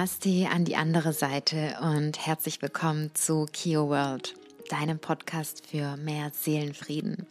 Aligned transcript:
Namaste 0.00 0.48
an 0.50 0.64
die 0.64 0.76
andere 0.76 1.12
Seite 1.12 1.76
und 1.82 2.26
herzlich 2.26 2.62
willkommen 2.62 3.10
zu 3.12 3.44
Kio 3.52 3.90
World, 3.90 4.34
deinem 4.70 4.98
Podcast 4.98 5.66
für 5.66 5.98
mehr 5.98 6.30
Seelenfrieden. 6.32 7.26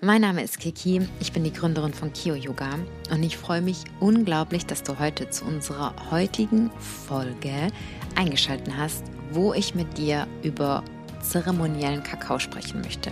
Mein 0.00 0.20
Name 0.20 0.44
ist 0.44 0.60
Kiki, 0.60 1.08
ich 1.18 1.32
bin 1.32 1.42
die 1.42 1.52
Gründerin 1.52 1.92
von 1.92 2.12
Kio 2.12 2.36
Yoga 2.36 2.78
und 3.10 3.24
ich 3.24 3.36
freue 3.36 3.60
mich 3.60 3.78
unglaublich, 3.98 4.66
dass 4.66 4.84
du 4.84 5.00
heute 5.00 5.30
zu 5.30 5.46
unserer 5.46 5.96
heutigen 6.12 6.70
Folge 6.78 7.72
eingeschaltet 8.14 8.72
hast, 8.76 9.02
wo 9.32 9.52
ich 9.52 9.74
mit 9.74 9.98
dir 9.98 10.28
über 10.44 10.84
zeremoniellen 11.22 12.04
Kakao 12.04 12.38
sprechen 12.38 12.82
möchte. 12.82 13.10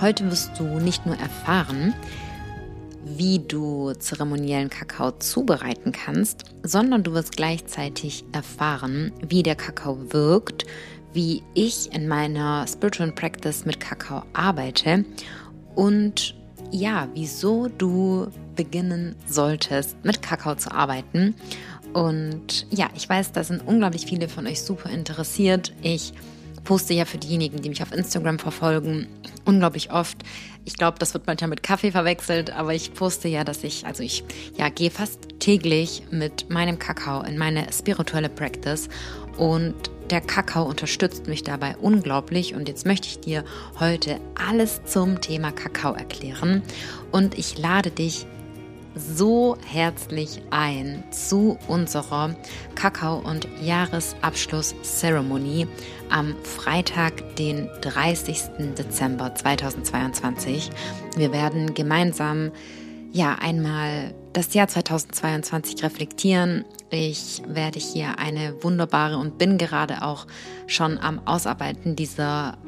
Heute 0.00 0.30
wirst 0.30 0.58
du 0.58 0.80
nicht 0.80 1.04
nur 1.04 1.18
erfahren, 1.18 1.92
wie 3.04 3.38
du 3.38 3.92
zeremoniellen 3.92 4.70
Kakao 4.70 5.12
zubereiten 5.12 5.92
kannst, 5.92 6.44
sondern 6.62 7.02
du 7.02 7.12
wirst 7.12 7.36
gleichzeitig 7.36 8.24
erfahren, 8.32 9.12
wie 9.26 9.42
der 9.42 9.56
Kakao 9.56 9.98
wirkt, 10.12 10.64
wie 11.12 11.42
ich 11.54 11.92
in 11.92 12.08
meiner 12.08 12.66
Spiritual 12.66 13.12
Practice 13.12 13.64
mit 13.64 13.78
Kakao 13.80 14.22
arbeite 14.32 15.04
und 15.74 16.34
ja, 16.70 17.08
wieso 17.14 17.68
du 17.68 18.28
beginnen 18.56 19.14
solltest, 19.26 19.96
mit 20.04 20.22
Kakao 20.22 20.54
zu 20.56 20.72
arbeiten. 20.72 21.34
Und 21.92 22.66
ja, 22.70 22.88
ich 22.96 23.08
weiß, 23.08 23.32
da 23.32 23.44
sind 23.44 23.66
unglaublich 23.66 24.06
viele 24.06 24.28
von 24.28 24.46
euch 24.46 24.62
super 24.62 24.90
interessiert. 24.90 25.72
Ich 25.82 26.12
poste 26.64 26.94
ja 26.94 27.04
für 27.04 27.18
diejenigen, 27.18 27.62
die 27.62 27.68
mich 27.68 27.82
auf 27.82 27.92
Instagram 27.92 28.38
verfolgen, 28.38 29.06
unglaublich 29.44 29.92
oft. 29.92 30.18
Ich 30.64 30.74
glaube, 30.74 30.98
das 30.98 31.14
wird 31.14 31.26
manchmal 31.26 31.50
mit 31.50 31.62
Kaffee 31.62 31.92
verwechselt, 31.92 32.50
aber 32.50 32.74
ich 32.74 32.94
poste 32.94 33.28
ja, 33.28 33.44
dass 33.44 33.62
ich, 33.62 33.86
also 33.86 34.02
ich 34.02 34.24
ja, 34.56 34.70
gehe 34.70 34.90
fast 34.90 35.28
täglich 35.38 36.02
mit 36.10 36.50
meinem 36.50 36.78
Kakao 36.78 37.22
in 37.22 37.36
meine 37.36 37.72
spirituelle 37.72 38.30
Practice 38.30 38.88
und 39.36 39.74
der 40.10 40.20
Kakao 40.20 40.64
unterstützt 40.64 41.28
mich 41.28 41.42
dabei 41.42 41.76
unglaublich 41.76 42.54
und 42.54 42.68
jetzt 42.68 42.86
möchte 42.86 43.08
ich 43.08 43.20
dir 43.20 43.44
heute 43.80 44.20
alles 44.34 44.84
zum 44.84 45.20
Thema 45.20 45.50
Kakao 45.50 45.94
erklären 45.94 46.62
und 47.10 47.38
ich 47.38 47.58
lade 47.58 47.90
dich 47.90 48.26
so 48.94 49.56
herzlich 49.66 50.40
ein 50.50 51.02
zu 51.10 51.58
unserer 51.68 52.34
Kakao- 52.74 53.18
und 53.18 53.48
Jahresabschluss-Zeremonie 53.60 55.66
am 56.10 56.34
Freitag, 56.44 57.36
den 57.36 57.68
30. 57.80 58.74
Dezember 58.78 59.34
2022. 59.34 60.70
Wir 61.16 61.32
werden 61.32 61.74
gemeinsam 61.74 62.52
ja 63.12 63.36
einmal 63.40 64.14
das 64.32 64.54
Jahr 64.54 64.68
2022 64.68 65.82
reflektieren. 65.82 66.64
Ich 66.90 67.42
werde 67.46 67.78
hier 67.78 68.18
eine 68.18 68.62
wunderbare 68.62 69.18
und 69.18 69.38
bin 69.38 69.58
gerade 69.58 70.02
auch 70.02 70.26
schon 70.66 70.98
am 70.98 71.20
Ausarbeiten 71.26 71.96
dieser 71.96 72.58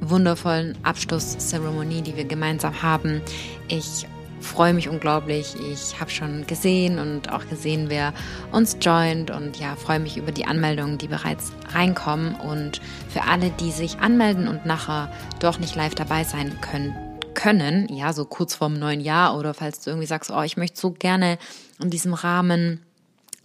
wundervollen 0.00 0.76
Abschlusszeremonie, 0.82 2.02
die 2.02 2.16
wir 2.16 2.24
gemeinsam 2.24 2.82
haben. 2.82 3.22
Ich 3.68 4.06
freue 4.44 4.74
mich 4.74 4.88
unglaublich. 4.88 5.54
Ich 5.72 5.98
habe 6.00 6.10
schon 6.10 6.46
gesehen 6.46 6.98
und 6.98 7.32
auch 7.32 7.48
gesehen, 7.48 7.86
wer 7.88 8.12
uns 8.52 8.76
joint 8.80 9.30
und 9.30 9.58
ja, 9.58 9.76
freue 9.76 9.98
mich 9.98 10.16
über 10.16 10.32
die 10.32 10.44
Anmeldungen, 10.44 10.98
die 10.98 11.08
bereits 11.08 11.52
reinkommen 11.72 12.34
und 12.36 12.80
für 13.08 13.22
alle, 13.22 13.50
die 13.50 13.72
sich 13.72 13.98
anmelden 13.98 14.46
und 14.48 14.66
nachher 14.66 15.12
doch 15.40 15.58
nicht 15.58 15.74
live 15.74 15.94
dabei 15.94 16.24
sein 16.24 16.60
können, 16.60 16.94
können, 17.34 17.88
ja, 17.92 18.12
so 18.12 18.24
kurz 18.24 18.54
vorm 18.54 18.74
neuen 18.74 19.00
Jahr 19.00 19.36
oder 19.36 19.54
falls 19.54 19.80
du 19.80 19.90
irgendwie 19.90 20.06
sagst, 20.06 20.30
oh, 20.30 20.42
ich 20.42 20.56
möchte 20.56 20.80
so 20.80 20.92
gerne 20.92 21.38
in 21.80 21.90
diesem 21.90 22.14
Rahmen 22.14 22.80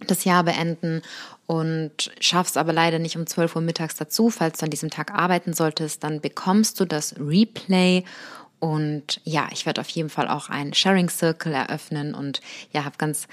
das 0.06 0.24
Jahr 0.24 0.44
beenden 0.44 1.02
und 1.46 2.12
schaffst 2.20 2.56
aber 2.56 2.72
leider 2.72 2.98
nicht 2.98 3.16
um 3.16 3.26
12 3.26 3.56
Uhr 3.56 3.62
mittags 3.62 3.96
dazu, 3.96 4.30
falls 4.30 4.58
du 4.58 4.66
an 4.66 4.70
diesem 4.70 4.90
Tag 4.90 5.12
arbeiten 5.12 5.52
solltest, 5.52 6.04
dann 6.04 6.20
bekommst 6.20 6.78
du 6.78 6.84
das 6.84 7.16
Replay 7.18 8.04
und 8.60 9.20
ja, 9.24 9.48
ich 9.52 9.66
werde 9.66 9.80
auf 9.80 9.88
jeden 9.88 10.10
Fall 10.10 10.28
auch 10.28 10.48
einen 10.48 10.74
Sharing 10.74 11.08
Circle 11.08 11.52
eröffnen 11.52 12.14
und 12.14 12.40
ja, 12.72 12.84
habe 12.84 12.96
ganz 12.98 13.26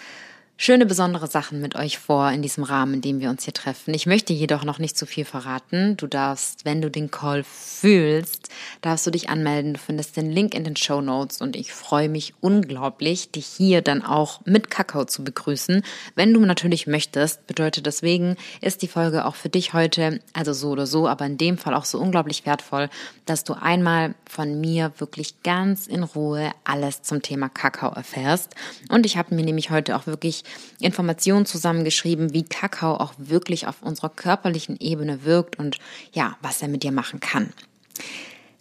schöne 0.59 0.87
besondere 0.87 1.27
Sachen 1.27 1.61
mit 1.61 1.75
euch 1.75 1.99
vor 1.99 2.31
in 2.31 2.41
diesem 2.41 2.63
Rahmen, 2.63 2.95
in 2.95 3.01
dem 3.01 3.19
wir 3.19 3.29
uns 3.29 3.43
hier 3.43 3.53
treffen. 3.53 3.93
Ich 3.93 4.07
möchte 4.07 4.33
jedoch 4.33 4.63
noch 4.63 4.79
nicht 4.79 4.97
zu 4.97 5.05
viel 5.05 5.23
verraten. 5.23 5.95
Du 5.97 6.07
darfst, 6.07 6.65
wenn 6.65 6.81
du 6.81 6.89
den 6.89 7.11
Call 7.11 7.43
fühlst, 7.43 8.49
darfst 8.81 9.05
du 9.05 9.11
dich 9.11 9.29
anmelden. 9.29 9.75
Du 9.75 9.79
findest 9.79 10.17
den 10.17 10.31
Link 10.31 10.55
in 10.55 10.63
den 10.63 10.75
Show 10.75 10.99
Notes 10.99 11.41
und 11.41 11.55
ich 11.55 11.73
freue 11.73 12.09
mich 12.09 12.33
unglaublich, 12.41 13.29
dich 13.29 13.45
hier 13.45 13.83
dann 13.83 14.03
auch 14.03 14.41
mit 14.45 14.71
Kakao 14.71 15.05
zu 15.05 15.23
begrüßen. 15.23 15.83
Wenn 16.15 16.33
du 16.33 16.39
natürlich 16.39 16.87
möchtest, 16.87 17.45
bedeutet 17.45 17.85
deswegen 17.85 18.35
ist 18.59 18.81
die 18.81 18.87
Folge 18.87 19.25
auch 19.25 19.35
für 19.35 19.49
dich 19.49 19.73
heute, 19.73 20.21
also 20.33 20.53
so 20.53 20.69
oder 20.69 20.87
so, 20.87 21.07
aber 21.07 21.27
in 21.27 21.37
dem 21.37 21.59
Fall 21.59 21.75
auch 21.75 21.85
so 21.85 21.99
unglaublich 21.99 22.47
wertvoll, 22.47 22.89
dass 23.27 23.43
du 23.43 23.53
einmal 23.53 24.15
von 24.27 24.59
mir 24.59 24.91
wirklich 24.97 25.43
ganz 25.43 25.85
in 25.85 26.01
Ruhe 26.01 26.51
alles 26.63 27.03
zum 27.03 27.21
Thema 27.21 27.47
Kakao 27.47 27.91
erfährst. 27.91 28.55
Und 28.89 29.05
ich 29.05 29.17
habe 29.17 29.35
mir 29.35 29.43
nämlich 29.43 29.69
heute 29.69 29.95
auch 29.95 30.07
wirklich 30.07 30.43
Informationen 30.79 31.45
zusammengeschrieben, 31.45 32.33
wie 32.33 32.43
Kakao 32.43 32.95
auch 32.95 33.13
wirklich 33.17 33.67
auf 33.67 33.81
unserer 33.81 34.09
körperlichen 34.09 34.77
Ebene 34.79 35.23
wirkt 35.23 35.57
und 35.57 35.77
ja, 36.13 36.37
was 36.41 36.61
er 36.61 36.67
mit 36.67 36.83
dir 36.83 36.91
machen 36.91 37.19
kann. 37.19 37.51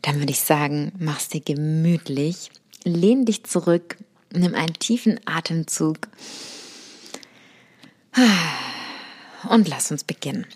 Dann 0.02 0.18
würde 0.20 0.32
ich 0.32 0.40
sagen, 0.40 0.92
mach's 0.98 1.28
dir 1.28 1.40
gemütlich, 1.40 2.50
lehn 2.84 3.24
dich 3.24 3.44
zurück, 3.44 3.96
nimm 4.32 4.54
einen 4.54 4.74
tiefen 4.74 5.20
Atemzug 5.26 6.08
und 9.48 9.68
lass 9.68 9.90
uns 9.90 10.04
beginnen. 10.04 10.46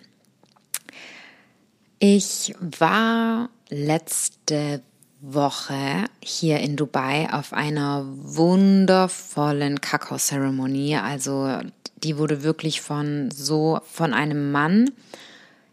Ich 1.98 2.54
war 2.60 3.50
letzte 3.68 4.82
Woche 5.20 6.06
hier 6.22 6.60
in 6.60 6.76
Dubai 6.76 7.28
auf 7.32 7.52
einer 7.52 8.04
wundervollen 8.06 9.80
Kakao-Zeremonie. 9.80 10.96
Also 10.96 11.58
die 12.02 12.16
wurde 12.16 12.42
wirklich 12.42 12.80
von 12.80 13.30
so 13.30 13.80
von 13.84 14.14
einem 14.14 14.50
Mann. 14.52 14.90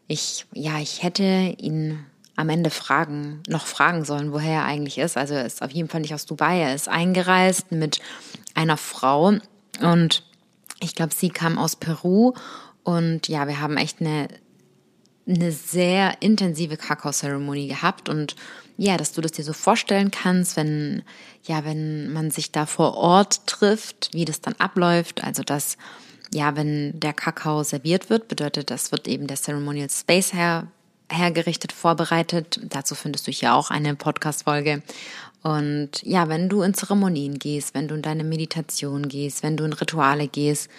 Ich 0.08 0.46
ja, 0.54 0.80
ich 0.80 1.04
hätte 1.04 1.56
ihn 1.58 2.00
am 2.36 2.50
Ende 2.50 2.70
fragen, 2.70 3.42
noch 3.48 3.66
fragen 3.66 4.06
sollen, 4.06 4.32
woher 4.32 4.62
er 4.62 4.66
eigentlich 4.66 4.98
ist. 4.98 5.18
Also 5.18 5.34
er 5.34 5.46
ist 5.46 5.62
auf 5.62 5.72
jeden 5.72 5.90
Fall 5.90 6.02
nicht 6.02 6.14
aus 6.14 6.26
Dubai. 6.26 6.60
Er 6.60 6.76
ist 6.76 6.90
eingereist 6.90 7.72
mit 7.72 8.00
einer 8.54 8.78
Frau 8.78 9.34
und 9.82 10.24
ich 10.80 10.94
glaube, 10.94 11.14
sie 11.16 11.30
kam 11.30 11.58
aus 11.58 11.76
Peru 11.76 12.34
und 12.84 13.28
ja, 13.28 13.48
wir 13.48 13.60
haben 13.62 13.78
echt 13.78 14.02
eine 14.02 14.28
eine 15.28 15.52
sehr 15.52 16.22
intensive 16.22 16.78
Kakao-Zeremonie 16.78 17.68
gehabt 17.68 18.08
und 18.08 18.36
ja, 18.78 18.96
dass 18.96 19.12
du 19.12 19.22
das 19.22 19.32
dir 19.32 19.44
so 19.44 19.54
vorstellen 19.54 20.12
kannst, 20.12 20.56
wenn, 20.56 21.02
ja, 21.44 21.66
wenn 21.66 22.14
man 22.14 22.30
sich 22.30 22.52
da 22.52 22.68
vor 22.68 22.96
Ort 22.96 23.48
trifft, 23.48 24.10
wie 24.14 24.26
das 24.26 24.40
dann 24.40 24.54
abläuft. 24.60 25.24
Also, 25.24 25.42
dass, 25.42 25.78
ja, 26.32 26.56
wenn 26.56 27.00
der 27.00 27.14
Kakao 27.14 27.64
serviert 27.64 28.12
wird, 28.12 28.28
bedeutet, 28.28 28.70
das 28.70 28.92
wird 28.92 29.08
eben 29.08 29.26
der 29.26 29.38
Ceremonial 29.38 29.90
Space 29.90 30.32
her, 30.32 30.68
hergerichtet, 31.12 31.72
vorbereitet. 31.72 32.60
Dazu 32.70 32.94
findest 32.94 33.26
du 33.26 33.32
hier 33.32 33.56
auch 33.56 33.72
eine 33.72 33.96
Podcast-Folge. 33.96 34.84
Und 35.42 36.04
ja, 36.04 36.30
wenn 36.30 36.48
du 36.48 36.62
in 36.62 36.76
Zeremonien 36.76 37.40
gehst, 37.40 37.74
wenn 37.74 37.88
du 37.88 37.96
in 37.96 38.02
deine 38.04 38.24
Meditation 38.24 39.08
gehst, 39.08 39.42
wenn 39.42 39.58
du 39.58 39.64
in 39.64 39.74
Rituale 39.74 40.28
gehst, 40.28 40.70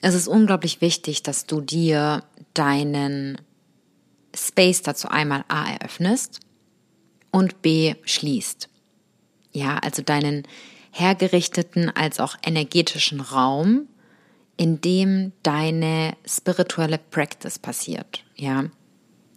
es 0.00 0.14
ist 0.14 0.26
unglaublich 0.26 0.80
wichtig, 0.80 1.22
dass 1.22 1.46
du 1.46 1.60
dir 1.60 2.24
deinen 2.54 3.40
Space 4.34 4.82
dazu 4.82 5.08
einmal 5.08 5.44
A 5.46 5.70
eröffnest 5.70 6.40
und 7.32 7.62
B 7.62 7.96
schließt. 8.04 8.68
Ja, 9.50 9.78
also 9.78 10.02
deinen 10.02 10.46
hergerichteten 10.92 11.90
als 11.90 12.20
auch 12.20 12.36
energetischen 12.44 13.20
Raum, 13.20 13.88
in 14.56 14.80
dem 14.80 15.32
deine 15.42 16.14
spirituelle 16.24 16.98
Practice 16.98 17.58
passiert. 17.58 18.22
Ja, 18.36 18.66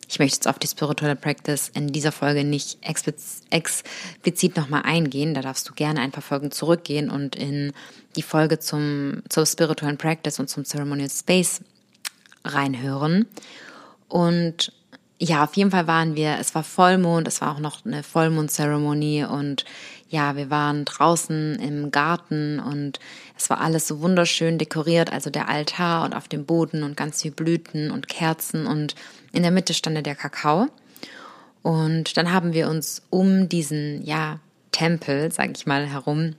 ich 0.07 0.19
möchte 0.19 0.35
jetzt 0.35 0.47
auf 0.47 0.59
die 0.59 0.67
spirituelle 0.67 1.15
Practice 1.15 1.69
in 1.73 1.87
dieser 1.87 2.11
Folge 2.11 2.43
nicht 2.43 2.77
explizit 2.83 4.55
nochmal 4.55 4.83
eingehen. 4.83 5.33
Da 5.33 5.41
darfst 5.41 5.67
du 5.67 5.73
gerne 5.73 6.01
ein 6.01 6.11
paar 6.11 6.21
Folgen 6.21 6.51
zurückgehen 6.51 7.09
und 7.09 7.35
in 7.35 7.73
die 8.15 8.21
Folge 8.21 8.59
zum, 8.59 9.23
zur 9.29 9.45
spirituellen 9.45 9.97
Practice 9.97 10.39
und 10.39 10.49
zum 10.49 10.63
Ceremonial 10.63 11.09
Space 11.09 11.61
reinhören. 12.43 13.25
Und 14.07 14.73
ja, 15.17 15.43
auf 15.43 15.55
jeden 15.55 15.71
Fall 15.71 15.87
waren 15.87 16.15
wir, 16.15 16.37
es 16.39 16.55
war 16.55 16.63
Vollmond, 16.63 17.27
es 17.27 17.41
war 17.41 17.55
auch 17.55 17.59
noch 17.59 17.85
eine 17.85 18.03
Vollmondzeremonie 18.03 19.23
und 19.23 19.63
ja, 20.09 20.35
wir 20.35 20.49
waren 20.49 20.85
draußen 20.85 21.55
im 21.55 21.89
Garten 21.91 22.59
und 22.59 22.99
es 23.37 23.49
war 23.49 23.61
alles 23.61 23.87
so 23.87 24.01
wunderschön 24.01 24.57
dekoriert, 24.57 25.11
also 25.11 25.29
der 25.29 25.49
Altar 25.49 26.03
und 26.03 26.13
auf 26.13 26.27
dem 26.27 26.45
Boden 26.45 26.83
und 26.83 26.97
ganz 26.97 27.21
viel 27.21 27.31
Blüten 27.31 27.91
und 27.91 28.07
Kerzen 28.07 28.67
und 28.67 28.95
in 29.31 29.43
der 29.43 29.51
Mitte 29.51 29.73
stand 29.73 30.05
der 30.05 30.15
Kakao. 30.15 30.67
Und 31.63 32.17
dann 32.17 32.31
haben 32.31 32.53
wir 32.53 32.69
uns 32.69 33.01
um 33.09 33.49
diesen, 33.49 34.03
ja, 34.05 34.39
Tempel, 34.71 35.31
sag 35.31 35.51
ich 35.57 35.65
mal, 35.65 35.87
herum 35.87 36.35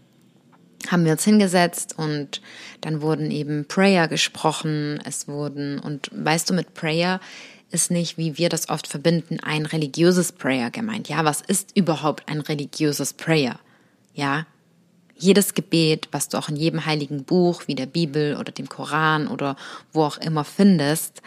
haben 0.88 1.04
wir 1.04 1.12
uns 1.12 1.24
hingesetzt 1.24 1.98
und 1.98 2.40
dann 2.80 3.00
wurden 3.00 3.30
eben 3.30 3.66
Prayer 3.66 4.08
gesprochen. 4.08 5.00
Es 5.04 5.26
wurden, 5.26 5.78
und 5.78 6.10
weißt 6.12 6.50
du, 6.50 6.54
mit 6.54 6.74
Prayer 6.74 7.18
ist 7.70 7.90
nicht, 7.90 8.16
wie 8.16 8.38
wir 8.38 8.48
das 8.48 8.68
oft 8.68 8.86
verbinden, 8.86 9.40
ein 9.40 9.66
religiöses 9.66 10.32
Prayer 10.32 10.70
gemeint. 10.70 11.08
Ja, 11.08 11.24
was 11.24 11.40
ist 11.40 11.76
überhaupt 11.76 12.28
ein 12.28 12.40
religiöses 12.40 13.12
Prayer? 13.12 13.58
Ja, 14.14 14.46
jedes 15.18 15.54
Gebet, 15.54 16.08
was 16.12 16.28
du 16.28 16.38
auch 16.38 16.48
in 16.48 16.56
jedem 16.56 16.84
heiligen 16.84 17.24
Buch 17.24 17.62
wie 17.66 17.74
der 17.74 17.86
Bibel 17.86 18.36
oder 18.36 18.52
dem 18.52 18.68
Koran 18.68 19.28
oder 19.28 19.56
wo 19.92 20.04
auch 20.04 20.18
immer 20.18 20.44
findest, 20.44 21.22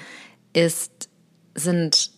ist, 0.53 1.09
sind, 1.55 2.11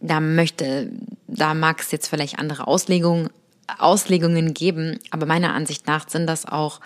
da 0.00 0.20
möchte, 0.20 0.90
da 1.26 1.54
mag 1.54 1.80
es 1.80 1.90
jetzt 1.90 2.08
vielleicht 2.08 2.38
andere 2.38 2.66
Auslegungen, 2.66 3.30
Auslegungen 3.78 4.54
geben, 4.54 4.98
aber 5.10 5.26
meiner 5.26 5.54
Ansicht 5.54 5.86
nach 5.86 6.08
sind 6.08 6.26
das 6.26 6.46
auch 6.46 6.80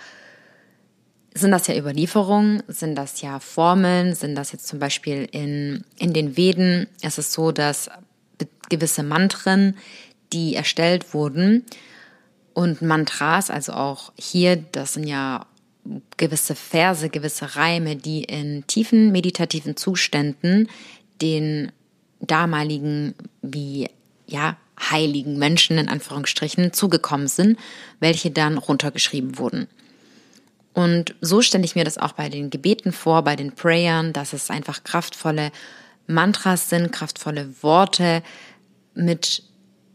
sind 1.40 1.50
das 1.50 1.66
ja 1.66 1.76
Überlieferungen, 1.76 2.62
sind 2.68 2.96
das 2.96 3.20
ja 3.20 3.40
Formeln, 3.40 4.14
sind 4.14 4.34
das 4.34 4.52
jetzt 4.52 4.66
zum 4.66 4.78
Beispiel 4.78 5.28
in, 5.30 5.84
in 5.98 6.12
den 6.12 6.36
Veden. 6.36 6.88
Es 7.02 7.18
ist 7.18 7.32
so, 7.32 7.52
dass 7.52 7.90
gewisse 8.68 9.02
Mantren, 9.02 9.76
die 10.32 10.54
erstellt 10.54 11.14
wurden, 11.14 11.64
und 12.56 12.80
Mantras, 12.80 13.50
also 13.50 13.74
auch 13.74 14.12
hier, 14.16 14.56
das 14.56 14.94
sind 14.94 15.06
ja 15.06 15.44
gewisse 16.16 16.54
Verse, 16.54 17.10
gewisse 17.10 17.54
Reime, 17.54 17.96
die 17.96 18.24
in 18.24 18.66
tiefen 18.66 19.12
meditativen 19.12 19.76
Zuständen 19.76 20.70
den 21.20 21.70
damaligen, 22.20 23.14
wie, 23.42 23.90
ja, 24.26 24.56
heiligen 24.78 25.38
Menschen 25.38 25.76
in 25.76 25.90
Anführungsstrichen 25.90 26.72
zugekommen 26.72 27.28
sind, 27.28 27.58
welche 28.00 28.30
dann 28.30 28.56
runtergeschrieben 28.56 29.36
wurden. 29.36 29.68
Und 30.76 31.14
so 31.22 31.40
stelle 31.40 31.64
ich 31.64 31.74
mir 31.74 31.84
das 31.84 31.96
auch 31.96 32.12
bei 32.12 32.28
den 32.28 32.50
Gebeten 32.50 32.92
vor, 32.92 33.22
bei 33.22 33.34
den 33.34 33.52
Prayern, 33.52 34.12
dass 34.12 34.34
es 34.34 34.50
einfach 34.50 34.84
kraftvolle 34.84 35.50
Mantras 36.06 36.68
sind, 36.68 36.92
kraftvolle 36.92 37.62
Worte 37.62 38.22
mit 38.94 39.42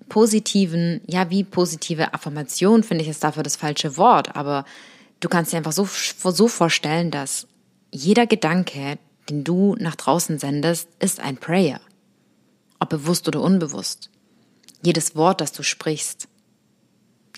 positiven, 0.09 1.01
ja, 1.05 1.29
wie 1.29 1.43
positive 1.43 2.15
Affirmation 2.15 2.81
finde 2.81 3.03
ich 3.03 3.09
es 3.11 3.19
dafür 3.19 3.43
das 3.43 3.57
falsche 3.57 3.95
Wort, 3.95 4.35
aber 4.35 4.65
du 5.19 5.29
kannst 5.29 5.53
dir 5.53 5.57
einfach 5.57 5.71
so, 5.71 5.85
so 5.85 6.47
vorstellen, 6.47 7.11
dass 7.11 7.45
jeder 7.91 8.25
Gedanke, 8.25 8.97
den 9.29 9.43
du 9.43 9.75
nach 9.77 9.95
draußen 9.95 10.39
sendest, 10.39 10.89
ist 10.97 11.19
ein 11.19 11.37
Prayer. 11.37 11.79
Ob 12.79 12.89
bewusst 12.89 13.27
oder 13.27 13.41
unbewusst. 13.41 14.09
Jedes 14.81 15.15
Wort, 15.15 15.41
das 15.41 15.51
du 15.51 15.61
sprichst, 15.61 16.27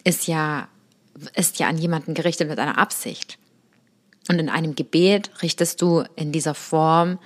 ist 0.06 0.28
ja, 0.28 0.70
ist 1.36 1.60
ja 1.60 1.68
an 1.68 1.78
jemanden 1.78 2.14
gerichtet 2.14 2.50
mit 2.50 2.60
einer 2.60 2.78
Absicht. 2.78 3.38
Und 4.30 4.40
in 4.40 4.50
einem 4.50 4.76
Gebet 4.76 5.32
richtest 5.42 5.82
du 5.82 6.04
in 6.16 6.32
dieser 6.32 6.56
Form 6.56 7.20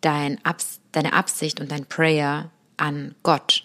dein 0.00 0.44
Abs 0.44 0.80
deine 0.92 1.12
Absicht 1.12 1.60
und 1.60 1.72
dein 1.72 1.86
Prayer 1.86 2.50
an 2.76 3.16
Gott. 3.24 3.64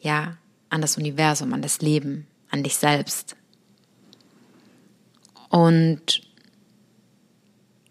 Ja, 0.00 0.38
an 0.70 0.80
das 0.80 0.96
Universum, 0.96 1.52
an 1.52 1.60
das 1.60 1.80
Leben, 1.82 2.26
an 2.50 2.62
dich 2.62 2.76
selbst. 2.76 3.36
Und 5.50 6.22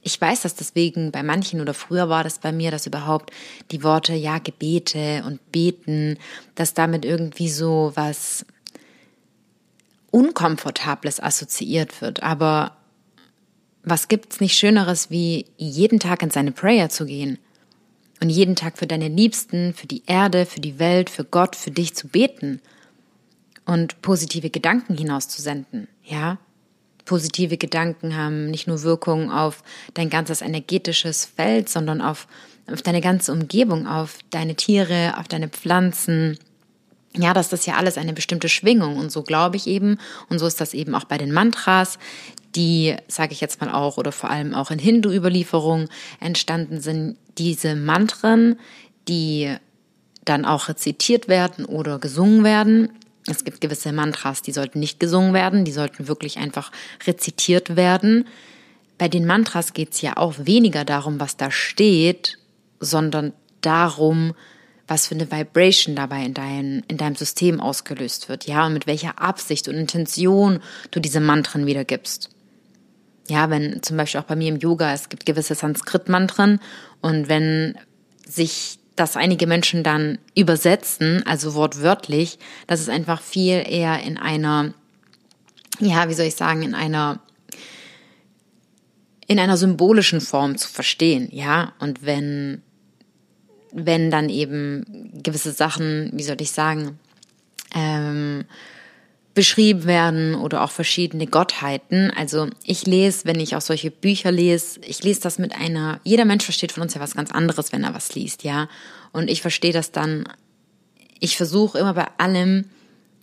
ich 0.01 0.19
weiß, 0.19 0.43
dass 0.43 0.55
deswegen 0.55 1.11
bei 1.11 1.21
manchen 1.21 1.59
oder 1.59 1.73
früher 1.73 2.07
war 2.07 2.23
das 2.23 2.39
bei 2.39 2.51
mir, 2.51 2.71
dass 2.71 2.87
überhaupt 2.87 3.31
die 3.71 3.83
Worte, 3.83 4.13
ja, 4.13 4.39
Gebete 4.39 5.23
und 5.25 5.51
Beten, 5.51 6.17
dass 6.55 6.73
damit 6.73 7.03
irgendwie 7.03 7.49
so 7.49 7.91
was 7.95 8.45
Unkomfortables 10.11 11.19
assoziiert 11.21 12.01
wird. 12.01 12.23
Aber 12.23 12.77
was 13.83 14.07
gibt's 14.07 14.39
nicht 14.39 14.57
Schöneres, 14.57 15.09
wie 15.09 15.45
jeden 15.57 15.99
Tag 15.99 16.21
in 16.21 16.31
seine 16.31 16.51
Prayer 16.51 16.89
zu 16.89 17.05
gehen 17.05 17.39
und 18.21 18.29
jeden 18.29 18.55
Tag 18.55 18.77
für 18.77 18.87
deine 18.87 19.07
Liebsten, 19.07 19.73
für 19.73 19.87
die 19.87 20.03
Erde, 20.05 20.45
für 20.45 20.59
die 20.59 20.79
Welt, 20.79 21.09
für 21.09 21.23
Gott, 21.23 21.55
für 21.55 21.71
dich 21.71 21.95
zu 21.95 22.07
beten 22.07 22.61
und 23.65 24.01
positive 24.01 24.49
Gedanken 24.49 24.97
hinauszusenden, 24.97 25.87
ja? 26.03 26.37
Positive 27.05 27.57
Gedanken 27.57 28.17
haben 28.17 28.51
nicht 28.51 28.67
nur 28.67 28.83
Wirkung 28.83 29.31
auf 29.31 29.63
dein 29.93 30.09
ganzes 30.09 30.41
energetisches 30.41 31.23
Feld, 31.23 31.69
sondern 31.69 32.01
auf, 32.01 32.27
auf 32.69 32.81
deine 32.81 32.99
ganze 32.99 33.31
Umgebung, 33.31 33.87
auf 33.87 34.19
deine 34.29 34.55
Tiere, 34.55 35.13
auf 35.17 35.29
deine 35.29 35.47
Pflanzen. 35.47 36.37
Ja, 37.15 37.33
das 37.33 37.51
ist 37.53 37.65
ja 37.65 37.75
alles 37.75 37.97
eine 37.97 38.13
bestimmte 38.13 38.49
Schwingung 38.49 38.97
und 38.97 39.11
so 39.11 39.23
glaube 39.23 39.55
ich 39.55 39.67
eben 39.67 39.97
und 40.29 40.39
so 40.39 40.45
ist 40.45 40.61
das 40.61 40.73
eben 40.73 40.93
auch 40.93 41.05
bei 41.05 41.17
den 41.17 41.31
Mantras, 41.31 41.97
die, 42.55 42.95
sage 43.07 43.33
ich 43.33 43.41
jetzt 43.41 43.61
mal 43.61 43.71
auch, 43.71 43.97
oder 43.97 44.11
vor 44.11 44.29
allem 44.29 44.53
auch 44.53 44.71
in 44.71 44.79
Hindu-Überlieferungen 44.79 45.89
entstanden 46.19 46.79
sind, 46.81 47.17
diese 47.37 47.75
Mantren, 47.75 48.59
die 49.07 49.55
dann 50.25 50.45
auch 50.45 50.67
rezitiert 50.67 51.27
werden 51.27 51.65
oder 51.65 51.99
gesungen 51.99 52.43
werden. 52.43 52.89
Es 53.27 53.43
gibt 53.43 53.61
gewisse 53.61 53.91
Mantras, 53.91 54.41
die 54.41 54.51
sollten 54.51 54.79
nicht 54.79 54.99
gesungen 54.99 55.33
werden, 55.33 55.65
die 55.65 55.71
sollten 55.71 56.07
wirklich 56.07 56.37
einfach 56.37 56.71
rezitiert 57.05 57.75
werden. 57.75 58.27
Bei 58.97 59.07
den 59.07 59.25
Mantras 59.25 59.73
geht 59.73 59.93
es 59.93 60.01
ja 60.01 60.17
auch 60.17 60.33
weniger 60.37 60.85
darum, 60.85 61.19
was 61.19 61.37
da 61.37 61.51
steht, 61.51 62.39
sondern 62.79 63.33
darum, 63.61 64.33
was 64.87 65.07
für 65.07 65.15
eine 65.15 65.31
Vibration 65.31 65.95
dabei 65.95 66.23
in, 66.23 66.33
dein, 66.33 66.83
in 66.87 66.97
deinem 66.97 67.15
System 67.15 67.59
ausgelöst 67.59 68.29
wird, 68.29 68.45
ja, 68.45 68.65
und 68.65 68.73
mit 68.73 68.87
welcher 68.87 69.21
Absicht 69.21 69.67
und 69.67 69.75
Intention 69.75 70.61
du 70.91 70.99
diese 70.99 71.19
Mantren 71.19 71.65
wiedergibst 71.65 72.29
ja, 73.29 73.49
wenn 73.49 73.81
zum 73.83 73.97
Beispiel 73.97 74.21
auch 74.21 74.25
bei 74.25 74.35
mir 74.35 74.49
im 74.49 74.57
Yoga, 74.57 74.93
es 74.93 75.09
gibt 75.09 75.25
gewisse 75.25 75.55
Sanskrit-Mantren 75.55 76.59
und 77.01 77.27
wenn 77.29 77.77
sich 78.25 78.79
das 78.95 79.15
einige 79.15 79.47
Menschen 79.47 79.83
dann 79.83 80.17
übersetzen, 80.35 81.23
also 81.25 81.53
wortwörtlich, 81.53 82.39
das 82.65 82.79
ist 82.79 82.89
einfach 82.89 83.21
viel 83.21 83.63
eher 83.67 84.01
in 84.01 84.17
einer, 84.17 84.73
ja, 85.79 86.09
wie 86.09 86.13
soll 86.13 86.25
ich 86.25 86.35
sagen, 86.35 86.63
in 86.63 86.73
einer 86.73 87.19
in 89.29 89.39
einer 89.39 89.57
symbolischen 89.57 90.21
Form 90.21 90.57
zu 90.57 90.69
verstehen, 90.69 91.27
ja. 91.33 91.73
Und 91.79 92.05
wenn, 92.05 92.61
wenn 93.85 94.09
dann 94.09 94.29
eben 94.29 95.11
gewisse 95.23 95.51
Sachen, 95.51 96.09
wie 96.13 96.23
soll 96.23 96.41
ich 96.41 96.51
sagen, 96.51 96.97
ähm, 97.75 98.45
beschrieben 99.35 99.85
werden 99.85 100.33
oder 100.33 100.63
auch 100.63 100.71
verschiedene 100.71 101.27
Gottheiten. 101.27 102.09
Also 102.09 102.49
ich 102.63 102.87
lese, 102.87 103.25
wenn 103.25 103.39
ich 103.39 103.55
auch 103.55 103.61
solche 103.61 103.91
Bücher 103.91 104.31
lese, 104.31 104.79
ich 104.81 105.03
lese 105.03 105.21
das 105.21 105.37
mit 105.37 105.53
einer, 105.53 105.99
jeder 106.03 106.25
Mensch 106.25 106.43
versteht 106.43 106.71
von 106.71 106.81
uns 106.81 106.95
ja 106.95 107.01
was 107.01 107.13
ganz 107.13 107.29
anderes, 107.29 107.71
wenn 107.71 107.83
er 107.83 107.93
was 107.93 108.15
liest, 108.15 108.43
ja. 108.43 108.67
Und 109.11 109.29
ich 109.29 109.43
verstehe 109.43 109.73
das 109.73 109.91
dann, 109.91 110.23
ich 111.19 111.37
versuche 111.37 111.77
immer 111.77 111.93
bei 111.93 112.07
allem, 112.17 112.65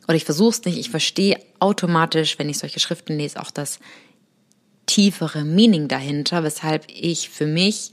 oder 0.07 0.15
ich 0.15 0.25
versuche 0.25 0.51
es 0.51 0.65
nicht, 0.65 0.79
ich 0.79 0.91
verstehe 0.91 1.41
automatisch, 1.59 2.39
wenn 2.39 2.49
ich 2.49 2.59
solche 2.59 2.79
Schriften 2.79 3.19
lese, 3.19 3.41
auch 3.41 3.51
das 3.51 3.81
tiefere 4.87 5.45
Meaning 5.45 5.89
dahinter, 5.89 6.45
weshalb 6.45 6.85
ich 6.89 7.29
für 7.29 7.47
mich 7.47 7.91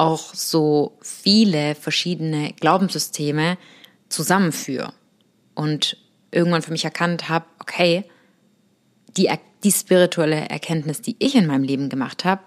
auch 0.00 0.34
so 0.34 0.96
viele 1.02 1.74
verschiedene 1.74 2.54
Glaubenssysteme 2.54 3.58
zusammenführe. 4.08 4.94
Und 5.54 5.98
irgendwann 6.30 6.62
für 6.62 6.72
mich 6.72 6.86
erkannt 6.86 7.28
habe, 7.28 7.44
okay, 7.58 8.04
die, 9.18 9.28
die 9.62 9.72
spirituelle 9.72 10.48
Erkenntnis, 10.48 11.02
die 11.02 11.16
ich 11.18 11.34
in 11.34 11.46
meinem 11.46 11.64
Leben 11.64 11.90
gemacht 11.90 12.24
habe, 12.24 12.40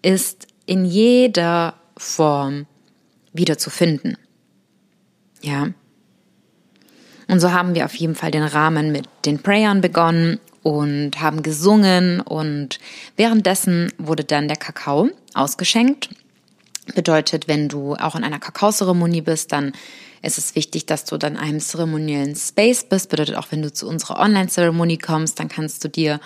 ist 0.00 0.46
in 0.64 0.86
jeder 0.86 1.74
Form 1.98 2.64
wieder 3.34 3.58
zu 3.58 3.68
finden. 3.68 4.16
Ja. 5.42 5.68
Und 7.28 7.40
so 7.40 7.52
haben 7.52 7.74
wir 7.74 7.84
auf 7.84 7.94
jeden 7.94 8.14
Fall 8.14 8.30
den 8.30 8.42
Rahmen 8.42 8.90
mit 8.90 9.06
den 9.26 9.42
Prayern 9.42 9.82
begonnen 9.82 10.40
und 10.64 11.20
haben 11.20 11.44
gesungen 11.44 12.20
und 12.20 12.80
währenddessen 13.16 13.92
wurde 13.98 14.24
dann 14.24 14.48
der 14.48 14.56
Kakao 14.56 15.10
ausgeschenkt. 15.34 16.08
Bedeutet, 16.94 17.46
wenn 17.46 17.68
du 17.68 17.94
auch 17.94 18.16
in 18.16 18.24
einer 18.24 18.40
Kakaozeremonie 18.40 19.20
bist, 19.20 19.52
dann 19.52 19.72
es 20.22 20.38
ist 20.38 20.56
wichtig, 20.56 20.86
dass 20.86 21.04
du 21.04 21.18
dann 21.18 21.36
einem 21.36 21.60
zeremoniellen 21.60 22.34
Space 22.34 22.84
bist. 22.84 23.10
Bedeutet 23.10 23.36
auch, 23.36 23.48
wenn 23.50 23.60
du 23.60 23.70
zu 23.70 23.86
unserer 23.86 24.18
Online-Zeremonie 24.18 24.96
kommst, 24.96 25.38
dann 25.38 25.48
kannst 25.48 25.84
du 25.84 25.88
dir 25.88 26.18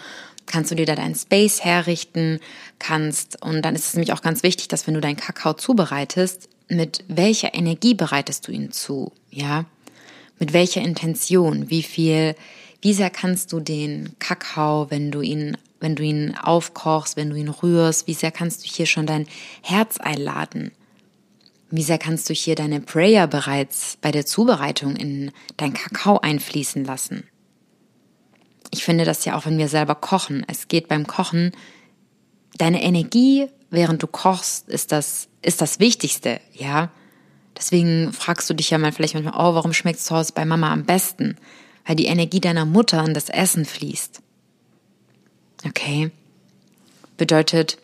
kannst 0.47 0.71
du 0.71 0.77
dir 0.77 0.87
da 0.87 0.95
deinen 0.95 1.15
Space 1.15 1.63
herrichten, 1.63 2.41
kannst, 2.79 3.43
und 3.43 3.61
dann 3.63 3.75
ist 3.75 3.85
es 3.85 3.95
nämlich 3.95 4.15
auch 4.15 4.23
ganz 4.23 4.43
wichtig, 4.43 4.69
dass 4.69 4.87
wenn 4.87 4.95
du 4.95 5.01
deinen 5.01 5.17
Kakao 5.17 5.53
zubereitest, 5.53 6.49
mit 6.69 7.05
welcher 7.09 7.55
Energie 7.55 7.93
bereitest 7.93 8.49
du 8.49 8.53
ihn 8.53 8.73
zu, 8.73 9.13
ja? 9.31 9.67
Mit 10.39 10.53
welcher 10.53 10.81
Intention? 10.81 11.69
Wie 11.69 11.83
viel, 11.83 12.35
wie 12.81 12.93
sehr 12.93 13.11
kannst 13.11 13.53
du 13.53 13.61
den 13.61 14.17
Kakao, 14.19 14.91
wenn 14.91 15.11
du 15.11 15.21
ihn, 15.21 15.57
wenn 15.81 15.97
du 15.97 16.03
ihn 16.03 16.37
aufkochst, 16.37 17.17
wenn 17.17 17.31
du 17.31 17.37
ihn 17.37 17.49
rührst, 17.49 18.07
wie 18.07 18.15
sehr 18.15 18.31
kannst 18.31 18.65
du 18.65 18.69
hier 18.69 18.87
schon 18.87 19.07
dein 19.07 19.27
Herz 19.63 19.99
einladen? 19.99 20.73
Wie 21.71 21.83
sehr 21.83 21.99
kannst 21.99 22.29
du 22.31 22.35
hier 22.35 22.55
deine 22.55 22.81
Prayer 22.81 23.27
bereits 23.27 23.99
bei 24.01 24.11
der 24.11 24.25
Zubereitung 24.25 24.97
in 24.97 25.33
dein 25.57 25.75
Kakao 25.75 26.19
einfließen 26.19 26.85
lassen? 26.85 27.25
ich 28.71 28.85
finde 28.85 29.05
das 29.05 29.25
ja 29.25 29.37
auch, 29.37 29.47
wenn 29.47 29.59
wir 29.59 29.69
selber 29.69 29.95
kochen. 29.95 30.45
Es 30.47 30.69
geht 30.69 30.89
beim 30.89 31.07
Kochen, 31.07 31.53
deine 32.59 32.83
Energie, 32.83 33.49
während 33.71 34.03
du 34.03 34.07
kochst, 34.07 34.69
ist 34.69 34.93
das, 34.93 35.29
ist 35.43 35.61
das 35.61 35.81
Wichtigste, 35.81 36.41
ja. 36.53 36.91
Deswegen 37.57 38.13
fragst 38.13 38.49
du 38.49 38.55
dich 38.55 38.71
ja 38.71 38.79
mal 38.79 38.93
vielleicht 38.93 39.15
manchmal, 39.15 39.35
oh, 39.35 39.55
warum 39.55 39.73
schmeckt 39.73 40.09
Hause 40.11 40.33
bei 40.35 40.45
Mama 40.45 40.73
am 40.73 40.85
besten? 40.85 41.37
Weil 41.89 41.97
die 41.97 42.07
Energie 42.07 42.41
deiner 42.41 42.67
Mutter 42.67 43.03
in 43.03 43.15
das 43.15 43.31
Essen 43.31 43.65
fließt. 43.65 44.21
Okay. 45.67 46.11
Bedeutet, 47.17 47.79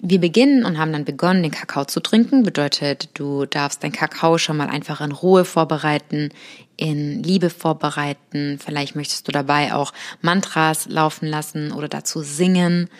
wir 0.00 0.20
beginnen 0.20 0.64
und 0.64 0.76
haben 0.76 0.92
dann 0.92 1.04
begonnen, 1.04 1.44
den 1.44 1.52
Kakao 1.52 1.84
zu 1.84 2.00
trinken. 2.00 2.42
Bedeutet, 2.42 3.10
du 3.14 3.46
darfst 3.46 3.84
dein 3.84 3.92
Kakao 3.92 4.38
schon 4.38 4.56
mal 4.56 4.68
einfach 4.68 5.00
in 5.00 5.12
Ruhe 5.12 5.44
vorbereiten, 5.44 6.30
in 6.76 7.22
Liebe 7.22 7.48
vorbereiten. 7.48 8.58
Vielleicht 8.58 8.96
möchtest 8.96 9.28
du 9.28 9.32
dabei 9.32 9.72
auch 9.72 9.92
Mantras 10.22 10.88
laufen 10.88 11.28
lassen 11.28 11.70
oder 11.70 11.86
dazu 11.86 12.22
singen. 12.22 12.90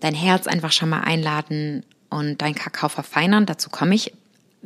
Dein 0.00 0.14
Herz 0.14 0.46
einfach 0.46 0.72
schon 0.72 0.90
mal 0.90 1.00
einladen 1.00 1.82
und 2.10 2.42
dein 2.42 2.54
Kakao 2.54 2.90
verfeinern. 2.90 3.46
Dazu 3.46 3.70
komme 3.70 3.94
ich 3.94 4.12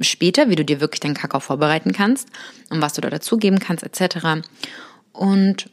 später, 0.01 0.49
wie 0.49 0.57
du 0.57 0.65
dir 0.65 0.81
wirklich 0.81 1.01
deinen 1.01 1.15
Kakao 1.15 1.41
vorbereiten 1.41 1.93
kannst 1.93 2.29
und 2.71 2.81
was 2.81 2.95
du 2.95 3.01
da 3.01 3.11
dazugeben 3.11 3.59
kannst, 3.59 3.85
etc. 3.85 4.43
Und 5.13 5.71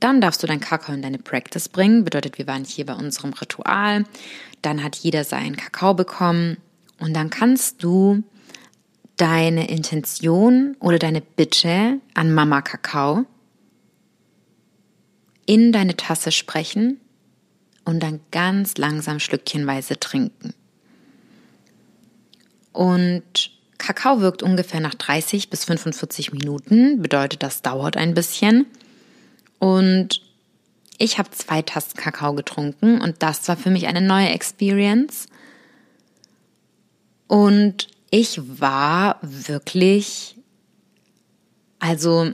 dann 0.00 0.20
darfst 0.20 0.42
du 0.42 0.46
dein 0.46 0.60
Kakao 0.60 0.94
in 0.94 1.02
deine 1.02 1.18
Practice 1.18 1.68
bringen. 1.68 2.04
Bedeutet, 2.04 2.38
wir 2.38 2.46
waren 2.46 2.64
hier 2.64 2.86
bei 2.86 2.94
unserem 2.94 3.32
Ritual. 3.32 4.04
Dann 4.62 4.82
hat 4.82 4.96
jeder 4.96 5.24
seinen 5.24 5.56
Kakao 5.56 5.94
bekommen. 5.94 6.58
Und 6.98 7.14
dann 7.14 7.30
kannst 7.30 7.82
du 7.82 8.22
deine 9.16 9.68
Intention 9.68 10.76
oder 10.80 10.98
deine 10.98 11.20
Bitte 11.20 12.00
an 12.14 12.34
Mama 12.34 12.62
Kakao 12.62 13.24
in 15.46 15.72
deine 15.72 15.96
Tasse 15.96 16.32
sprechen 16.32 17.00
und 17.84 18.02
dann 18.02 18.20
ganz 18.30 18.76
langsam 18.76 19.20
schlückchenweise 19.20 19.98
trinken. 20.00 20.54
Und 22.74 23.50
Kakao 23.78 24.20
wirkt 24.20 24.42
ungefähr 24.42 24.80
nach 24.80 24.94
30 24.94 25.48
bis 25.48 25.64
45 25.64 26.32
Minuten, 26.32 27.00
bedeutet, 27.00 27.42
das 27.42 27.62
dauert 27.62 27.96
ein 27.96 28.14
bisschen. 28.14 28.66
Und 29.58 30.20
ich 30.98 31.18
habe 31.18 31.30
zwei 31.30 31.62
Tassen 31.62 31.96
Kakao 31.96 32.34
getrunken 32.34 33.00
und 33.00 33.22
das 33.22 33.46
war 33.48 33.56
für 33.56 33.70
mich 33.70 33.86
eine 33.86 34.00
neue 34.00 34.28
Experience. 34.28 35.28
Und 37.28 37.88
ich 38.10 38.40
war 38.60 39.18
wirklich, 39.22 40.36
also 41.78 42.32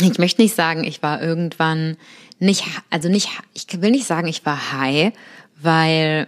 ich 0.00 0.18
möchte 0.18 0.42
nicht 0.42 0.56
sagen, 0.56 0.82
ich 0.82 1.02
war 1.02 1.22
irgendwann 1.22 1.96
nicht, 2.40 2.64
also 2.90 3.08
nicht, 3.08 3.28
ich 3.54 3.66
will 3.80 3.92
nicht 3.92 4.06
sagen, 4.06 4.26
ich 4.26 4.44
war 4.44 4.72
high, 4.72 5.12
weil 5.56 6.26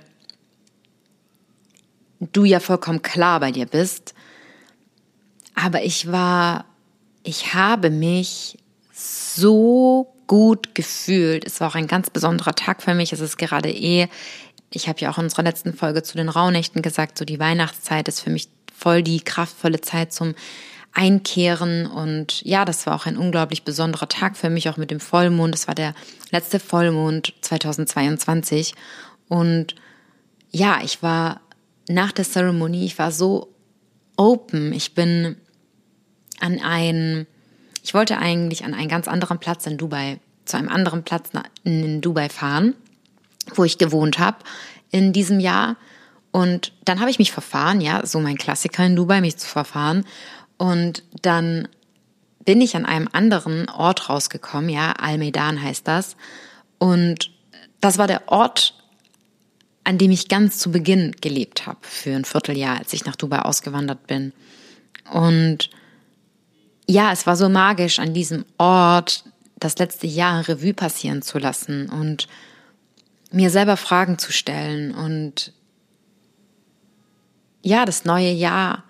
du 2.21 2.45
ja 2.45 2.61
vollkommen 2.61 3.03
klar 3.03 3.41
bei 3.41 3.53
dir 3.53 3.67
bist. 3.67 4.15
Aber 5.55 5.83
ich 5.83 6.11
war, 6.11 6.67
ich 7.23 7.55
habe 7.55 7.91
mich 7.91 8.59
so 8.93 10.13
gut 10.27 10.75
gefühlt. 10.75 11.47
Es 11.47 11.61
war 11.61 11.69
auch 11.69 11.75
ein 11.75 11.87
ganz 11.87 12.11
besonderer 12.11 12.55
Tag 12.55 12.83
für 12.83 12.95
mich. 12.95 13.13
Es 13.13 13.21
ist 13.21 13.39
gerade 13.39 13.71
eh, 13.71 14.09
ich 14.71 14.89
habe 14.89 15.01
ja 15.01 15.11
auch 15.11 15.19
in 15.19 15.25
unserer 15.25 15.43
letzten 15.43 15.73
Folge 15.73 16.03
zu 16.03 16.17
den 16.17 16.29
Rauhnächten 16.29 16.83
gesagt, 16.83 17.19
so 17.19 17.25
die 17.25 17.39
Weihnachtszeit 17.39 18.09
ist 18.09 18.21
für 18.21 18.31
mich 18.31 18.49
voll 18.77 19.03
die 19.03 19.21
kraftvolle 19.21 19.81
Zeit 19.81 20.13
zum 20.13 20.35
Einkehren. 20.93 21.87
Und 21.87 22.43
ja, 22.43 22.65
das 22.65 22.87
war 22.87 22.95
auch 22.95 23.07
ein 23.07 23.17
unglaublich 23.17 23.63
besonderer 23.63 24.09
Tag 24.09 24.37
für 24.37 24.51
mich, 24.51 24.69
auch 24.69 24.77
mit 24.77 24.91
dem 24.91 25.01
Vollmond. 25.01 25.55
Es 25.55 25.69
war 25.69 25.75
der 25.75 25.95
letzte 26.31 26.59
Vollmond 26.59 27.35
2022. 27.41 28.75
Und 29.29 29.75
ja, 30.51 30.81
ich 30.83 31.03
war 31.03 31.41
nach 31.89 32.13
der 32.13 32.25
Zeremonie, 32.25 32.87
ich 32.87 32.99
war 32.99 33.13
so 33.13 33.55
open. 34.17 34.73
Ich 34.73 34.95
bin 34.95 35.37
an 36.41 36.61
ein 36.61 37.27
ich 37.87 37.95
wollte 37.95 38.19
eigentlich 38.19 38.65
an 38.65 38.75
einen 38.75 38.89
ganz 38.89 39.07
anderen 39.07 39.39
Platz 39.39 39.65
in 39.65 39.79
Dubai, 39.79 40.19
zu 40.45 40.57
einem 40.57 40.69
anderen 40.69 41.05
Platz 41.05 41.31
in 41.63 42.01
Dubai 42.01 42.29
fahren, 42.29 42.75
wo 43.55 43.63
ich 43.63 43.79
gewohnt 43.79 44.19
habe 44.19 44.39
in 44.91 45.13
diesem 45.13 45.39
Jahr. 45.39 45.77
Und 46.33 46.73
dann 46.85 46.99
habe 46.99 47.11
ich 47.11 47.21
mich 47.21 47.31
verfahren, 47.31 47.81
ja, 47.81 48.05
so 48.05 48.19
mein 48.19 48.39
Klassiker 48.39 48.85
in 48.85 48.97
Dubai, 48.97 49.21
mich 49.21 49.37
zu 49.37 49.47
verfahren. 49.47 50.05
Und 50.59 51.05
dann 51.23 51.69
bin 52.45 52.61
ich 52.61 52.75
an 52.75 52.87
einem 52.87 53.09
anderen 53.13 53.69
Ort 53.69 54.09
rausgekommen, 54.11 54.69
ja, 54.69 54.91
Al-Medan 54.91 55.63
heißt 55.63 55.87
das. 55.87 56.17
Und 56.79 57.31
das 57.81 57.99
war 57.99 58.09
der 58.09 58.27
Ort, 58.27 58.75
an 59.87 59.99
dem 59.99 60.11
ich 60.11 60.27
ganz 60.27 60.59
zu 60.59 60.73
Beginn 60.73 61.15
gelebt 61.21 61.67
habe, 61.67 61.79
für 61.83 62.11
ein 62.11 62.25
Vierteljahr, 62.25 62.79
als 62.79 62.93
ich 62.93 63.05
nach 63.05 63.15
Dubai 63.15 63.43
ausgewandert 63.43 64.09
bin. 64.09 64.33
Und 65.13 65.71
ja, 66.89 67.13
es 67.13 67.25
war 67.25 67.37
so 67.37 67.49
magisch, 67.49 68.01
an 68.01 68.13
diesem 68.13 68.45
Ort 68.59 69.23
das 69.61 69.79
letzte 69.79 70.09
Jahr 70.09 70.49
Revue 70.49 70.75
passieren 70.75 71.23
zu 71.23 71.39
lassen 71.39 71.89
und 71.89 72.27
mir 73.31 73.51
selber 73.51 73.77
Fragen 73.77 74.19
zu 74.19 74.33
stellen 74.33 74.93
und 74.93 75.53
ja, 77.63 77.85
das 77.85 78.05
neue 78.05 78.33
Jahr 78.33 78.83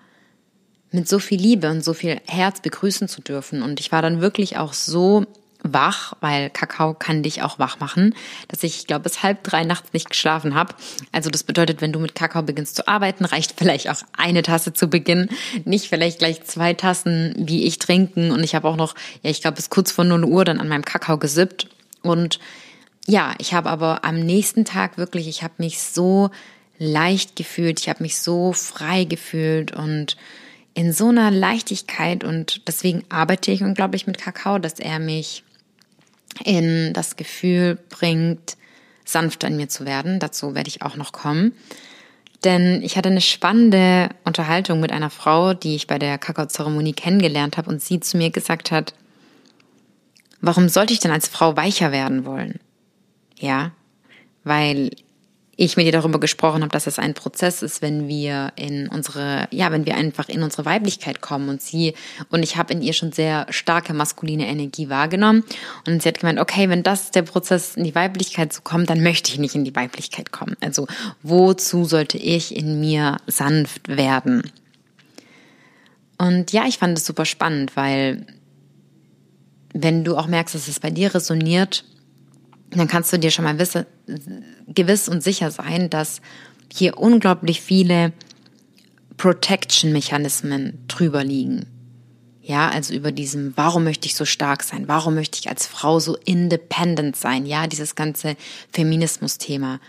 mit 0.91 1.07
so 1.07 1.19
viel 1.19 1.39
Liebe 1.39 1.69
und 1.69 1.83
so 1.83 1.93
viel 1.93 2.19
Herz 2.25 2.61
begrüßen 2.61 3.07
zu 3.07 3.21
dürfen. 3.21 3.61
Und 3.61 3.79
ich 3.79 3.91
war 3.91 4.01
dann 4.01 4.19
wirklich 4.19 4.57
auch 4.57 4.73
so 4.73 5.27
wach, 5.73 6.13
weil 6.21 6.49
Kakao 6.49 6.93
kann 6.93 7.23
dich 7.23 7.41
auch 7.41 7.59
wach 7.59 7.79
machen, 7.79 8.15
dass 8.47 8.63
ich, 8.63 8.79
ich 8.79 8.87
glaube, 8.87 9.03
bis 9.03 9.23
halb 9.23 9.43
drei 9.43 9.63
nachts 9.63 9.93
nicht 9.93 10.09
geschlafen 10.09 10.55
habe. 10.55 10.73
Also 11.11 11.29
das 11.29 11.43
bedeutet, 11.43 11.81
wenn 11.81 11.91
du 11.91 11.99
mit 11.99 12.15
Kakao 12.15 12.41
beginnst 12.41 12.75
zu 12.75 12.87
arbeiten, 12.87 13.25
reicht 13.25 13.53
vielleicht 13.57 13.89
auch 13.89 14.01
eine 14.17 14.41
Tasse 14.41 14.73
zu 14.73 14.87
Beginn, 14.87 15.29
nicht 15.65 15.87
vielleicht 15.87 16.19
gleich 16.19 16.43
zwei 16.43 16.73
Tassen 16.73 17.33
wie 17.37 17.65
ich 17.65 17.79
trinken. 17.79 18.31
Und 18.31 18.43
ich 18.43 18.55
habe 18.55 18.67
auch 18.67 18.75
noch, 18.77 18.95
ja, 19.23 19.29
ich 19.29 19.41
glaube, 19.41 19.55
bis 19.55 19.69
kurz 19.69 19.91
vor 19.91 20.05
0 20.05 20.23
Uhr 20.23 20.45
dann 20.45 20.59
an 20.59 20.67
meinem 20.67 20.85
Kakao 20.85 21.17
gesippt. 21.17 21.67
Und 22.01 22.39
ja, 23.05 23.33
ich 23.37 23.53
habe 23.53 23.69
aber 23.69 24.03
am 24.03 24.19
nächsten 24.19 24.65
Tag 24.65 24.97
wirklich, 24.97 25.27
ich 25.27 25.43
habe 25.43 25.53
mich 25.57 25.79
so 25.79 26.29
leicht 26.79 27.35
gefühlt, 27.35 27.79
ich 27.79 27.89
habe 27.89 28.03
mich 28.03 28.19
so 28.19 28.53
frei 28.53 29.05
gefühlt 29.05 29.71
und 29.71 30.17
in 30.77 30.93
so 30.93 31.07
einer 31.07 31.31
Leichtigkeit 31.31 32.23
und 32.23 32.67
deswegen 32.67 33.03
arbeite 33.09 33.51
ich 33.51 33.63
unglaublich 33.63 34.05
mit 34.05 34.19
Kakao, 34.19 34.59
dass 34.59 34.77
er 34.79 34.99
mich 34.99 35.43
in 36.43 36.93
das 36.93 37.15
Gefühl 37.15 37.77
bringt, 37.89 38.57
sanft 39.05 39.43
an 39.45 39.55
mir 39.55 39.69
zu 39.69 39.85
werden. 39.85 40.19
Dazu 40.19 40.55
werde 40.55 40.67
ich 40.67 40.81
auch 40.81 40.95
noch 40.95 41.11
kommen. 41.11 41.53
Denn 42.43 42.81
ich 42.83 42.97
hatte 42.97 43.09
eine 43.09 43.21
spannende 43.21 44.09
Unterhaltung 44.23 44.79
mit 44.79 44.91
einer 44.91 45.09
Frau, 45.09 45.53
die 45.53 45.75
ich 45.75 45.87
bei 45.87 45.97
der 45.97 46.17
Kakaozeremonie 46.17 46.93
kennengelernt 46.93 47.57
habe 47.57 47.69
und 47.69 47.81
sie 47.81 47.99
zu 47.99 48.17
mir 48.17 48.29
gesagt 48.29 48.71
hat, 48.71 48.93
warum 50.39 50.69
sollte 50.69 50.93
ich 50.93 50.99
denn 50.99 51.11
als 51.11 51.27
Frau 51.27 51.57
weicher 51.57 51.91
werden 51.91 52.25
wollen? 52.25 52.59
Ja, 53.39 53.71
weil 54.43 54.91
ich 55.57 55.75
mit 55.75 55.87
ihr 55.87 55.91
darüber 55.91 56.19
gesprochen 56.19 56.61
habe, 56.61 56.71
dass 56.71 56.85
es 56.85 56.99
ein 56.99 57.15
Prozess 57.15 57.63
ist, 57.63 57.81
wenn 57.81 58.07
wir 58.07 58.53
in 58.55 58.87
unsere, 58.87 59.47
ja, 59.51 59.71
wenn 59.71 59.87
wir 59.87 59.95
einfach 59.95 60.29
in 60.29 60.43
unsere 60.43 60.65
Weiblichkeit 60.65 61.19
kommen 61.19 61.49
und 61.49 61.61
sie 61.61 61.95
und 62.29 62.43
ich 62.43 62.57
habe 62.57 62.73
in 62.73 62.83
ihr 62.83 62.93
schon 62.93 63.11
sehr 63.11 63.47
starke 63.49 63.93
maskuline 63.93 64.47
Energie 64.47 64.87
wahrgenommen 64.89 65.43
und 65.87 66.01
sie 66.01 66.09
hat 66.09 66.19
gemeint, 66.19 66.39
okay, 66.39 66.69
wenn 66.69 66.83
das 66.83 67.09
der 67.09 67.23
Prozess 67.23 67.75
in 67.75 67.83
die 67.83 67.95
Weiblichkeit 67.95 68.53
zu 68.53 68.61
kommen, 68.61 68.85
dann 68.85 69.01
möchte 69.01 69.31
ich 69.31 69.39
nicht 69.39 69.55
in 69.55 69.65
die 69.65 69.75
Weiblichkeit 69.75 70.31
kommen. 70.31 70.55
Also 70.61 70.87
wozu 71.23 71.85
sollte 71.85 72.19
ich 72.19 72.55
in 72.55 72.79
mir 72.79 73.17
sanft 73.25 73.87
werden? 73.87 74.51
Und 76.19 76.51
ja, 76.51 76.65
ich 76.67 76.77
fand 76.77 76.97
es 76.97 77.05
super 77.05 77.25
spannend, 77.25 77.75
weil 77.75 78.27
wenn 79.73 80.03
du 80.03 80.17
auch 80.17 80.27
merkst, 80.27 80.53
dass 80.53 80.67
es 80.67 80.79
bei 80.79 80.91
dir 80.91 81.13
resoniert, 81.15 81.83
dann 82.71 82.87
kannst 82.87 83.11
du 83.13 83.17
dir 83.17 83.31
schon 83.31 83.45
mal 83.45 83.59
wisse, 83.59 83.87
gewiss 84.67 85.07
und 85.09 85.23
sicher 85.23 85.51
sein, 85.51 85.89
dass 85.89 86.21
hier 86.71 86.97
unglaublich 86.97 87.61
viele 87.61 88.13
Protection-Mechanismen 89.17 90.83
drüber 90.87 91.23
liegen. 91.23 91.65
Ja, 92.41 92.69
also 92.69 92.93
über 92.93 93.11
diesem, 93.11 93.51
warum 93.57 93.83
möchte 93.83 94.07
ich 94.07 94.15
so 94.15 94.23
stark 94.23 94.63
sein? 94.63 94.87
Warum 94.87 95.15
möchte 95.15 95.37
ich 95.39 95.49
als 95.49 95.67
Frau 95.67 95.99
so 95.99 96.15
independent 96.23 97.17
sein? 97.17 97.45
Ja, 97.45 97.67
dieses 97.67 97.95
ganze 97.95 98.37
Feminismus-Thema. 98.71 99.81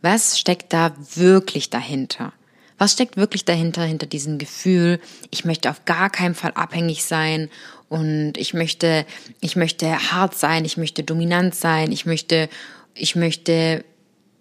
Was 0.00 0.38
steckt 0.38 0.72
da 0.72 0.94
wirklich 1.16 1.68
dahinter? 1.68 2.32
Was 2.78 2.92
steckt 2.92 3.16
wirklich 3.16 3.44
dahinter, 3.44 3.82
hinter 3.82 4.06
diesem 4.06 4.38
Gefühl, 4.38 5.00
ich 5.30 5.44
möchte 5.44 5.68
auf 5.68 5.84
gar 5.84 6.10
keinen 6.10 6.36
Fall 6.36 6.52
abhängig 6.52 7.04
sein 7.04 7.50
und 7.88 8.34
ich 8.36 8.54
möchte, 8.54 9.04
ich 9.40 9.56
möchte 9.56 10.12
hart 10.12 10.36
sein, 10.36 10.64
ich 10.64 10.76
möchte 10.76 11.02
dominant 11.02 11.56
sein, 11.56 11.90
ich 11.90 12.06
möchte, 12.06 12.48
ich 12.94 13.16
möchte, 13.16 13.84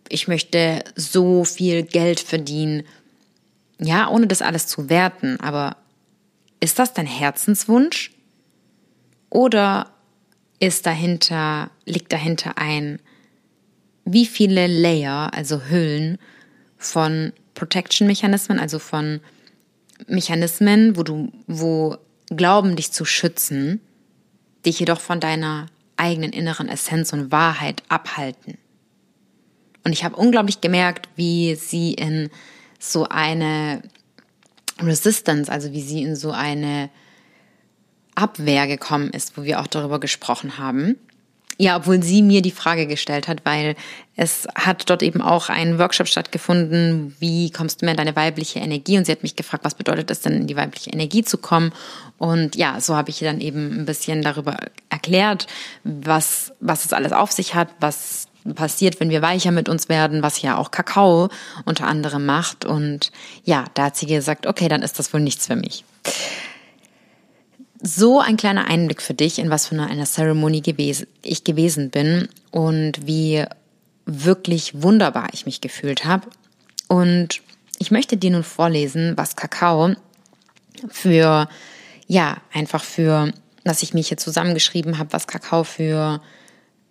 ich 0.07 0.27
möchte 0.27 0.83
so 0.95 1.43
viel 1.43 1.81
Geld 1.81 2.19
verdienen. 2.19 2.83
Ja, 3.79 4.07
ohne 4.07 4.27
das 4.27 4.43
alles 4.43 4.67
zu 4.67 4.89
werten, 4.89 5.39
aber 5.39 5.77
ist 6.59 6.79
das 6.79 6.93
dein 6.93 7.07
Herzenswunsch? 7.07 8.11
Oder 9.29 9.91
ist 10.59 10.85
dahinter, 10.85 11.69
liegt 11.85 12.13
dahinter 12.13 12.57
ein, 12.57 12.99
wie 14.05 14.25
viele 14.25 14.67
Layer, 14.67 15.33
also 15.33 15.63
Hüllen 15.69 16.17
von 16.77 17.33
Protection-Mechanismen, 17.57 18.59
also 18.59 18.79
von 18.79 19.19
Mechanismen, 20.07 20.95
wo 20.95 21.03
du, 21.03 21.31
wo 21.47 21.97
glauben, 22.29 22.75
dich 22.75 22.91
zu 22.91 23.03
schützen, 23.03 23.81
dich 24.65 24.79
jedoch 24.79 24.99
von 24.99 25.19
deiner 25.19 25.67
eigenen 25.97 26.31
inneren 26.31 26.69
Essenz 26.69 27.13
und 27.13 27.31
Wahrheit 27.31 27.81
abhalten. 27.89 28.57
Und 29.83 29.93
ich 29.93 30.03
habe 30.03 30.15
unglaublich 30.15 30.61
gemerkt, 30.61 31.09
wie 31.15 31.55
sie 31.55 31.93
in 31.93 32.29
so 32.79 33.05
eine 33.05 33.81
Resistance, 34.79 35.51
also 35.51 35.71
wie 35.71 35.81
sie 35.81 36.03
in 36.03 36.15
so 36.15 36.31
eine 36.31 36.89
Abwehr 38.13 38.67
gekommen 38.67 39.09
ist, 39.09 39.37
wo 39.37 39.43
wir 39.43 39.59
auch 39.61 39.67
darüber 39.67 39.99
gesprochen 39.99 40.57
haben. 40.57 40.95
Ja, 41.59 41.77
obwohl 41.77 42.03
sie 42.03 42.21
mir 42.21 42.41
die 42.41 42.51
Frage 42.51 42.85
gestellt 42.85 43.27
hat, 43.27 43.41
weil 43.43 43.75
es 44.15 44.47
hat 44.55 44.89
dort 44.89 45.01
eben 45.01 45.21
auch 45.21 45.49
ein 45.49 45.79
Workshop 45.79 46.07
stattgefunden, 46.07 47.15
wie 47.19 47.51
kommst 47.51 47.81
du 47.81 47.85
mehr 47.85 47.93
in 47.93 47.97
deine 47.97 48.15
weibliche 48.15 48.59
Energie? 48.59 48.97
Und 48.97 49.05
sie 49.05 49.11
hat 49.11 49.23
mich 49.23 49.35
gefragt, 49.35 49.65
was 49.65 49.75
bedeutet 49.75 50.11
es 50.11 50.21
denn, 50.21 50.33
in 50.33 50.47
die 50.47 50.55
weibliche 50.55 50.91
Energie 50.91 51.23
zu 51.23 51.37
kommen? 51.37 51.71
Und 52.17 52.55
ja, 52.55 52.79
so 52.79 52.95
habe 52.95 53.09
ich 53.09 53.21
ihr 53.21 53.27
dann 53.27 53.41
eben 53.41 53.79
ein 53.79 53.85
bisschen 53.85 54.21
darüber 54.21 54.57
erklärt, 54.89 55.47
was, 55.83 56.53
was 56.59 56.85
es 56.85 56.93
alles 56.93 57.11
auf 57.11 57.31
sich 57.31 57.55
hat, 57.55 57.69
was 57.79 58.27
passiert, 58.55 58.99
wenn 58.99 59.09
wir 59.09 59.21
weicher 59.21 59.51
mit 59.51 59.67
uns 59.67 59.89
werden, 59.89 60.23
was 60.23 60.41
ja 60.41 60.57
auch 60.57 60.71
Kakao 60.71 61.29
unter 61.65 61.87
anderem 61.87 62.25
macht. 62.25 62.65
Und 62.65 63.11
ja, 63.43 63.65
da 63.73 63.85
hat 63.85 63.97
sie 63.97 64.05
gesagt, 64.05 64.47
okay, 64.47 64.67
dann 64.67 64.83
ist 64.83 64.99
das 64.99 65.13
wohl 65.13 65.21
nichts 65.21 65.47
für 65.47 65.55
mich. 65.55 65.83
So 67.81 68.19
ein 68.19 68.37
kleiner 68.37 68.65
Einblick 68.67 69.01
für 69.01 69.13
dich, 69.13 69.39
in 69.39 69.49
was 69.49 69.67
für 69.67 69.79
einer 69.79 70.05
Zeremonie 70.05 70.61
gewesen, 70.61 71.07
ich 71.21 71.43
gewesen 71.43 71.89
bin 71.89 72.27
und 72.51 73.05
wie 73.05 73.45
wirklich 74.05 74.81
wunderbar 74.81 75.27
ich 75.33 75.45
mich 75.45 75.61
gefühlt 75.61 76.05
habe. 76.05 76.27
Und 76.87 77.41
ich 77.77 77.91
möchte 77.91 78.17
dir 78.17 78.31
nun 78.31 78.43
vorlesen, 78.43 79.13
was 79.15 79.35
Kakao 79.35 79.95
für, 80.89 81.47
ja, 82.07 82.37
einfach 82.51 82.83
für, 82.83 83.31
dass 83.63 83.83
ich 83.83 83.93
mich 83.93 84.07
hier 84.07 84.17
zusammengeschrieben 84.17 84.97
habe, 84.97 85.13
was 85.13 85.27
Kakao 85.27 85.63
für 85.63 86.21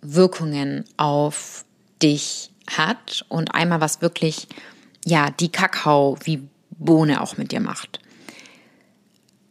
Wirkungen 0.02 0.84
auf 0.96 1.64
dich 2.02 2.50
hat 2.70 3.24
und 3.28 3.54
einmal 3.54 3.80
was 3.80 4.02
wirklich, 4.02 4.46
ja, 5.04 5.30
die 5.30 5.50
Kakao 5.50 6.18
wie 6.22 6.46
Bohne 6.70 7.22
auch 7.22 7.36
mit 7.36 7.52
dir 7.52 7.60
macht. 7.60 8.00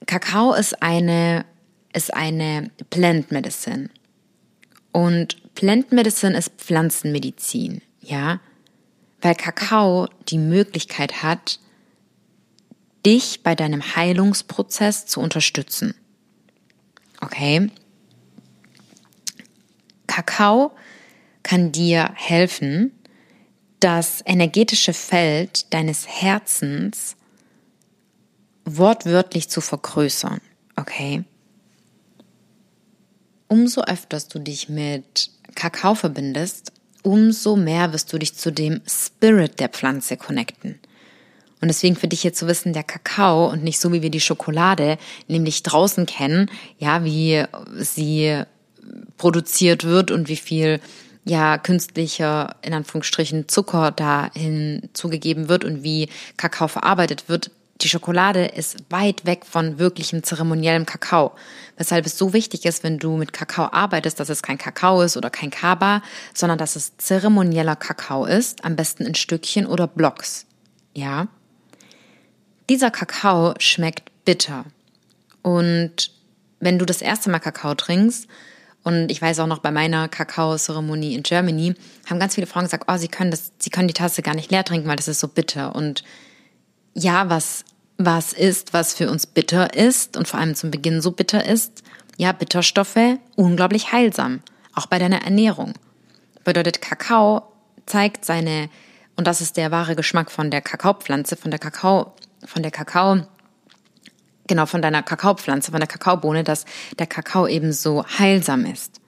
Kakao 0.05 0.53
ist 0.53 0.81
eine, 0.81 1.45
ist 1.93 2.13
eine 2.13 2.71
Plant 2.89 3.31
Medicine. 3.31 3.89
Und 4.91 5.53
Plant 5.55 5.91
Medicine 5.91 6.38
ist 6.38 6.51
Pflanzenmedizin, 6.57 7.81
ja? 8.01 8.39
Weil 9.21 9.35
Kakao 9.35 10.07
die 10.29 10.38
Möglichkeit 10.38 11.24
hat, 11.24 11.59
dich 13.05 13.43
bei 13.43 13.55
deinem 13.55 13.95
Heilungsprozess 13.95 15.05
zu 15.05 15.19
unterstützen. 15.19 15.95
Okay? 17.21 17.69
Kakao 20.07 20.71
kann 21.43 21.71
dir 21.71 22.12
helfen, 22.15 22.91
das 23.79 24.21
energetische 24.25 24.93
Feld 24.93 25.74
deines 25.74 26.07
Herzens 26.07 27.15
wortwörtlich 28.65 29.50
zu 29.50 29.62
vergrößern. 29.62 30.41
Okay? 30.75 31.24
Umso 33.48 33.81
öfters 33.81 34.27
du 34.27 34.39
dich 34.39 34.69
mit 34.69 35.29
Kakao 35.53 35.96
verbindest, 35.96 36.72
umso 37.03 37.55
mehr 37.55 37.94
wirst 37.94 38.11
du 38.11 38.18
dich 38.18 38.35
zu 38.35 38.51
dem 38.51 38.81
Spirit 38.87 39.59
der 39.59 39.70
Pflanze 39.70 40.18
connecten. 40.18 40.79
Und 41.61 41.70
deswegen 41.70 41.96
für 41.96 42.07
dich 42.07 42.22
hier 42.22 42.33
zu 42.33 42.48
wissen, 42.48 42.74
der 42.74 42.83
Kakao 42.83 43.50
und 43.50 43.63
nicht 43.63 43.79
so 43.79 43.94
wie 43.94 44.01
wir 44.01 44.09
die 44.09 44.20
Schokolade 44.20 44.98
nämlich 45.27 45.63
draußen 45.63 46.05
kennen, 46.05 46.50
ja, 46.77 47.03
wie 47.03 47.44
sie 47.79 48.44
produziert 49.18 49.83
wird 49.83 50.11
und 50.11 50.27
wie 50.27 50.35
viel 50.35 50.79
ja 51.24 51.57
künstlicher 51.57 52.55
in 52.61 52.74
Anführungsstrichen 52.74 53.48
Zucker 53.48 53.92
da 53.92 54.29
hinzugegeben 54.35 55.48
wird 55.50 55.63
und 55.63 55.83
wie 55.83 56.09
Kakao 56.37 56.68
verarbeitet 56.68 57.29
wird, 57.29 57.51
die 57.81 57.90
Schokolade 57.90 58.46
ist 58.46 58.77
weit 58.90 59.25
weg 59.25 59.46
von 59.46 59.79
wirklichem 59.79 60.24
zeremoniellem 60.24 60.85
Kakao. 60.85 61.33
Weshalb 61.77 62.05
es 62.05 62.18
so 62.18 62.31
wichtig 62.31 62.66
ist, 62.66 62.83
wenn 62.83 63.00
du 63.00 63.18
mit 63.18 63.33
Kakao 63.33 63.70
arbeitest, 63.72 64.20
dass 64.20 64.29
es 64.29 64.42
kein 64.42 64.57
Kakao 64.57 65.01
ist 65.01 65.18
oder 65.18 65.29
kein 65.29 65.50
Kaba, 65.50 66.01
sondern 66.33 66.57
dass 66.57 66.77
es 66.77 66.96
zeremonieller 66.98 67.75
Kakao 67.75 68.25
ist, 68.25 68.64
am 68.64 68.77
besten 68.77 69.05
in 69.05 69.16
Stückchen 69.16 69.66
oder 69.66 69.88
Blocks. 69.88 70.46
Ja? 70.94 71.27
Dieser 72.70 72.92
Kakao 72.92 73.55
schmeckt 73.59 74.09
bitter. 74.24 74.66
Und 75.42 76.11
wenn 76.61 76.79
du 76.79 76.85
das 76.85 77.01
erste 77.01 77.29
Mal 77.29 77.40
Kakao 77.40 77.75
trinkst, 77.75 78.27
und 78.85 79.11
ich 79.11 79.20
weiß 79.20 79.40
auch 79.40 79.48
noch 79.48 79.59
bei 79.59 79.72
meiner 79.72 80.07
Kakao-Zeremonie 80.07 81.16
in 81.16 81.24
Germany, 81.24 81.74
haben 82.07 82.20
ganz 82.20 82.35
viele 82.35 82.46
Frauen 82.46 82.66
gesagt, 82.66 82.85
oh, 82.88 82.98
sie 82.98 83.07
können 83.07 83.31
das, 83.31 83.51
sie 83.57 83.72
können 83.72 83.88
die 83.88 83.96
Tasse 83.96 84.22
gar 84.22 84.35
nicht 84.35 84.51
leer 84.51 84.64
trinken, 84.64 84.88
weil 84.88 84.96
das 84.96 85.07
ist 85.07 85.20
so 85.20 85.27
bitter. 85.27 85.75
Und 85.75 86.03
ja, 86.94 87.29
was, 87.29 87.65
was 87.98 88.34
ist, 88.34 88.74
was 88.74 88.94
für 88.94 89.10
uns 89.10 89.25
bitter 89.25 89.74
ist 89.74 90.18
und 90.18 90.27
vor 90.27 90.40
allem 90.40 90.55
zum 90.55 90.72
Beginn 90.72 91.01
so 91.01 91.12
bitter 91.12 91.46
ist, 91.46 91.84
ja, 92.18 92.31
Bitterstoffe 92.31 93.18
unglaublich 93.36 93.92
heilsam, 93.92 94.42
auch 94.74 94.88
bei 94.88 95.00
deiner 95.00 95.24
Ernährung. 95.24 95.74
Bedeutet, 96.44 96.81
Kakao 96.81 97.44
zeigt 97.86 98.25
seine, 98.25 98.70
und 99.16 99.27
das 99.27 99.42
ist 99.42 99.58
der 99.58 99.72
wahre 99.72 99.96
Geschmack 99.96 100.31
von 100.31 100.51
der 100.51 100.62
Kakaopflanze, 100.62 101.36
von 101.36 101.51
der 101.51 101.60
Kakao, 101.60 102.14
von 102.46 102.62
der 102.62 102.72
Kakao, 102.72 103.25
genau, 104.48 104.66
von 104.66 104.81
deiner 104.81 105.03
Kakaopflanze, 105.03 105.72
von 105.72 105.79
der 105.79 105.88
Kakaobohne, 105.88 106.44
dass 106.44 106.66
der 107.00 107.08
Kakao 107.08 107.48
eben 107.48 107.74
so 107.74 108.05
heilsam 108.05 108.66
ist. 108.66 109.01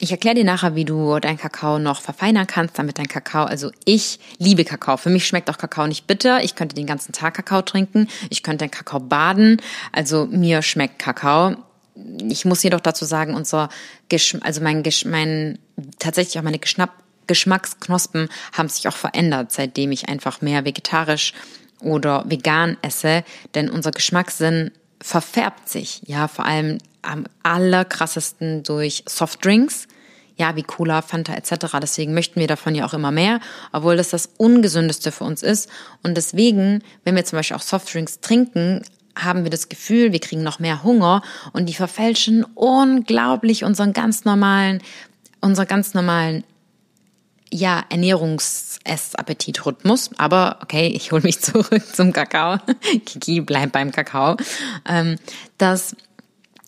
Ich 0.00 0.10
erkläre 0.10 0.34
dir 0.34 0.44
nachher, 0.44 0.74
wie 0.74 0.84
du 0.84 1.18
dein 1.20 1.38
Kakao 1.38 1.78
noch 1.78 2.02
verfeinern 2.02 2.46
kannst, 2.46 2.78
damit 2.78 2.98
dein 2.98 3.08
Kakao, 3.08 3.44
also 3.44 3.70
ich 3.84 4.18
liebe 4.38 4.64
Kakao. 4.64 4.96
Für 4.96 5.10
mich 5.10 5.26
schmeckt 5.26 5.48
auch 5.48 5.58
Kakao 5.58 5.86
nicht 5.86 6.06
bitter. 6.06 6.42
Ich 6.42 6.56
könnte 6.56 6.74
den 6.74 6.86
ganzen 6.86 7.12
Tag 7.12 7.34
Kakao 7.34 7.62
trinken. 7.62 8.08
Ich 8.28 8.42
könnte 8.42 8.64
den 8.64 8.70
Kakao 8.70 9.00
baden. 9.00 9.62
Also 9.92 10.26
mir 10.26 10.62
schmeckt 10.62 10.98
Kakao. 10.98 11.56
Ich 12.28 12.44
muss 12.44 12.62
jedoch 12.62 12.80
dazu 12.80 13.04
sagen, 13.04 13.34
unser 13.34 13.68
Geschmack, 14.08 14.44
also 14.44 14.60
mein, 14.60 14.82
Gesch 14.82 15.04
mein, 15.04 15.58
tatsächlich 15.98 16.38
auch 16.38 16.42
meine 16.42 16.58
Geschnapp 16.58 16.90
Geschmacksknospen 17.26 18.28
haben 18.52 18.68
sich 18.68 18.86
auch 18.88 18.96
verändert, 18.96 19.52
seitdem 19.52 19.92
ich 19.92 20.08
einfach 20.08 20.42
mehr 20.42 20.64
vegetarisch 20.64 21.32
oder 21.80 22.24
vegan 22.28 22.76
esse, 22.82 23.24
denn 23.54 23.70
unser 23.70 23.92
Geschmackssinn 23.92 24.70
verfärbt 25.04 25.68
sich, 25.68 26.00
ja, 26.06 26.28
vor 26.28 26.46
allem 26.46 26.78
am 27.02 27.26
allerkrassesten 27.42 28.62
durch 28.62 29.04
Softdrinks, 29.06 29.86
ja, 30.36 30.56
wie 30.56 30.62
Cola, 30.62 31.02
Fanta 31.02 31.34
etc. 31.34 31.76
Deswegen 31.82 32.14
möchten 32.14 32.40
wir 32.40 32.46
davon 32.46 32.74
ja 32.74 32.86
auch 32.86 32.94
immer 32.94 33.10
mehr, 33.10 33.40
obwohl 33.70 33.98
das 33.98 34.08
das 34.08 34.30
Ungesündeste 34.38 35.12
für 35.12 35.24
uns 35.24 35.42
ist. 35.42 35.68
Und 36.02 36.16
deswegen, 36.16 36.82
wenn 37.04 37.16
wir 37.16 37.24
zum 37.26 37.36
Beispiel 37.36 37.54
auch 37.58 37.62
Softdrinks 37.62 38.20
trinken, 38.20 38.82
haben 39.14 39.44
wir 39.44 39.50
das 39.50 39.68
Gefühl, 39.68 40.12
wir 40.12 40.20
kriegen 40.20 40.42
noch 40.42 40.58
mehr 40.58 40.82
Hunger 40.82 41.20
und 41.52 41.66
die 41.68 41.74
verfälschen 41.74 42.42
unglaublich 42.54 43.62
unseren 43.62 43.92
ganz 43.92 44.24
normalen, 44.24 44.82
unseren 45.42 45.68
ganz 45.68 45.92
normalen 45.92 46.44
ja, 47.54 47.82
Ernährungs-Ess-Appetit-Rhythmus. 47.88 50.10
Aber 50.18 50.58
okay, 50.60 50.88
ich 50.88 51.12
hole 51.12 51.22
mich 51.22 51.40
zurück 51.40 51.82
zum 51.94 52.12
Kakao. 52.12 52.58
Kiki 53.06 53.40
bleibt 53.40 53.72
beim 53.72 53.90
Kakao. 53.92 54.36
Ähm, 54.88 55.16
dass 55.56 55.94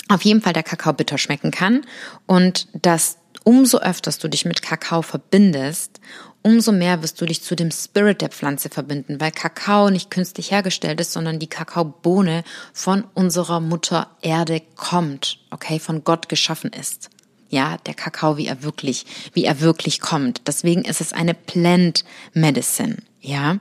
auf 0.08 0.22
jeden 0.22 0.40
Fall 0.40 0.52
der 0.52 0.62
Kakao 0.62 0.92
bitter 0.92 1.18
schmecken 1.18 1.50
kann 1.50 1.84
und 2.26 2.68
dass 2.72 3.18
umso 3.42 3.78
öfters 3.78 4.18
du 4.18 4.28
dich 4.28 4.44
mit 4.44 4.62
Kakao 4.62 5.02
verbindest, 5.02 6.00
umso 6.42 6.70
mehr 6.70 7.02
wirst 7.02 7.20
du 7.20 7.26
dich 7.26 7.42
zu 7.42 7.56
dem 7.56 7.72
Spirit 7.72 8.20
der 8.20 8.28
Pflanze 8.28 8.68
verbinden, 8.68 9.20
weil 9.20 9.32
Kakao 9.32 9.90
nicht 9.90 10.12
künstlich 10.12 10.52
hergestellt 10.52 11.00
ist, 11.00 11.12
sondern 11.12 11.40
die 11.40 11.48
Kakaobohne 11.48 12.44
von 12.72 13.02
unserer 13.14 13.58
Mutter 13.58 14.12
Erde 14.22 14.62
kommt, 14.76 15.40
okay, 15.50 15.80
von 15.80 16.04
Gott 16.04 16.28
geschaffen 16.28 16.70
ist 16.70 17.10
ja, 17.48 17.76
der 17.86 17.94
Kakao, 17.94 18.36
wie 18.36 18.46
er 18.46 18.62
wirklich, 18.62 19.06
wie 19.32 19.44
er 19.44 19.60
wirklich 19.60 20.00
kommt. 20.00 20.42
Deswegen 20.46 20.82
ist 20.82 21.00
es 21.00 21.12
eine 21.12 21.34
Plant 21.34 22.04
Medicine, 22.32 22.96
ja. 23.20 23.58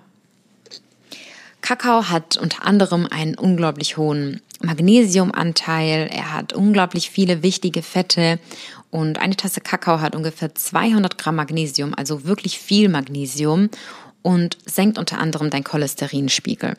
Kakao 1.62 2.10
hat 2.10 2.38
unter 2.38 2.64
anderem 2.64 3.08
einen 3.10 3.36
unglaublich 3.36 3.98
hohen 3.98 4.42
Magnesiumanteil, 4.62 6.08
er 6.12 6.34
hat 6.34 6.54
unglaublich 6.54 7.10
viele 7.10 7.42
wichtige 7.42 7.82
Fette 7.82 8.40
und 8.92 9.20
eine 9.20 9.36
Tasse 9.36 9.62
Kakao 9.62 10.00
hat 10.00 10.16
ungefähr 10.16 10.54
200 10.54 11.18
Gramm 11.18 11.36
Magnesium, 11.36 11.94
also 11.96 12.26
wirklich 12.26 12.60
viel 12.60 12.88
Magnesium 12.88 13.70
und 14.22 14.58
senkt 14.66 14.98
unter 14.98 15.18
anderem 15.18 15.50
dein 15.50 15.64
Cholesterinspiegel. 15.64 16.76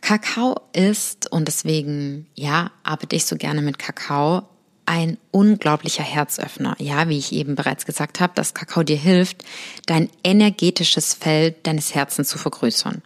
Kakao 0.00 0.60
ist, 0.72 1.30
und 1.32 1.48
deswegen, 1.48 2.26
ja, 2.36 2.70
arbeite 2.84 3.16
ich 3.16 3.24
so 3.24 3.36
gerne 3.36 3.62
mit 3.62 3.78
Kakao, 3.78 4.48
ein 4.86 5.18
unglaublicher 5.32 6.04
Herzöffner. 6.04 6.76
Ja, 6.78 7.08
wie 7.08 7.18
ich 7.18 7.32
eben 7.32 7.56
bereits 7.56 7.84
gesagt 7.84 8.20
habe, 8.20 8.32
dass 8.34 8.54
Kakao 8.54 8.82
dir 8.82 8.96
hilft, 8.96 9.44
dein 9.86 10.08
energetisches 10.24 11.14
Feld 11.14 11.66
deines 11.66 11.94
Herzens 11.94 12.28
zu 12.28 12.38
vergrößern. 12.38 13.02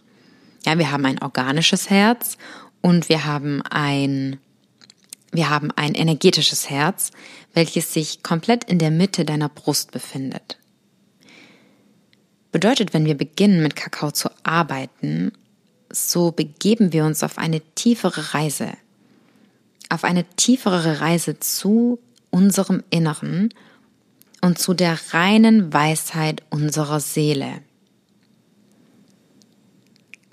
Ja, 0.65 0.77
wir 0.77 0.91
haben 0.91 1.05
ein 1.05 1.21
organisches 1.21 1.89
Herz 1.89 2.37
und 2.81 3.09
wir 3.09 3.25
haben 3.25 3.61
ein, 3.63 4.39
wir 5.31 5.49
haben 5.49 5.71
ein 5.71 5.95
energetisches 5.95 6.69
Herz, 6.69 7.11
welches 7.53 7.93
sich 7.93 8.23
komplett 8.23 8.63
in 8.65 8.79
der 8.79 8.91
Mitte 8.91 9.25
deiner 9.25 9.49
Brust 9.49 9.91
befindet. 9.91 10.57
Bedeutet, 12.51 12.93
wenn 12.93 13.05
wir 13.05 13.15
beginnen 13.15 13.63
mit 13.63 13.75
Kakao 13.75 14.11
zu 14.11 14.29
arbeiten, 14.43 15.31
so 15.89 16.31
begeben 16.31 16.93
wir 16.93 17.05
uns 17.05 17.23
auf 17.23 17.37
eine 17.37 17.61
tiefere 17.75 18.33
Reise, 18.33 18.69
auf 19.91 20.03
eine 20.03 20.25
tiefere 20.35 21.01
Reise 21.01 21.39
zu 21.39 21.99
unserem 22.29 22.83
Inneren 22.89 23.53
und 24.41 24.57
zu 24.57 24.73
der 24.73 24.97
reinen 25.11 25.73
Weisheit 25.73 26.43
unserer 26.49 26.99
Seele. 26.99 27.61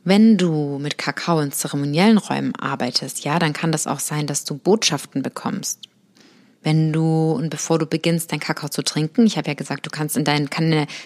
Wenn 0.05 0.39
du 0.39 0.79
mit 0.79 0.97
Kakao 0.97 1.41
in 1.41 1.53
zeremoniellen 1.53 2.19
Räumen 2.19 2.55
arbeitest, 2.55 3.25
ja, 3.25 3.39
dann 3.39 3.53
kann 3.53 3.73
das 3.73 3.87
auch 3.87 4.01
sein, 4.01 4.27
dass 4.27 4.45
du 4.45 4.57
Botschaften 4.57 5.23
bekommst 5.23 5.89
wenn 6.63 6.93
du 6.93 7.33
und 7.33 7.51
bevor 7.51 7.79
du 7.79 7.87
beginnst, 7.87 8.33
dein 8.33 8.41
Kakao 8.41 8.69
zu 8.69 8.83
trinken, 8.83 9.27
ich 9.27 9.39
habe 9.39 9.49
ja 9.49 9.55
gesagt, 9.55 9.87
du 9.87 9.91
kannst 9.91 10.17
in 10.17 10.25
deine 10.25 10.49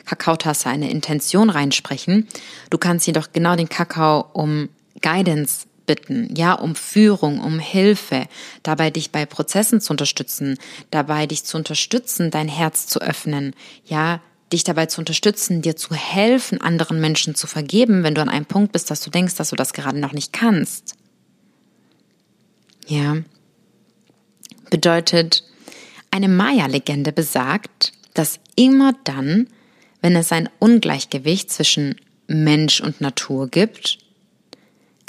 Kakaotasse 0.04 0.68
eine 0.68 0.90
Intention 0.90 1.50
reinsprechen. 1.50 2.26
Du 2.70 2.78
kannst 2.78 3.06
jedoch 3.06 3.32
genau 3.32 3.54
den 3.56 3.68
Kakao 3.68 4.26
um 4.32 4.70
Guidance 5.00 5.66
bitten, 5.86 6.34
ja, 6.34 6.54
um 6.54 6.74
Führung, 6.74 7.40
um 7.40 7.58
Hilfe, 7.58 8.26
dabei 8.62 8.90
dich 8.90 9.10
bei 9.10 9.26
Prozessen 9.26 9.80
zu 9.80 9.92
unterstützen, 9.92 10.58
dabei 10.90 11.26
dich 11.26 11.44
zu 11.44 11.56
unterstützen, 11.56 12.30
dein 12.30 12.48
Herz 12.48 12.86
zu 12.86 13.00
öffnen, 13.00 13.54
ja, 13.84 14.20
dich 14.52 14.64
dabei 14.64 14.86
zu 14.86 15.00
unterstützen, 15.00 15.62
dir 15.62 15.76
zu 15.76 15.94
helfen, 15.94 16.60
anderen 16.60 17.00
Menschen 17.00 17.34
zu 17.34 17.46
vergeben, 17.46 18.02
wenn 18.02 18.14
du 18.14 18.20
an 18.20 18.28
einem 18.28 18.46
Punkt 18.46 18.72
bist, 18.72 18.90
dass 18.90 19.00
du 19.00 19.10
denkst, 19.10 19.36
dass 19.36 19.50
du 19.50 19.56
das 19.56 19.72
gerade 19.72 19.98
noch 19.98 20.12
nicht 20.12 20.32
kannst. 20.32 20.96
Ja, 22.86 23.16
bedeutet, 24.70 25.44
eine 26.10 26.28
Maya-Legende 26.28 27.12
besagt, 27.12 27.92
dass 28.14 28.40
immer 28.56 28.92
dann, 29.04 29.48
wenn 30.02 30.16
es 30.16 30.32
ein 30.32 30.48
Ungleichgewicht 30.58 31.50
zwischen 31.50 31.96
Mensch 32.26 32.80
und 32.80 33.00
Natur 33.00 33.48
gibt, 33.48 33.98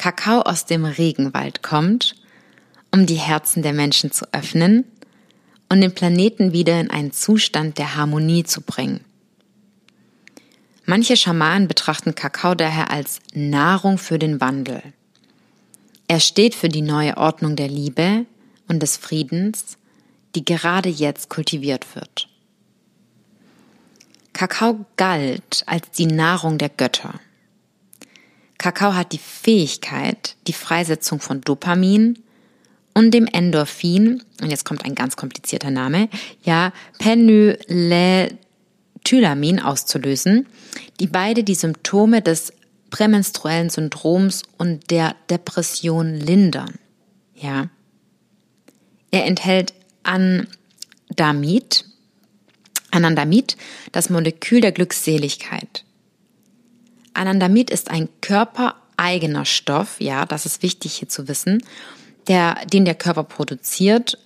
Kakao 0.04 0.42
aus 0.42 0.66
dem 0.66 0.84
Regenwald 0.84 1.64
kommt, 1.64 2.16
um 2.92 3.06
die 3.06 3.16
Herzen 3.16 3.64
der 3.64 3.72
Menschen 3.72 4.12
zu 4.12 4.26
öffnen 4.34 4.84
und 5.70 5.80
den 5.80 5.96
Planeten 5.96 6.52
wieder 6.52 6.78
in 6.78 6.90
einen 6.90 7.14
Zustand 7.14 7.78
der 7.78 7.96
Harmonie 7.96 8.44
zu 8.44 8.60
bringen. 8.60 9.06
Manche 10.86 11.16
Schamanen 11.16 11.70
betrachten 11.70 12.16
Kakao 12.16 12.54
daher 12.54 12.92
als 12.92 13.22
Nahrung 13.34 13.98
für 13.98 14.20
den 14.20 14.42
Wandel. 14.42 14.84
Er 16.10 16.20
steht 16.20 16.54
für 16.54 16.68
die 16.68 16.82
neue 16.82 17.16
Ordnung 17.16 17.56
der 17.56 17.70
Liebe, 17.70 18.26
und 18.68 18.84
des 18.84 18.98
Friedens, 18.98 19.78
die 20.36 20.44
gerade 20.44 20.90
jetzt 20.90 21.30
kultiviert 21.30 21.96
wird. 21.96 22.28
Kakao 24.34 24.86
galt 24.98 25.64
als 25.66 25.92
die 25.92 26.08
Nahrung 26.08 26.58
der 26.58 26.68
Götter. 26.68 27.22
Kakao 28.64 28.96
hat 28.96 29.12
die 29.12 29.18
Fähigkeit, 29.18 30.38
die 30.48 30.54
Freisetzung 30.54 31.20
von 31.20 31.42
Dopamin 31.42 32.20
und 32.94 33.14
dem 33.14 33.28
Endorphin, 33.28 34.24
und 34.42 34.50
jetzt 34.50 34.64
kommt 34.64 34.86
ein 34.86 34.96
ganz 34.96 35.18
komplizierter 35.18 35.70
Name, 35.70 36.08
ja, 36.44 36.72
Penylethylamin 36.98 39.60
auszulösen, 39.60 40.46
die 41.02 41.08
beide 41.08 41.44
die 41.44 41.56
Symptome 41.56 42.22
des 42.22 42.54
prämenstruellen 42.90 43.70
Syndroms 43.70 44.44
und 44.58 44.92
der 44.92 45.18
Depression 45.30 46.16
lindern. 46.16 46.76
Ja. 47.36 47.68
Er 49.12 49.26
enthält 49.26 49.74
Andamid, 50.04 51.84
Anandamid, 52.92 53.58
das 53.92 54.10
Molekül 54.10 54.62
der 54.62 54.72
Glückseligkeit. 54.72 55.84
Anandamid 57.14 57.70
ist 57.70 57.92
ein 57.92 58.10
körpereigener 58.22 59.46
Stoff, 59.46 60.00
ja, 60.00 60.26
das 60.26 60.46
ist 60.46 60.64
wichtig 60.64 60.94
hier 60.94 61.10
zu 61.10 61.28
wissen, 61.28 61.64
der, 62.28 62.66
den 62.66 62.86
der 62.86 62.96
Körper 62.96 63.24
produziert 63.24 64.18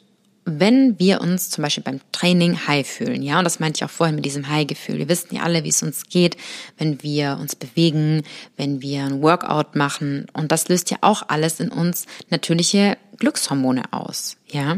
wenn 0.50 0.98
wir 0.98 1.20
uns 1.20 1.50
zum 1.50 1.62
Beispiel 1.62 1.84
beim 1.84 2.00
Training 2.14 2.68
high 2.68 2.88
fühlen, 2.88 3.22
ja, 3.22 3.38
und 3.38 3.44
das 3.44 3.60
meinte 3.60 3.80
ich 3.80 3.84
auch 3.84 3.90
vorhin 3.90 4.16
mit 4.16 4.24
diesem 4.24 4.48
High-Gefühl. 4.48 4.98
Wir 4.98 5.10
wissen 5.10 5.36
ja 5.36 5.44
alle, 5.44 5.66
wie 5.66 5.70
es 5.70 5.84
uns 5.84 6.08
geht, 6.08 6.38
wenn 6.78 7.04
wir 7.04 7.38
uns 7.42 7.58
bewegen, 7.58 8.24
wenn 8.56 8.82
wir 8.82 9.04
ein 9.04 9.22
Workout 9.22 9.76
machen. 9.76 10.28
Und 10.32 10.54
das 10.54 10.70
löst 10.70 10.90
ja 10.90 10.98
auch 11.02 11.24
alles 11.28 11.60
in 11.60 11.68
uns 11.68 12.06
natürliche 12.30 12.98
Glückshormone 13.18 13.92
aus, 13.92 14.38
ja. 14.48 14.78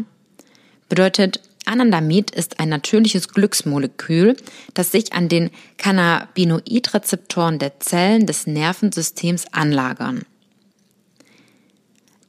Bedeutet, 0.90 1.40
Anandamid 1.70 2.32
ist 2.32 2.60
ein 2.60 2.70
natürliches 2.70 3.28
Glücksmolekül, 3.28 4.36
das 4.74 4.92
sich 4.92 5.14
an 5.14 5.30
den 5.30 5.52
Cannabinoidrezeptoren 5.78 7.60
der 7.60 7.80
Zellen 7.80 8.26
des 8.26 8.48
Nervensystems 8.48 9.46
anlagern. 9.52 10.24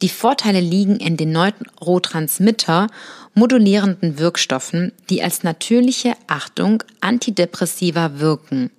Die 0.03 0.09
Vorteile 0.09 0.59
liegen 0.59 0.97
in 0.97 1.17
den 1.17 1.31
Neurotransmitter 1.31 2.87
modulierenden 3.33 4.19
Wirkstoffen, 4.19 4.91
die 5.09 5.23
als 5.23 5.43
natürliche 5.43 6.13
Achtung 6.27 6.83
Antidepressiva 7.01 8.19
wirken. 8.19 8.69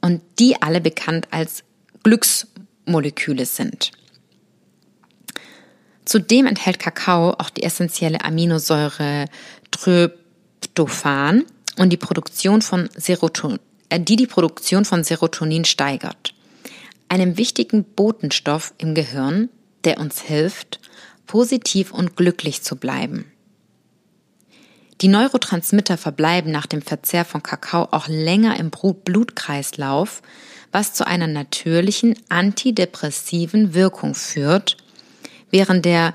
Und 0.00 0.22
die 0.38 0.62
alle 0.62 0.80
bekannt 0.80 1.28
als 1.30 1.64
Glücksmoleküle 2.02 3.46
sind. 3.46 3.92
Zudem 6.04 6.46
enthält 6.46 6.78
Kakao 6.78 7.32
auch 7.32 7.50
die 7.50 7.62
essentielle 7.62 8.24
Aminosäure 8.24 9.26
Tryptophan 9.70 11.44
und 11.78 11.90
die 11.90 11.96
Produktion 11.96 12.62
von 12.62 12.88
Serotonin, 12.96 13.60
äh, 13.90 14.00
die 14.00 14.16
die 14.16 14.26
Produktion 14.26 14.84
von 14.84 15.04
Serotonin 15.04 15.64
steigert. 15.64 16.34
Einem 17.10 17.36
wichtigen 17.36 17.82
Botenstoff 17.82 18.72
im 18.78 18.94
Gehirn, 18.94 19.48
der 19.82 19.98
uns 19.98 20.20
hilft, 20.22 20.78
positiv 21.26 21.92
und 21.92 22.16
glücklich 22.16 22.62
zu 22.62 22.76
bleiben. 22.76 23.32
Die 25.00 25.08
Neurotransmitter 25.08 25.98
verbleiben 25.98 26.52
nach 26.52 26.66
dem 26.66 26.82
Verzehr 26.82 27.24
von 27.24 27.42
Kakao 27.42 27.88
auch 27.90 28.06
länger 28.06 28.60
im 28.60 28.70
Blutkreislauf, 28.70 30.22
was 30.70 30.94
zu 30.94 31.04
einer 31.04 31.26
natürlichen 31.26 32.16
antidepressiven 32.28 33.74
Wirkung 33.74 34.14
führt, 34.14 34.76
während 35.50 35.86
der 35.86 36.14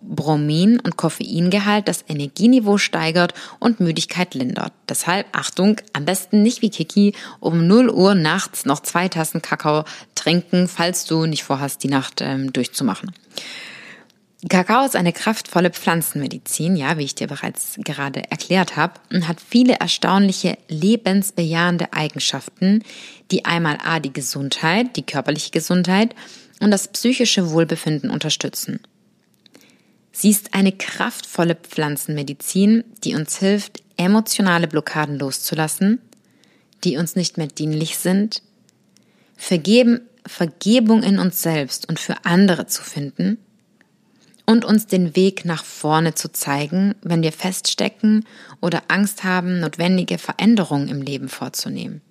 Theobromin- 0.00 0.80
und 0.80 0.96
Koffeingehalt 0.96 1.88
das 1.88 2.04
Energieniveau 2.08 2.78
steigert 2.78 3.34
und 3.58 3.80
Müdigkeit 3.80 4.34
lindert. 4.34 4.72
Deshalb, 4.88 5.26
Achtung, 5.32 5.80
am 5.92 6.04
besten 6.04 6.42
nicht 6.42 6.62
wie 6.62 6.70
Kiki 6.70 7.14
um 7.40 7.66
0 7.66 7.90
Uhr 7.90 8.14
nachts 8.14 8.64
noch 8.64 8.80
zwei 8.80 9.08
Tassen 9.08 9.42
Kakao 9.42 9.84
trinken, 10.14 10.68
falls 10.68 11.04
du 11.04 11.26
nicht 11.26 11.44
vorhast, 11.44 11.82
die 11.82 11.88
Nacht 11.88 12.20
ähm, 12.20 12.52
durchzumachen. 12.52 13.12
Kakao 14.48 14.86
ist 14.86 14.96
eine 14.96 15.12
kraftvolle 15.12 15.70
Pflanzenmedizin, 15.70 16.74
ja, 16.74 16.96
wie 16.96 17.04
ich 17.04 17.14
dir 17.14 17.26
bereits 17.26 17.74
gerade 17.84 18.22
erklärt 18.30 18.74
habe, 18.74 18.94
und 19.12 19.28
hat 19.28 19.36
viele 19.38 19.74
erstaunliche 19.74 20.56
lebensbejahende 20.68 21.92
Eigenschaften, 21.92 22.82
die 23.30 23.44
einmal 23.44 23.76
A 23.84 24.00
die 24.00 24.14
Gesundheit, 24.14 24.96
die 24.96 25.02
körperliche 25.02 25.50
Gesundheit 25.50 26.14
und 26.60 26.70
das 26.70 26.88
psychische 26.88 27.50
Wohlbefinden 27.50 28.10
unterstützen. 28.10 28.80
Sie 30.12 30.30
ist 30.30 30.54
eine 30.54 30.72
kraftvolle 30.72 31.54
Pflanzenmedizin, 31.54 32.84
die 33.04 33.14
uns 33.14 33.38
hilft, 33.38 33.82
emotionale 33.96 34.66
Blockaden 34.66 35.18
loszulassen, 35.18 36.00
die 36.84 36.96
uns 36.96 37.16
nicht 37.16 37.38
mehr 37.38 37.48
dienlich 37.48 37.98
sind, 37.98 38.42
Vergeben, 39.36 40.02
Vergebung 40.26 41.02
in 41.02 41.18
uns 41.18 41.40
selbst 41.40 41.88
und 41.88 41.98
für 41.98 42.24
andere 42.24 42.66
zu 42.66 42.82
finden– 42.82 43.38
und 44.50 44.64
uns 44.64 44.88
den 44.88 45.14
Weg 45.14 45.44
nach 45.44 45.64
vorne 45.64 46.14
zu 46.14 46.32
zeigen, 46.32 46.96
wenn 47.02 47.22
wir 47.22 47.30
feststecken 47.30 48.26
oder 48.60 48.82
Angst 48.88 49.22
haben, 49.22 49.60
notwendige 49.60 50.18
Veränderungen 50.18 50.88
im 50.88 51.02
Leben 51.02 51.28
vorzunehmen. 51.28 52.02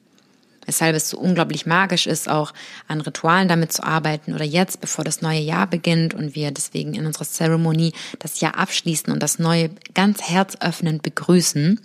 Weshalb 0.65 0.95
es 0.95 1.09
so 1.09 1.17
unglaublich 1.17 1.65
magisch 1.65 2.07
ist, 2.07 2.29
auch 2.29 2.53
an 2.87 3.01
Ritualen 3.01 3.47
damit 3.47 3.73
zu 3.73 3.83
arbeiten 3.83 4.33
oder 4.33 4.45
jetzt, 4.45 4.81
bevor 4.81 5.03
das 5.03 5.21
neue 5.21 5.39
Jahr 5.39 5.67
beginnt 5.67 6.13
und 6.13 6.35
wir 6.35 6.51
deswegen 6.51 6.93
in 6.93 7.05
unserer 7.05 7.25
Zeremonie 7.25 7.93
das 8.19 8.39
Jahr 8.39 8.57
abschließen 8.57 9.11
und 9.11 9.21
das 9.21 9.39
neue 9.39 9.71
ganz 9.93 10.21
herzöffnend 10.21 11.03
begrüßen. 11.03 11.79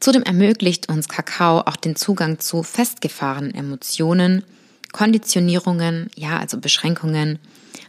Zudem 0.00 0.22
ermöglicht 0.22 0.88
uns 0.88 1.08
Kakao 1.08 1.60
auch 1.60 1.76
den 1.76 1.96
Zugang 1.96 2.38
zu 2.38 2.62
festgefahrenen 2.62 3.54
Emotionen, 3.54 4.44
Konditionierungen, 4.92 6.10
ja, 6.14 6.38
also 6.38 6.58
Beschränkungen, 6.58 7.38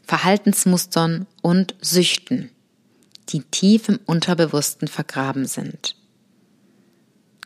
Verhaltensmustern 0.05 1.27
und 1.41 1.75
Süchten, 1.82 2.49
die 3.29 3.43
tief 3.43 3.89
im 3.89 3.99
Unterbewussten 4.05 4.88
vergraben 4.88 5.45
sind. 5.45 5.95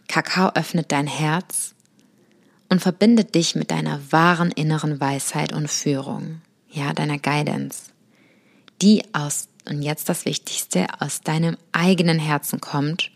Kakao 0.08 0.52
öffnet 0.56 0.92
dein 0.92 1.08
Herz 1.08 1.74
und 2.70 2.82
verbindet 2.82 3.36
dich 3.36 3.56
mit 3.56 3.72
deiner 3.72 4.00
wahren 4.12 4.52
inneren 4.52 5.00
Weisheit 5.00 5.54
und 5.54 5.70
Führung, 5.70 6.42
ja, 6.70 6.94
deiner 6.94 7.20
Guidance, 7.20 7.92
die 8.82 9.04
aus, 9.14 9.48
und 9.70 9.82
jetzt 9.82 10.10
das 10.10 10.26
Wichtigste, 10.26 10.88
aus 11.00 11.22
deinem 11.22 11.58
eigenen 11.72 12.20
Herzen 12.20 12.60
kommt 12.60 13.12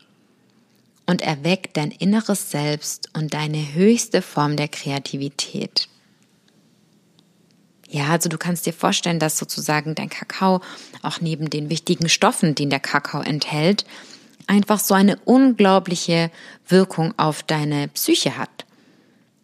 und 1.06 1.22
erweckt 1.22 1.78
dein 1.78 1.92
inneres 1.92 2.52
Selbst 2.52 3.10
und 3.14 3.34
deine 3.34 3.74
höchste 3.74 4.22
Form 4.22 4.58
der 4.58 4.68
Kreativität. 4.68 5.88
Ja, 7.90 8.08
also 8.10 8.28
du 8.28 8.38
kannst 8.38 8.66
dir 8.66 8.74
vorstellen, 8.74 9.20
dass 9.20 9.38
sozusagen 9.38 9.96
dein 9.96 10.10
Kakao 10.10 10.62
auch 11.02 11.22
neben 11.22 11.50
den 11.50 11.70
wichtigen 11.70 12.10
Stoffen, 12.10 12.54
den 12.54 12.70
der 12.70 12.82
Kakao 12.82 13.22
enthält, 13.22 13.86
einfach 14.48 14.80
so 14.80 14.94
eine 14.94 15.18
unglaubliche 15.26 16.32
Wirkung 16.68 17.14
auf 17.18 17.44
deine 17.44 17.90
Psyche 17.90 18.38
hat. 18.38 18.66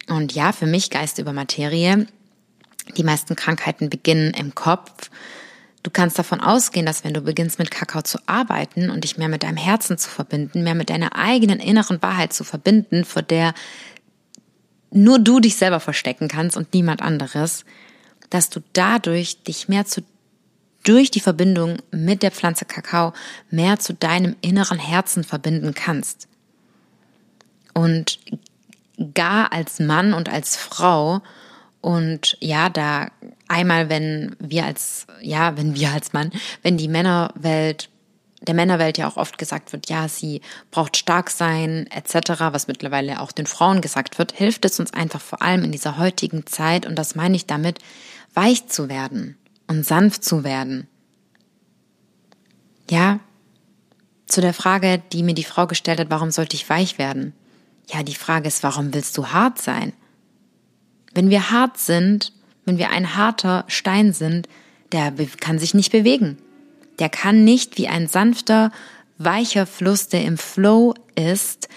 Und 0.09 0.33
ja, 0.33 0.51
für 0.51 0.65
mich 0.65 0.89
Geist 0.89 1.19
über 1.19 1.33
Materie. 1.33 2.07
Die 2.97 3.03
meisten 3.03 3.35
Krankheiten 3.35 3.89
beginnen 3.89 4.33
im 4.33 4.55
Kopf. 4.55 5.09
Du 5.83 5.91
kannst 5.91 6.17
davon 6.17 6.39
ausgehen, 6.39 6.85
dass 6.85 7.03
wenn 7.03 7.13
du 7.13 7.21
beginnst 7.21 7.59
mit 7.59 7.69
Kakao 7.69 8.01
zu 8.01 8.17
arbeiten 8.25 8.89
und 8.89 9.03
dich 9.03 9.17
mehr 9.17 9.27
mit 9.27 9.43
deinem 9.43 9.57
Herzen 9.57 9.97
zu 9.97 10.09
verbinden, 10.09 10.63
mehr 10.63 10.75
mit 10.75 10.89
deiner 10.89 11.15
eigenen 11.15 11.59
inneren 11.59 12.01
Wahrheit 12.01 12.33
zu 12.33 12.43
verbinden, 12.43 13.03
vor 13.03 13.21
der 13.21 13.53
nur 14.91 15.19
du 15.19 15.39
dich 15.39 15.57
selber 15.57 15.79
verstecken 15.79 16.27
kannst 16.27 16.55
und 16.55 16.73
niemand 16.73 17.01
anderes, 17.01 17.65
dass 18.29 18.49
du 18.49 18.61
dadurch 18.73 19.43
dich 19.43 19.67
mehr 19.67 19.85
zu 19.85 20.01
durch 20.83 21.11
die 21.11 21.19
Verbindung 21.19 21.77
mit 21.91 22.23
der 22.23 22.31
Pflanze 22.31 22.65
Kakao 22.65 23.13
mehr 23.49 23.79
zu 23.79 23.93
deinem 23.93 24.35
inneren 24.41 24.79
Herzen 24.79 25.23
verbinden 25.23 25.73
kannst. 25.73 26.27
Und 27.73 28.19
gar 29.13 29.51
als 29.51 29.79
Mann 29.79 30.13
und 30.13 30.29
als 30.29 30.55
Frau 30.55 31.21
und 31.81 32.37
ja, 32.39 32.69
da 32.69 33.09
einmal, 33.47 33.89
wenn 33.89 34.35
wir 34.39 34.65
als, 34.65 35.07
ja, 35.21 35.57
wenn 35.57 35.75
wir 35.75 35.91
als 35.91 36.13
Mann, 36.13 36.31
wenn 36.61 36.77
die 36.77 36.87
Männerwelt, 36.87 37.89
der 38.41 38.53
Männerwelt 38.53 38.97
ja 38.97 39.07
auch 39.07 39.17
oft 39.17 39.37
gesagt 39.37 39.73
wird, 39.73 39.89
ja, 39.89 40.07
sie 40.07 40.41
braucht 40.71 40.95
stark 40.95 41.29
sein, 41.29 41.87
etc., 41.87 42.39
was 42.51 42.67
mittlerweile 42.67 43.19
auch 43.19 43.31
den 43.31 43.47
Frauen 43.47 43.81
gesagt 43.81 44.17
wird, 44.17 44.31
hilft 44.31 44.63
es 44.65 44.79
uns 44.79 44.93
einfach 44.93 45.21
vor 45.21 45.41
allem 45.41 45.63
in 45.63 45.71
dieser 45.71 45.97
heutigen 45.97 46.45
Zeit, 46.45 46.85
und 46.85 46.95
das 46.95 47.15
meine 47.15 47.35
ich 47.35 47.47
damit, 47.47 47.79
weich 48.33 48.67
zu 48.67 48.87
werden 48.87 49.37
und 49.67 49.85
sanft 49.85 50.23
zu 50.23 50.43
werden. 50.43 50.87
Ja, 52.89 53.19
zu 54.27 54.41
der 54.41 54.53
Frage, 54.53 55.01
die 55.11 55.23
mir 55.23 55.35
die 55.35 55.43
Frau 55.43 55.67
gestellt 55.67 55.99
hat, 55.99 56.09
warum 56.09 56.31
sollte 56.31 56.55
ich 56.55 56.69
weich 56.69 56.97
werden? 56.97 57.33
Ja, 57.87 58.03
die 58.03 58.15
Frage 58.15 58.47
ist, 58.47 58.63
warum 58.63 58.93
willst 58.93 59.17
du 59.17 59.27
hart 59.27 59.61
sein? 59.61 59.93
Wenn 61.13 61.29
wir 61.29 61.51
hart 61.51 61.77
sind, 61.77 62.33
wenn 62.65 62.77
wir 62.77 62.89
ein 62.89 63.15
harter 63.15 63.65
Stein 63.67 64.13
sind, 64.13 64.47
der 64.91 65.13
kann 65.39 65.59
sich 65.59 65.73
nicht 65.73 65.91
bewegen. 65.91 66.37
Der 66.99 67.09
kann 67.09 67.43
nicht 67.43 67.77
wie 67.77 67.87
ein 67.87 68.07
sanfter, 68.07 68.71
weicher 69.17 69.65
Fluss, 69.65 70.07
der 70.07 70.23
im 70.23 70.37
Flow 70.37 70.93
ist, 71.15 71.67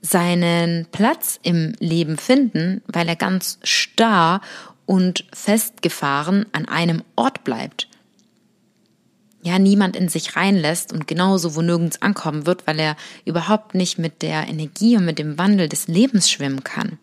seinen 0.00 0.86
Platz 0.92 1.40
im 1.42 1.74
Leben 1.78 2.18
finden, 2.18 2.82
weil 2.86 3.08
er 3.08 3.16
ganz 3.16 3.58
starr 3.62 4.40
und 4.86 5.24
festgefahren 5.32 6.46
an 6.52 6.66
einem 6.66 7.02
Ort 7.16 7.44
bleibt. 7.44 7.88
Ja, 9.42 9.58
niemand 9.58 9.94
in 9.96 10.08
sich 10.08 10.36
reinlässt 10.36 10.92
und 10.92 11.06
genauso 11.06 11.54
wo 11.54 11.62
nirgends 11.62 12.00
ankommen 12.00 12.46
wird, 12.46 12.66
weil 12.66 12.78
er 12.78 12.96
überhaupt 13.24 13.74
nicht 13.74 13.98
mit 13.98 14.22
der 14.22 14.48
Energie 14.48 14.96
und 14.96 15.04
mit 15.04 15.18
dem 15.18 15.36
Wandel 15.36 15.68
des 15.68 15.86
Lebens 15.86 16.30
schwimmen 16.30 16.64
kann 16.64 16.98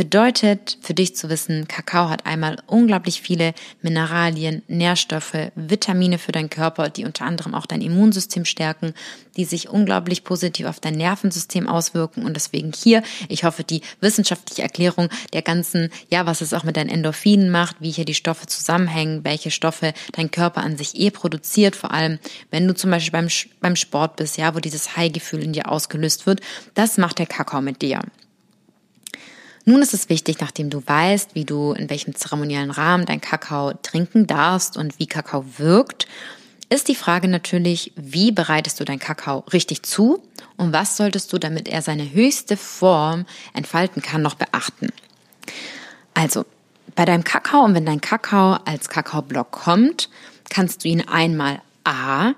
bedeutet 0.00 0.78
für 0.80 0.94
dich 0.94 1.14
zu 1.14 1.28
wissen, 1.28 1.68
Kakao 1.68 2.08
hat 2.08 2.24
einmal 2.24 2.56
unglaublich 2.66 3.20
viele 3.20 3.52
Mineralien, 3.82 4.62
Nährstoffe, 4.66 5.50
Vitamine 5.56 6.16
für 6.16 6.32
deinen 6.32 6.48
Körper, 6.48 6.88
die 6.88 7.04
unter 7.04 7.26
anderem 7.26 7.54
auch 7.54 7.66
dein 7.66 7.82
Immunsystem 7.82 8.46
stärken, 8.46 8.94
die 9.36 9.44
sich 9.44 9.68
unglaublich 9.68 10.24
positiv 10.24 10.64
auf 10.64 10.80
dein 10.80 10.94
Nervensystem 10.94 11.68
auswirken 11.68 12.24
und 12.24 12.32
deswegen 12.32 12.72
hier, 12.72 13.02
ich 13.28 13.44
hoffe, 13.44 13.62
die 13.62 13.82
wissenschaftliche 14.00 14.62
Erklärung 14.62 15.10
der 15.34 15.42
ganzen, 15.42 15.90
ja, 16.08 16.24
was 16.24 16.40
es 16.40 16.54
auch 16.54 16.64
mit 16.64 16.78
deinen 16.78 16.88
Endorphinen 16.88 17.50
macht, 17.50 17.76
wie 17.80 17.90
hier 17.90 18.06
die 18.06 18.14
Stoffe 18.14 18.46
zusammenhängen, 18.46 19.22
welche 19.24 19.50
Stoffe 19.50 19.92
dein 20.12 20.30
Körper 20.30 20.62
an 20.62 20.78
sich 20.78 20.98
eh 20.98 21.10
produziert, 21.10 21.76
vor 21.76 21.92
allem 21.92 22.18
wenn 22.50 22.66
du 22.66 22.74
zum 22.74 22.90
Beispiel 22.90 23.12
beim, 23.12 23.28
beim 23.60 23.76
Sport 23.76 24.16
bist, 24.16 24.38
ja, 24.38 24.54
wo 24.54 24.60
dieses 24.60 24.96
High-Gefühl 24.96 25.42
in 25.42 25.52
dir 25.52 25.70
ausgelöst 25.70 26.24
wird, 26.24 26.40
das 26.72 26.96
macht 26.96 27.18
der 27.18 27.26
Kakao 27.26 27.60
mit 27.60 27.82
dir. 27.82 28.00
Nun 29.64 29.82
ist 29.82 29.94
es 29.94 30.08
wichtig, 30.08 30.40
nachdem 30.40 30.70
du 30.70 30.82
weißt, 30.84 31.34
wie 31.34 31.44
du 31.44 31.72
in 31.72 31.90
welchem 31.90 32.14
zeremoniellen 32.14 32.70
Rahmen 32.70 33.06
dein 33.06 33.20
Kakao 33.20 33.74
trinken 33.74 34.26
darfst 34.26 34.76
und 34.76 34.98
wie 34.98 35.06
Kakao 35.06 35.44
wirkt, 35.58 36.06
ist 36.70 36.88
die 36.88 36.94
Frage 36.94 37.28
natürlich, 37.28 37.92
wie 37.96 38.30
bereitest 38.32 38.78
du 38.80 38.84
dein 38.84 39.00
Kakao 39.00 39.40
richtig 39.52 39.82
zu 39.82 40.22
und 40.56 40.72
was 40.72 40.96
solltest 40.96 41.32
du, 41.32 41.38
damit 41.38 41.68
er 41.68 41.82
seine 41.82 42.12
höchste 42.12 42.56
Form 42.56 43.26
entfalten 43.54 44.02
kann, 44.02 44.22
noch 44.22 44.36
beachten. 44.36 44.88
Also, 46.14 46.44
bei 46.94 47.04
deinem 47.04 47.24
Kakao 47.24 47.64
und 47.64 47.74
wenn 47.74 47.86
dein 47.86 48.00
Kakao 48.00 48.58
als 48.64 48.88
Kakaoblock 48.88 49.50
kommt, 49.50 50.08
kannst 50.48 50.84
du 50.84 50.88
ihn 50.88 51.06
einmal 51.06 51.60
A 51.84 52.34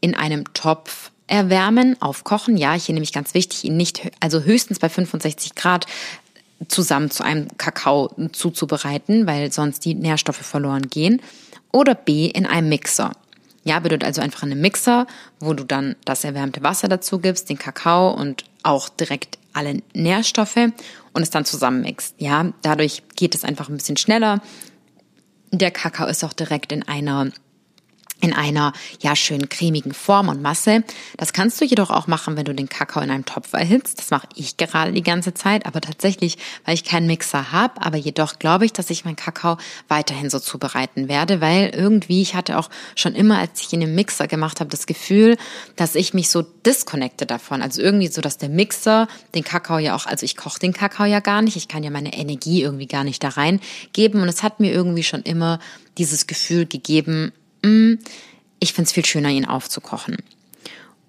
in 0.00 0.14
einem 0.14 0.52
Topf 0.52 1.10
erwärmen, 1.26 2.00
aufkochen. 2.02 2.56
Ja, 2.58 2.74
hier 2.74 2.92
nämlich 2.92 3.12
ganz 3.12 3.32
wichtig, 3.32 3.64
ihn 3.64 3.76
nicht, 3.76 4.10
also 4.20 4.42
höchstens 4.42 4.78
bei 4.78 4.88
65 4.90 5.54
Grad 5.54 5.86
zusammen 6.68 7.10
zu 7.10 7.24
einem 7.24 7.48
Kakao 7.58 8.10
zuzubereiten, 8.32 9.26
weil 9.26 9.52
sonst 9.52 9.84
die 9.84 9.94
Nährstoffe 9.94 10.36
verloren 10.36 10.88
gehen. 10.88 11.20
Oder 11.72 11.94
B 11.94 12.26
in 12.26 12.46
einem 12.46 12.68
Mixer. 12.68 13.12
Ja, 13.64 13.78
bedeutet 13.78 14.04
also 14.04 14.20
einfach 14.20 14.42
einen 14.42 14.60
Mixer, 14.60 15.06
wo 15.38 15.54
du 15.54 15.64
dann 15.64 15.96
das 16.04 16.24
erwärmte 16.24 16.62
Wasser 16.62 16.88
dazu 16.88 17.18
gibst, 17.18 17.48
den 17.48 17.58
Kakao 17.58 18.12
und 18.12 18.44
auch 18.62 18.88
direkt 18.88 19.38
alle 19.52 19.82
Nährstoffe 19.94 20.56
und 21.12 21.22
es 21.22 21.30
dann 21.30 21.44
zusammenmixt. 21.44 22.14
Ja, 22.18 22.52
dadurch 22.62 23.02
geht 23.14 23.34
es 23.34 23.44
einfach 23.44 23.68
ein 23.68 23.76
bisschen 23.76 23.96
schneller. 23.96 24.40
Der 25.50 25.70
Kakao 25.70 26.06
ist 26.08 26.24
auch 26.24 26.32
direkt 26.32 26.72
in 26.72 26.82
einer 26.88 27.30
in 28.22 28.32
einer 28.32 28.72
ja 29.00 29.16
schön 29.16 29.48
cremigen 29.48 29.92
Form 29.92 30.28
und 30.28 30.40
Masse. 30.40 30.84
Das 31.16 31.32
kannst 31.32 31.60
du 31.60 31.64
jedoch 31.64 31.90
auch 31.90 32.06
machen, 32.06 32.36
wenn 32.36 32.44
du 32.44 32.54
den 32.54 32.68
Kakao 32.68 33.02
in 33.02 33.10
einem 33.10 33.24
Topf 33.24 33.52
erhitzt. 33.52 33.98
Das 33.98 34.10
mache 34.10 34.28
ich 34.36 34.56
gerade 34.56 34.92
die 34.92 35.02
ganze 35.02 35.34
Zeit, 35.34 35.66
aber 35.66 35.80
tatsächlich, 35.80 36.38
weil 36.64 36.74
ich 36.74 36.84
keinen 36.84 37.08
Mixer 37.08 37.50
habe, 37.50 37.82
aber 37.82 37.96
jedoch 37.96 38.38
glaube 38.38 38.64
ich, 38.64 38.72
dass 38.72 38.90
ich 38.90 39.04
meinen 39.04 39.16
Kakao 39.16 39.58
weiterhin 39.88 40.30
so 40.30 40.38
zubereiten 40.38 41.08
werde, 41.08 41.40
weil 41.40 41.72
irgendwie 41.74 42.22
ich 42.22 42.36
hatte 42.36 42.58
auch 42.58 42.70
schon 42.94 43.16
immer, 43.16 43.38
als 43.38 43.60
ich 43.60 43.72
ihn 43.72 43.82
im 43.82 43.96
Mixer 43.96 44.28
gemacht 44.28 44.60
habe, 44.60 44.70
das 44.70 44.86
Gefühl, 44.86 45.36
dass 45.74 45.96
ich 45.96 46.14
mich 46.14 46.30
so 46.30 46.42
disconnecte 46.42 47.26
davon. 47.26 47.60
Also 47.60 47.82
irgendwie 47.82 48.06
so, 48.06 48.20
dass 48.20 48.38
der 48.38 48.50
Mixer 48.50 49.08
den 49.34 49.42
Kakao 49.42 49.78
ja 49.78 49.96
auch, 49.96 50.06
also 50.06 50.24
ich 50.24 50.36
koche 50.36 50.60
den 50.60 50.72
Kakao 50.72 51.06
ja 51.06 51.18
gar 51.18 51.42
nicht, 51.42 51.56
ich 51.56 51.66
kann 51.66 51.82
ja 51.82 51.90
meine 51.90 52.12
Energie 52.14 52.62
irgendwie 52.62 52.86
gar 52.86 53.02
nicht 53.02 53.24
da 53.24 53.30
reingeben 53.30 54.22
und 54.22 54.28
es 54.28 54.44
hat 54.44 54.60
mir 54.60 54.72
irgendwie 54.72 55.02
schon 55.02 55.22
immer 55.22 55.58
dieses 55.98 56.28
Gefühl 56.28 56.66
gegeben, 56.66 57.32
ich 57.62 58.72
finde 58.72 58.86
es 58.86 58.92
viel 58.92 59.04
schöner, 59.04 59.30
ihn 59.30 59.46
aufzukochen. 59.46 60.16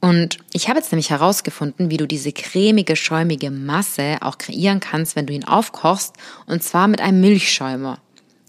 Und 0.04 0.39
ich 0.52 0.68
habe 0.68 0.80
jetzt 0.80 0.92
nämlich 0.92 1.12
herausgefunden, 1.12 1.89
wie 1.89 1.96
du 1.96 2.06
diese 2.06 2.34
cremige, 2.34 2.98
schäumige 2.98 3.52
Masse 3.52 4.18
auch 4.20 4.38
kreieren 4.38 4.82
kannst, 4.82 5.16
wenn 5.16 5.28
du 5.28 5.34
ihn 5.34 5.46
aufkochst, 5.46 6.13
und 6.46 6.62
zwar 6.62 6.89
mit 6.89 7.00
einem 7.00 7.22
Milchschäumer. 7.22 8.00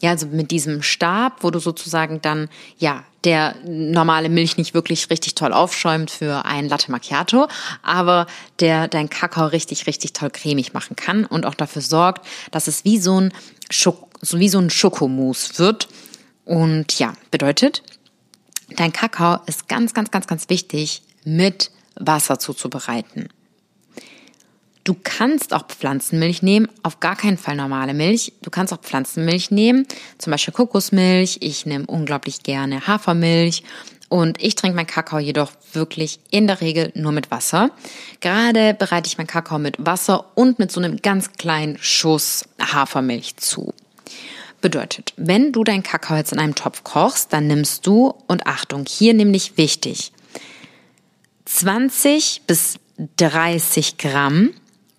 Ja, 0.01 0.11
also 0.11 0.27
mit 0.27 0.51
diesem 0.51 0.83
Stab, 0.83 1.45
wo 1.45 1.51
du 1.51 1.61
sozusagen 1.61 2.21
dann, 2.21 2.49
ja, 2.79 3.05
der 3.25 3.55
normale 3.65 4.29
Milch 4.29 4.57
nicht 4.57 4.75
wirklich 4.75 5.09
richtig 5.11 5.35
toll 5.35 5.53
aufschäumt 5.53 6.11
für 6.11 6.45
ein 6.45 6.69
Latte 6.69 6.91
Macchiato, 6.91 7.47
aber 7.83 8.27
der 8.61 8.89
dein 8.89 9.09
Kakao 9.09 9.47
richtig, 9.47 9.87
richtig 9.87 10.13
toll 10.13 10.31
cremig 10.31 10.75
machen 10.75 10.97
kann 10.97 11.25
und 11.25 11.47
auch 11.47 11.55
dafür 11.55 11.83
sorgt, 11.83 12.27
dass 12.51 12.67
es 12.67 12.85
wie 12.85 12.99
so 12.99 13.21
ein, 13.21 13.33
Schok 13.71 14.11
so 14.21 14.39
wie 14.41 14.49
so 14.49 14.59
ein 14.59 14.71
Schokomousse 14.71 15.59
wird. 15.59 15.89
Und 16.45 16.99
ja, 16.99 17.15
bedeutet, 17.31 17.83
Dein 18.77 18.93
Kakao 18.93 19.39
ist 19.47 19.69
ganz, 19.69 19.95
ganz, 19.95 20.11
ganz, 20.11 20.27
ganz 20.27 20.49
wichtig 20.49 21.03
mit 21.25 21.71
Wasser 21.97 22.39
zuzubereiten. 22.39 23.29
Du 24.83 24.95
kannst 25.03 25.55
auch 25.55 25.67
Pflanzenmilch 25.67 26.43
nehmen, 26.43 26.69
auf 26.83 27.01
gar 27.01 27.17
keinen 27.17 27.39
Fall 27.39 27.57
normale 27.57 27.95
Milch. 27.95 28.33
Du 28.43 28.51
kannst 28.51 28.73
auch 28.73 28.81
Pflanzenmilch 28.81 29.51
nehmen, 29.51 29.87
zum 30.19 30.31
Beispiel 30.31 30.53
Kokosmilch. 30.53 31.39
Ich 31.41 31.65
nehme 31.65 31.87
unglaublich 31.87 32.43
gerne 32.43 32.87
Hafermilch 32.87 33.63
und 34.11 34.43
ich 34.43 34.57
trinke 34.57 34.77
meinen 34.77 34.87
Kakao 34.87 35.19
jedoch 35.19 35.53
wirklich 35.73 36.21
in 36.31 36.47
der 36.47 36.61
Regel 36.61 36.93
nur 36.95 37.13
mit 37.13 37.31
Wasser. 37.31 37.71
Gerade 38.21 38.75
bereite 38.75 39.07
ich 39.07 39.17
meinen 39.17 39.27
Kakao 39.27 39.59
mit 39.59 39.77
Wasser 39.79 40.33
und 40.35 40.59
mit 40.59 40.71
so 40.71 40.81
einem 40.81 40.99
ganz 40.99 41.33
kleinen 41.33 41.79
Schuss 41.79 42.45
Hafermilch 42.61 43.37
zu. 43.37 43.73
Bedeutet, 44.65 45.13
wenn 45.19 45.53
du 45.53 45.63
deinen 45.63 45.83
Kakao 45.83 46.17
jetzt 46.17 46.33
in 46.33 46.39
einem 46.39 46.55
Topf 46.55 46.85
kochst, 46.85 47.35
dann 47.35 47.47
nimmst 47.49 47.87
du, 47.87 48.15
und 48.29 48.47
Achtung, 48.47 48.87
hier 48.89 49.13
nämlich 49.13 49.59
wichtig, 49.59 50.11
20 51.45 52.45
bis 52.47 52.79
30 53.19 53.99
Gramm 53.99 54.55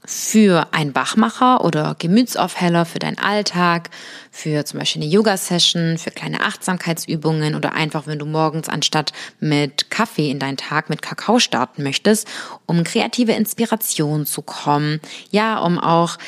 für 0.05 0.67
einen 0.71 0.93
Wachmacher 0.93 1.65
oder 1.65 1.95
Gemütsaufheller 1.97 2.85
für 2.85 2.99
deinen 2.99 3.17
Alltag, 3.17 3.89
für 4.29 4.65
zum 4.65 4.77
Beispiel 4.77 5.01
eine 5.01 5.11
Yoga-Session, 5.11 5.97
für 5.97 6.11
kleine 6.11 6.41
Achtsamkeitsübungen 6.41 7.55
oder 7.55 7.73
einfach, 7.73 8.05
wenn 8.05 8.19
du 8.19 8.27
morgens 8.27 8.69
anstatt 8.69 9.13
mit 9.39 9.89
Kaffee 9.89 10.29
in 10.29 10.37
deinen 10.37 10.57
Tag 10.57 10.91
mit 10.91 11.01
Kakao 11.01 11.39
starten 11.39 11.81
möchtest, 11.81 12.27
um 12.67 12.83
kreative 12.83 13.31
Inspiration 13.31 14.27
zu 14.27 14.43
kommen, 14.43 15.01
ja, 15.31 15.57
um 15.57 15.79
auch 15.79 16.19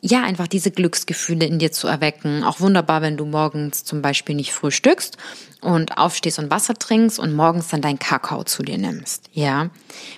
ja, 0.00 0.22
einfach 0.22 0.48
diese 0.48 0.70
Glücksgefühle 0.70 1.46
in 1.46 1.58
dir 1.58 1.72
zu 1.72 1.86
erwecken. 1.86 2.44
Auch 2.44 2.60
wunderbar, 2.60 3.02
wenn 3.02 3.16
du 3.16 3.24
morgens 3.24 3.84
zum 3.84 4.02
Beispiel 4.02 4.34
nicht 4.34 4.52
frühstückst 4.52 5.16
und 5.60 5.98
aufstehst 5.98 6.38
und 6.38 6.50
Wasser 6.50 6.74
trinkst 6.74 7.18
und 7.18 7.34
morgens 7.34 7.68
dann 7.68 7.80
dein 7.80 7.98
Kakao 7.98 8.44
zu 8.44 8.62
dir 8.62 8.78
nimmst. 8.78 9.28
Ja, 9.32 9.70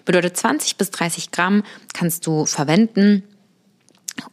bedeutet 0.04 0.36
20 0.36 0.76
bis 0.76 0.90
30 0.90 1.30
Gramm 1.30 1.62
kannst 1.92 2.26
du 2.26 2.46
verwenden, 2.46 3.24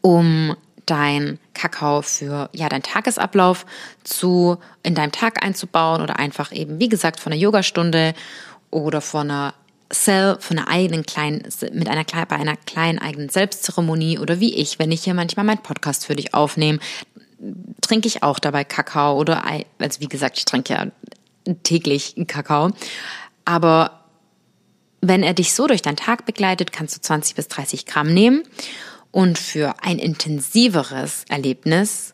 um 0.02 0.56
dein 0.86 1.40
Kakao 1.54 2.02
für 2.02 2.50
ja 2.54 2.68
dein 2.70 2.84
Tagesablauf 2.84 3.66
zu 4.04 4.58
in 4.84 4.96
deinem 4.96 5.12
Tag 5.12 5.44
einzubauen 5.44 6.02
oder 6.02 6.18
einfach 6.18 6.52
eben 6.52 6.80
wie 6.80 6.90
gesagt 6.90 7.20
von 7.20 7.32
einer 7.32 7.42
Yogastunde 7.42 8.14
oder 8.72 9.02
von 9.02 9.30
einer 9.30 9.54
Cell 9.92 10.38
von 10.40 10.58
einer 10.58 10.68
eigenen 10.68 11.06
kleinen, 11.06 11.44
mit 11.74 11.88
einer, 11.88 12.04
bei 12.04 12.36
einer 12.36 12.58
kleinen 12.58 13.00
eigenen 13.00 13.30
Selbstzeremonie 13.30 14.20
oder 14.20 14.40
wie 14.40 14.56
ich, 14.56 14.80
wenn 14.80 14.92
ich 14.92 15.04
hier 15.04 15.14
manchmal 15.14 15.46
meinen 15.46 15.62
Podcast 15.62 16.06
für 16.06 16.16
dich 16.16 16.34
aufnehme, 16.34 16.80
trinke 17.82 18.08
ich 18.08 18.24
auch 18.24 18.40
dabei 18.40 18.64
Kakao 18.64 19.18
oder, 19.18 19.44
also 19.80 20.00
wie 20.00 20.08
gesagt, 20.08 20.38
ich 20.38 20.46
trinke 20.46 20.74
ja 20.74 20.88
täglich 21.64 22.16
Kakao. 22.28 22.72
Aber 23.46 24.06
wenn 25.02 25.24
er 25.24 25.34
dich 25.34 25.54
so 25.54 25.68
durch 25.68 25.82
deinen 25.82 25.96
Tag 25.96 26.26
begleitet, 26.26 26.72
kannst 26.72 26.96
du 26.96 27.02
20 27.02 27.36
bis 27.36 27.48
30 27.48 27.86
Gramm 27.86 28.14
nehmen 28.14 28.44
und 29.10 29.38
für 29.38 29.76
ein 29.82 30.00
intensiveres 30.00 31.26
Erlebnis 31.28 32.14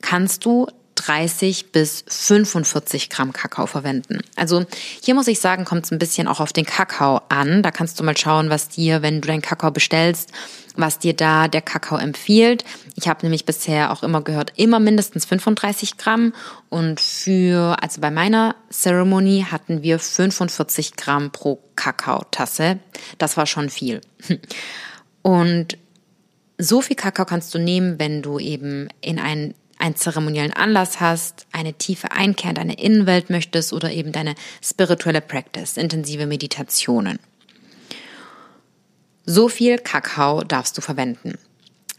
kannst 0.00 0.44
du 0.44 0.68
30 1.10 1.72
bis 1.72 2.04
45 2.06 3.10
Gramm 3.10 3.32
Kakao 3.32 3.66
verwenden. 3.66 4.20
Also 4.36 4.64
hier 5.02 5.16
muss 5.16 5.26
ich 5.26 5.40
sagen, 5.40 5.64
kommt 5.64 5.84
es 5.84 5.90
ein 5.90 5.98
bisschen 5.98 6.28
auch 6.28 6.38
auf 6.38 6.52
den 6.52 6.64
Kakao 6.64 7.20
an. 7.28 7.64
Da 7.64 7.72
kannst 7.72 7.98
du 7.98 8.04
mal 8.04 8.16
schauen, 8.16 8.48
was 8.48 8.68
dir, 8.68 9.02
wenn 9.02 9.20
du 9.20 9.26
deinen 9.26 9.42
Kakao 9.42 9.72
bestellst, 9.72 10.30
was 10.76 11.00
dir 11.00 11.12
da 11.14 11.48
der 11.48 11.62
Kakao 11.62 11.98
empfiehlt. 11.98 12.64
Ich 12.94 13.08
habe 13.08 13.22
nämlich 13.22 13.44
bisher 13.44 13.90
auch 13.90 14.04
immer 14.04 14.22
gehört, 14.22 14.52
immer 14.54 14.78
mindestens 14.78 15.24
35 15.24 15.96
Gramm. 15.96 16.32
Und 16.68 17.00
für, 17.00 17.76
also 17.82 18.00
bei 18.00 18.12
meiner 18.12 18.54
Ceremony 18.70 19.46
hatten 19.50 19.82
wir 19.82 19.98
45 19.98 20.94
Gramm 20.94 21.32
pro 21.32 21.60
Kakaotasse. 21.74 22.78
Das 23.18 23.36
war 23.36 23.46
schon 23.46 23.68
viel. 23.68 24.00
Und 25.22 25.76
so 26.56 26.82
viel 26.82 26.94
Kakao 26.94 27.24
kannst 27.24 27.52
du 27.52 27.58
nehmen, 27.58 27.98
wenn 27.98 28.22
du 28.22 28.38
eben 28.38 28.88
in 29.00 29.18
einen 29.18 29.54
einen 29.80 29.96
zeremoniellen 29.96 30.52
Anlass 30.52 31.00
hast, 31.00 31.46
eine 31.52 31.74
tiefe 31.74 32.12
Einkehr 32.12 32.50
in 32.50 32.56
deine 32.56 32.78
Innenwelt 32.78 33.30
möchtest 33.30 33.72
oder 33.72 33.90
eben 33.90 34.12
deine 34.12 34.34
spirituelle 34.62 35.20
Practice, 35.20 35.76
intensive 35.76 36.26
Meditationen. 36.26 37.18
So 39.24 39.48
viel 39.48 39.78
Kakao 39.78 40.42
darfst 40.42 40.76
du 40.76 40.82
verwenden. 40.82 41.38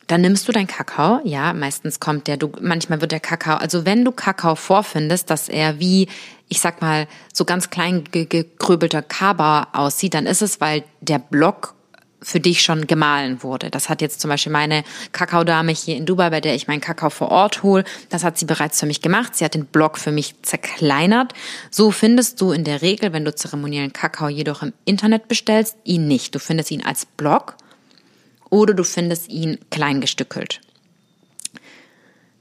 Dann 0.08 0.22
nimmst 0.22 0.48
du 0.48 0.52
dein 0.52 0.67
Kakao, 0.67 1.22
ja, 1.24 1.54
meistens 1.54 2.00
kommt 2.00 2.28
der, 2.28 2.36
du, 2.36 2.52
manchmal 2.60 3.00
wird 3.00 3.13
der 3.13 3.22
Kakao, 3.22 3.56
also 3.56 3.86
wenn 3.86 4.04
du 4.04 4.12
Kakao 4.12 4.56
vorfindest, 4.56 5.30
dass 5.30 5.48
er 5.48 5.80
wie, 5.80 6.10
ich 6.50 6.60
sag 6.60 6.82
mal, 6.82 7.08
so 7.32 7.46
ganz 7.46 7.70
klein 7.70 8.04
gegröbelter 8.12 9.02
Kaba 9.02 9.70
aussieht, 9.72 10.13
dann 10.13 10.26
ist 10.26 10.41
es, 10.41 10.60
weil 10.60 10.84
der 11.00 11.20
Block 11.20 11.76
für 12.22 12.40
dich 12.40 12.62
schon 12.62 12.88
gemahlen 12.88 13.42
wurde. 13.44 13.70
Das 13.70 13.90
hat 13.90 14.02
jetzt 14.02 14.22
zum 14.22 14.30
Beispiel 14.30 14.52
meine 14.52 14.84
Kakaodame 15.12 15.72
hier 15.72 15.96
in 15.98 16.06
Dubai, 16.06 16.30
bei 16.30 16.42
der 16.42 16.56
ich 16.56 16.68
meinen 16.68 16.82
Kakao 16.82 17.10
vor 17.10 17.30
Ort 17.30 17.64
hole, 17.64 17.84
das 18.10 18.24
hat 18.24 18.38
sie 18.38 18.46
bereits 18.46 18.80
für 18.80 18.86
mich 18.86 19.02
gemacht. 19.02 19.36
Sie 19.36 19.44
hat 19.44 19.56
den 19.56 19.66
Block 19.66 19.98
für 19.98 20.12
mich 20.12 20.36
zerkleinert. 20.44 21.34
So 21.72 21.92
findest 21.92 22.40
du 22.42 22.52
in 22.52 22.64
der 22.64 22.82
Regel, 22.82 23.14
wenn 23.14 23.26
du 23.26 23.34
zeremoniellen 23.34 23.94
Kakao 23.94 24.30
jedoch 24.30 24.62
im 24.62 24.74
Internet 24.86 25.28
bestellst, 25.28 25.78
ihn 25.84 26.08
nicht. 26.08 26.36
Du 26.36 26.40
findest 26.40 26.72
ihn 26.72 26.86
als 26.86 27.06
Block 27.06 27.56
oder 28.50 28.74
du 28.74 28.84
findest 28.84 29.30
ihn 29.30 29.58
kleingestückelt. 29.72 30.62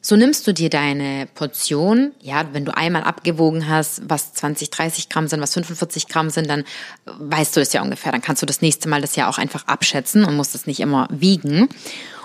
So 0.03 0.17
nimmst 0.17 0.47
du 0.47 0.55
dir 0.55 0.71
deine 0.71 1.29
Portion, 1.35 2.13
ja, 2.23 2.47
wenn 2.53 2.65
du 2.65 2.75
einmal 2.75 3.03
abgewogen 3.03 3.69
hast, 3.69 4.01
was 4.09 4.33
20, 4.33 4.71
30 4.71 5.11
Gramm 5.11 5.29
sind, 5.29 5.43
was 5.43 5.53
45 5.53 6.09
Gramm 6.09 6.31
sind, 6.31 6.49
dann 6.49 6.65
weißt 7.05 7.55
du 7.55 7.61
es 7.61 7.75
ja 7.75 7.83
ungefähr. 7.83 8.11
Dann 8.11 8.23
kannst 8.23 8.41
du 8.41 8.47
das 8.47 8.63
nächste 8.63 8.89
Mal 8.89 9.03
das 9.03 9.17
ja 9.17 9.29
auch 9.29 9.37
einfach 9.37 9.67
abschätzen 9.67 10.25
und 10.25 10.37
musst 10.37 10.55
es 10.55 10.67
nicht 10.67 10.81
immer 10.81 11.07
wiegen. 11.11 11.69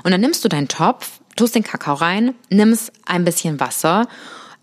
Und 0.04 0.12
dann 0.12 0.22
nimmst 0.22 0.46
du 0.46 0.50
deinen 0.50 0.70
Topf, 0.70 1.20
tust 1.36 1.56
den 1.56 1.64
Kakao 1.64 1.96
rein, 1.96 2.34
nimmst 2.50 2.94
ein 3.06 3.26
bisschen 3.26 3.60
Wasser. 3.60 4.08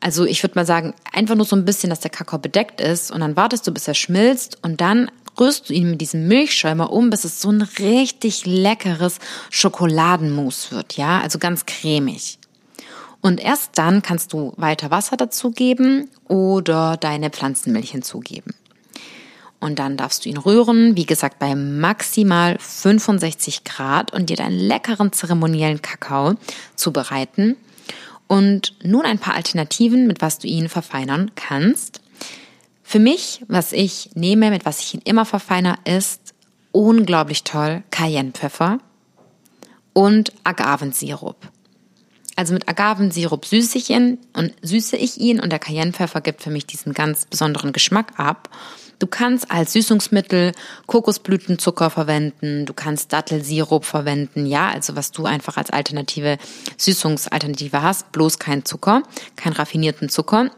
Also 0.01 0.25
ich 0.25 0.43
würde 0.43 0.55
mal 0.55 0.67
sagen, 0.67 0.95
einfach 1.13 1.35
nur 1.35 1.45
so 1.45 1.55
ein 1.55 1.67
bisschen, 1.67 1.91
dass 1.91 2.01
der 2.01 2.11
Kakao 2.11 2.39
bedeckt 2.39 2.81
ist 2.81 3.11
und 3.11 3.21
dann 3.21 3.37
wartest 3.37 3.67
du, 3.67 3.73
bis 3.73 3.87
er 3.89 3.95
schmilzt 3.95 4.59
und 4.63 4.81
dann 4.81 5.11
rührst 5.39 5.69
du 5.69 5.75
ihn 5.75 5.91
mit 5.91 6.01
diesem 6.01 6.29
Milchschäumer 6.29 6.91
um, 6.91 7.11
bis 7.11 7.25
es 7.25 7.41
so 7.41 7.51
ein 7.51 7.63
richtig 7.63 8.47
leckeres 8.47 9.19
Schokoladenmus 9.51 10.73
wird, 10.73 10.97
ja, 10.97 11.21
also 11.21 11.39
ganz 11.39 11.67
cremig. 11.67 12.39
Und 13.23 13.41
erst 13.41 13.79
dann 13.79 14.03
kannst 14.03 14.33
du 14.33 14.53
weiter 14.57 14.91
Wasser 14.91 15.17
dazugeben 15.17 16.11
oder 16.29 16.97
deine 16.97 17.31
Pflanzenmilch 17.31 17.93
hinzugeben. 17.93 18.53
Und 19.61 19.79
dann 19.79 19.97
darfst 19.97 20.25
du 20.25 20.29
ihn 20.29 20.39
rühren, 20.39 20.97
wie 20.97 21.07
gesagt, 21.07 21.39
bei 21.39 21.55
maximal 21.55 22.59
65 22.59 23.63
Grad 23.63 24.13
und 24.13 24.29
dir 24.29 24.37
deinen 24.37 24.59
leckeren 24.59 25.13
zeremoniellen 25.13 25.81
Kakao 25.81 26.35
zubereiten. 26.75 27.57
Und 28.27 28.75
nun 28.83 29.05
ein 29.05 29.21
paar 29.21 29.35
Alternativen, 29.35 30.09
mit 30.09 30.21
was 30.21 30.41
du 30.41 30.49
ihn 30.49 30.69
verfeinern 30.69 31.31
kannst. 31.37 32.01
Für 32.83 32.99
mich, 32.99 33.45
was 33.47 33.73
ich 33.73 34.11
nehme, 34.15 34.51
mit 34.51 34.65
was 34.65 34.81
ich 34.81 34.95
ihn 34.95 35.03
immer 35.05 35.25
verfeiner, 35.25 35.79
ist 35.85 36.35
unglaublich 36.73 37.45
toll 37.45 37.85
Cayennepfeffer 37.93 38.79
und 39.93 40.33
Agavensirup. 40.43 41.52
Also 42.35 42.55
mit 42.55 42.69
Agavensirup 42.69 43.45
süße 43.45 43.79
ich 43.79 43.91
ihn 43.91 44.19
und 44.33 44.53
süße 44.63 44.97
ich 44.97 45.19
ihn 45.19 45.39
und 45.39 45.51
der 45.51 45.59
Cayennepfeffer 45.59 46.21
gibt 46.21 46.43
für 46.43 46.51
mich 46.51 46.67
diesen 46.67 46.95
ganz 46.95 47.27
besonderen 47.27 47.73
Geschmack 47.73 48.19
ab. 48.19 48.49
Du 48.99 49.07
kannst 49.07 49.51
als 49.51 49.73
Süßungsmittel 49.73 50.53
Kokosblütenzucker 50.87 51.91
verwenden, 51.91 52.65
du 52.67 52.73
kannst 52.73 53.13
Dattelsirup 53.13 53.85
verwenden, 53.85 54.47
ja, 54.47 54.71
also 54.71 54.95
was 54.97 55.11
du 55.11 55.25
einfach 55.27 55.57
als 55.57 55.71
alternative 55.71 56.39
Süßungsalternative 56.77 57.83
hast, 57.83 58.13
bloß 58.13 58.39
kein 58.39 58.65
Zucker, 58.65 59.03
kein 59.37 59.53
raffinierten 59.53 60.09
Zucker. 60.09 60.51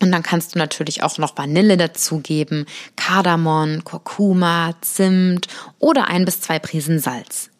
Und 0.00 0.12
dann 0.12 0.22
kannst 0.22 0.54
du 0.54 0.58
natürlich 0.58 1.02
auch 1.02 1.18
noch 1.18 1.36
Vanille 1.36 1.76
dazugeben, 1.76 2.66
Kardamom, 2.94 3.82
Kurkuma, 3.84 4.74
Zimt 4.82 5.48
oder 5.78 6.06
ein 6.06 6.24
bis 6.24 6.40
zwei 6.40 6.58
Prisen 6.58 7.00
Salz. 7.00 7.50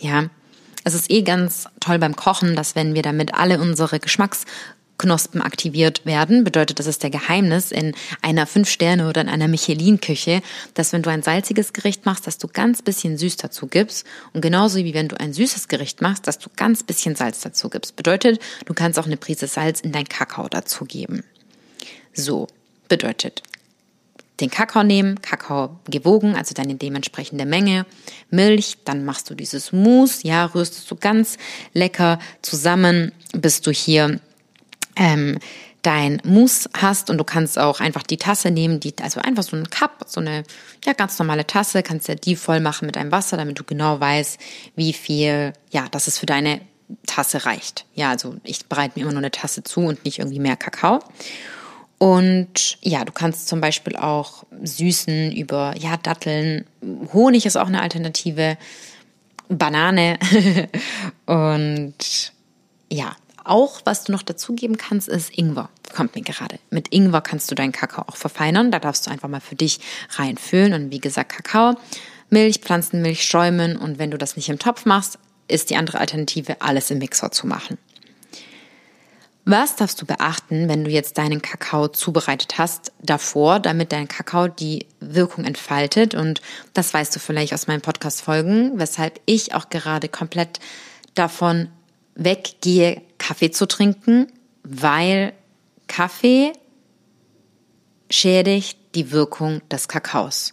Ja, 0.00 0.26
es 0.84 0.94
ist 0.94 1.10
eh 1.10 1.22
ganz 1.22 1.66
toll 1.80 1.98
beim 1.98 2.16
Kochen, 2.16 2.56
dass 2.56 2.74
wenn 2.74 2.94
wir 2.94 3.02
damit 3.02 3.34
alle 3.34 3.60
unsere 3.60 4.00
Geschmacksknospen 4.00 5.42
aktiviert 5.42 6.06
werden, 6.06 6.44
bedeutet 6.44 6.78
das 6.78 6.86
ist 6.86 7.02
der 7.02 7.10
Geheimnis 7.10 7.70
in 7.70 7.94
einer 8.22 8.46
Fünf-Sterne- 8.46 9.08
oder 9.08 9.20
in 9.20 9.28
einer 9.28 9.48
Michelin-Küche, 9.48 10.42
dass 10.74 10.92
wenn 10.92 11.02
du 11.02 11.10
ein 11.10 11.22
salziges 11.22 11.72
Gericht 11.72 12.06
machst, 12.06 12.26
dass 12.26 12.38
du 12.38 12.48
ganz 12.48 12.82
bisschen 12.82 13.18
süß 13.18 13.36
dazu 13.36 13.66
gibst 13.66 14.06
und 14.32 14.40
genauso 14.40 14.78
wie 14.78 14.94
wenn 14.94 15.08
du 15.08 15.18
ein 15.18 15.32
süßes 15.32 15.68
Gericht 15.68 16.00
machst, 16.00 16.26
dass 16.26 16.38
du 16.38 16.48
ganz 16.56 16.82
bisschen 16.82 17.14
Salz 17.14 17.40
dazu 17.40 17.68
gibst. 17.68 17.96
Bedeutet, 17.96 18.40
du 18.64 18.74
kannst 18.74 18.98
auch 18.98 19.06
eine 19.06 19.16
Prise 19.16 19.46
Salz 19.46 19.80
in 19.80 19.92
dein 19.92 20.08
Kakao 20.08 20.48
dazu 20.48 20.84
geben. 20.84 21.24
So, 22.12 22.48
bedeutet, 22.88 23.42
den 24.40 24.50
Kakao 24.50 24.82
nehmen, 24.82 25.20
Kakao 25.22 25.78
gewogen, 25.88 26.34
also 26.34 26.54
deine 26.54 26.74
dementsprechende 26.74 27.44
Menge, 27.44 27.86
Milch, 28.30 28.78
dann 28.84 29.04
machst 29.04 29.30
du 29.30 29.34
dieses 29.34 29.72
Mousse, 29.72 30.26
ja, 30.26 30.46
rührst 30.46 30.90
du 30.90 30.96
ganz 30.96 31.38
lecker 31.72 32.18
zusammen, 32.42 33.12
bis 33.32 33.60
du 33.60 33.70
hier 33.70 34.20
ähm, 34.96 35.38
dein 35.82 36.20
Mousse 36.24 36.68
hast 36.74 37.10
und 37.10 37.18
du 37.18 37.24
kannst 37.24 37.58
auch 37.58 37.80
einfach 37.80 38.02
die 38.02 38.16
Tasse 38.16 38.50
nehmen, 38.50 38.80
die, 38.80 38.94
also 39.02 39.20
einfach 39.20 39.42
so 39.42 39.56
ein 39.56 39.68
Cup, 39.70 40.04
so 40.06 40.20
eine 40.20 40.44
ja, 40.84 40.92
ganz 40.92 41.18
normale 41.18 41.46
Tasse, 41.46 41.82
kannst 41.82 42.08
ja 42.08 42.14
die 42.14 42.36
voll 42.36 42.60
machen 42.60 42.86
mit 42.86 42.96
deinem 42.96 43.12
Wasser, 43.12 43.36
damit 43.36 43.58
du 43.58 43.64
genau 43.64 43.98
weißt, 43.98 44.38
wie 44.76 44.92
viel, 44.92 45.52
ja, 45.70 45.86
das 45.90 46.06
es 46.06 46.18
für 46.18 46.26
deine 46.26 46.60
Tasse 47.06 47.46
reicht. 47.46 47.86
Ja, 47.94 48.10
also 48.10 48.36
ich 48.44 48.66
bereite 48.66 48.98
mir 48.98 49.02
immer 49.02 49.12
nur 49.12 49.20
eine 49.20 49.30
Tasse 49.30 49.62
zu 49.62 49.80
und 49.80 50.04
nicht 50.04 50.18
irgendwie 50.18 50.40
mehr 50.40 50.56
Kakao. 50.56 51.00
Und 52.02 52.78
ja, 52.80 53.04
du 53.04 53.12
kannst 53.12 53.46
zum 53.46 53.60
Beispiel 53.60 53.94
auch 53.94 54.44
süßen 54.62 55.32
über, 55.32 55.74
ja, 55.78 55.98
Datteln. 55.98 56.64
Honig 57.12 57.44
ist 57.44 57.56
auch 57.56 57.66
eine 57.66 57.82
Alternative. 57.82 58.56
Banane. 59.50 60.18
und 61.26 62.32
ja, 62.90 63.14
auch 63.44 63.82
was 63.84 64.04
du 64.04 64.12
noch 64.12 64.22
dazugeben 64.22 64.78
kannst, 64.78 65.08
ist 65.08 65.36
Ingwer. 65.36 65.68
Kommt 65.94 66.14
mir 66.14 66.22
gerade. 66.22 66.58
Mit 66.70 66.88
Ingwer 66.90 67.20
kannst 67.20 67.50
du 67.50 67.54
deinen 67.54 67.72
Kakao 67.72 68.04
auch 68.08 68.16
verfeinern. 68.16 68.70
Da 68.70 68.78
darfst 68.78 69.06
du 69.06 69.10
einfach 69.10 69.28
mal 69.28 69.40
für 69.42 69.56
dich 69.56 69.78
reinfüllen. 70.16 70.72
Und 70.72 70.90
wie 70.90 71.00
gesagt, 71.00 71.32
Kakao, 71.32 71.76
Milch, 72.30 72.60
Pflanzenmilch, 72.60 73.24
Schäumen. 73.26 73.76
Und 73.76 73.98
wenn 73.98 74.10
du 74.10 74.16
das 74.16 74.36
nicht 74.36 74.48
im 74.48 74.58
Topf 74.58 74.86
machst, 74.86 75.18
ist 75.48 75.68
die 75.68 75.76
andere 75.76 75.98
Alternative, 75.98 76.62
alles 76.62 76.90
im 76.90 76.96
Mixer 76.96 77.30
zu 77.30 77.46
machen. 77.46 77.76
Was 79.44 79.74
darfst 79.74 80.00
du 80.00 80.06
beachten, 80.06 80.68
wenn 80.68 80.84
du 80.84 80.90
jetzt 80.90 81.16
deinen 81.16 81.40
Kakao 81.40 81.88
zubereitet 81.88 82.58
hast 82.58 82.92
davor, 83.02 83.58
damit 83.58 83.90
dein 83.90 84.06
Kakao 84.06 84.48
die 84.48 84.86
Wirkung 85.00 85.44
entfaltet? 85.44 86.14
Und 86.14 86.40
das 86.74 86.92
weißt 86.92 87.16
du 87.16 87.20
vielleicht 87.20 87.54
aus 87.54 87.66
meinen 87.66 87.80
Podcast-Folgen, 87.80 88.78
weshalb 88.78 89.20
ich 89.24 89.54
auch 89.54 89.70
gerade 89.70 90.08
komplett 90.08 90.60
davon 91.14 91.68
weggehe, 92.14 93.02
Kaffee 93.18 93.50
zu 93.50 93.66
trinken, 93.66 94.30
weil 94.62 95.32
Kaffee 95.86 96.52
schädigt 98.10 98.78
die 98.94 99.10
Wirkung 99.10 99.66
des 99.68 99.88
Kakaos. 99.88 100.52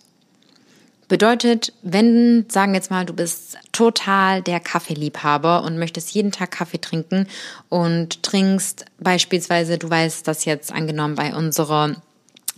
Bedeutet, 1.08 1.72
wenn, 1.84 2.46
sagen 2.50 2.74
wir 2.74 2.80
jetzt 2.80 2.92
mal, 2.92 3.06
du 3.06 3.14
bist 3.14 3.58
total 3.72 4.42
der 4.42 4.60
Kaffeeliebhaber 4.60 5.64
und 5.64 5.80
möchtest 5.80 6.14
jeden 6.14 6.34
Tag 6.34 6.52
Kaffee 6.52 6.82
trinken 6.82 7.28
und 7.70 8.24
trinkst 8.24 8.86
beispielsweise, 9.00 9.78
du 9.78 9.90
weißt 9.90 10.28
das 10.28 10.44
jetzt 10.44 10.72
angenommen 10.74 11.16
bei 11.16 11.34
unserer, 11.34 11.96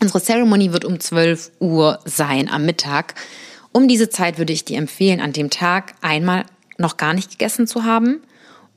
unsere 0.02 0.20
Ceremony 0.20 0.74
wird 0.74 0.84
um 0.84 1.00
12 1.00 1.52
Uhr 1.60 2.00
sein 2.06 2.50
am 2.50 2.66
Mittag. 2.66 3.14
Um 3.72 3.88
diese 3.88 4.10
Zeit 4.10 4.40
würde 4.40 4.54
ich 4.54 4.66
dir 4.66 4.80
empfehlen, 4.80 5.22
an 5.22 5.32
dem 5.32 5.52
Tag 5.52 5.94
einmal 6.02 6.46
noch 6.80 6.98
gar 6.98 7.14
nicht 7.14 7.30
gegessen 7.32 7.68
zu 7.68 7.84
haben 7.84 8.22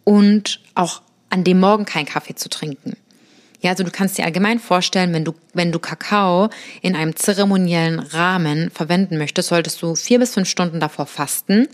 und 0.05 0.61
auch 0.75 1.01
an 1.31 1.45
dem 1.45 1.61
Morgen 1.61 1.87
keinen 1.87 2.05
Kaffee 2.05 2.35
zu 2.35 2.51
trinken. 2.51 2.99
Ja, 3.63 3.71
also 3.71 3.85
du 3.85 3.91
kannst 3.91 4.19
dir 4.19 4.25
allgemein 4.25 4.59
vorstellen, 4.59 5.13
wenn 5.15 5.25
du, 5.25 5.35
wenn 5.55 5.71
du 5.73 5.79
Kakao 5.79 6.51
in 6.83 6.97
einem 6.97 7.15
zeremoniellen 7.15 8.01
Rahmen 8.01 8.71
verwenden 8.71 9.19
möchtest, 9.19 9.49
solltest 9.49 9.81
du 9.83 9.95
vier 9.95 10.19
bis 10.19 10.35
fünf 10.35 10.49
Stunden 10.49 10.81
davor 10.81 11.07
fasten, 11.07 11.69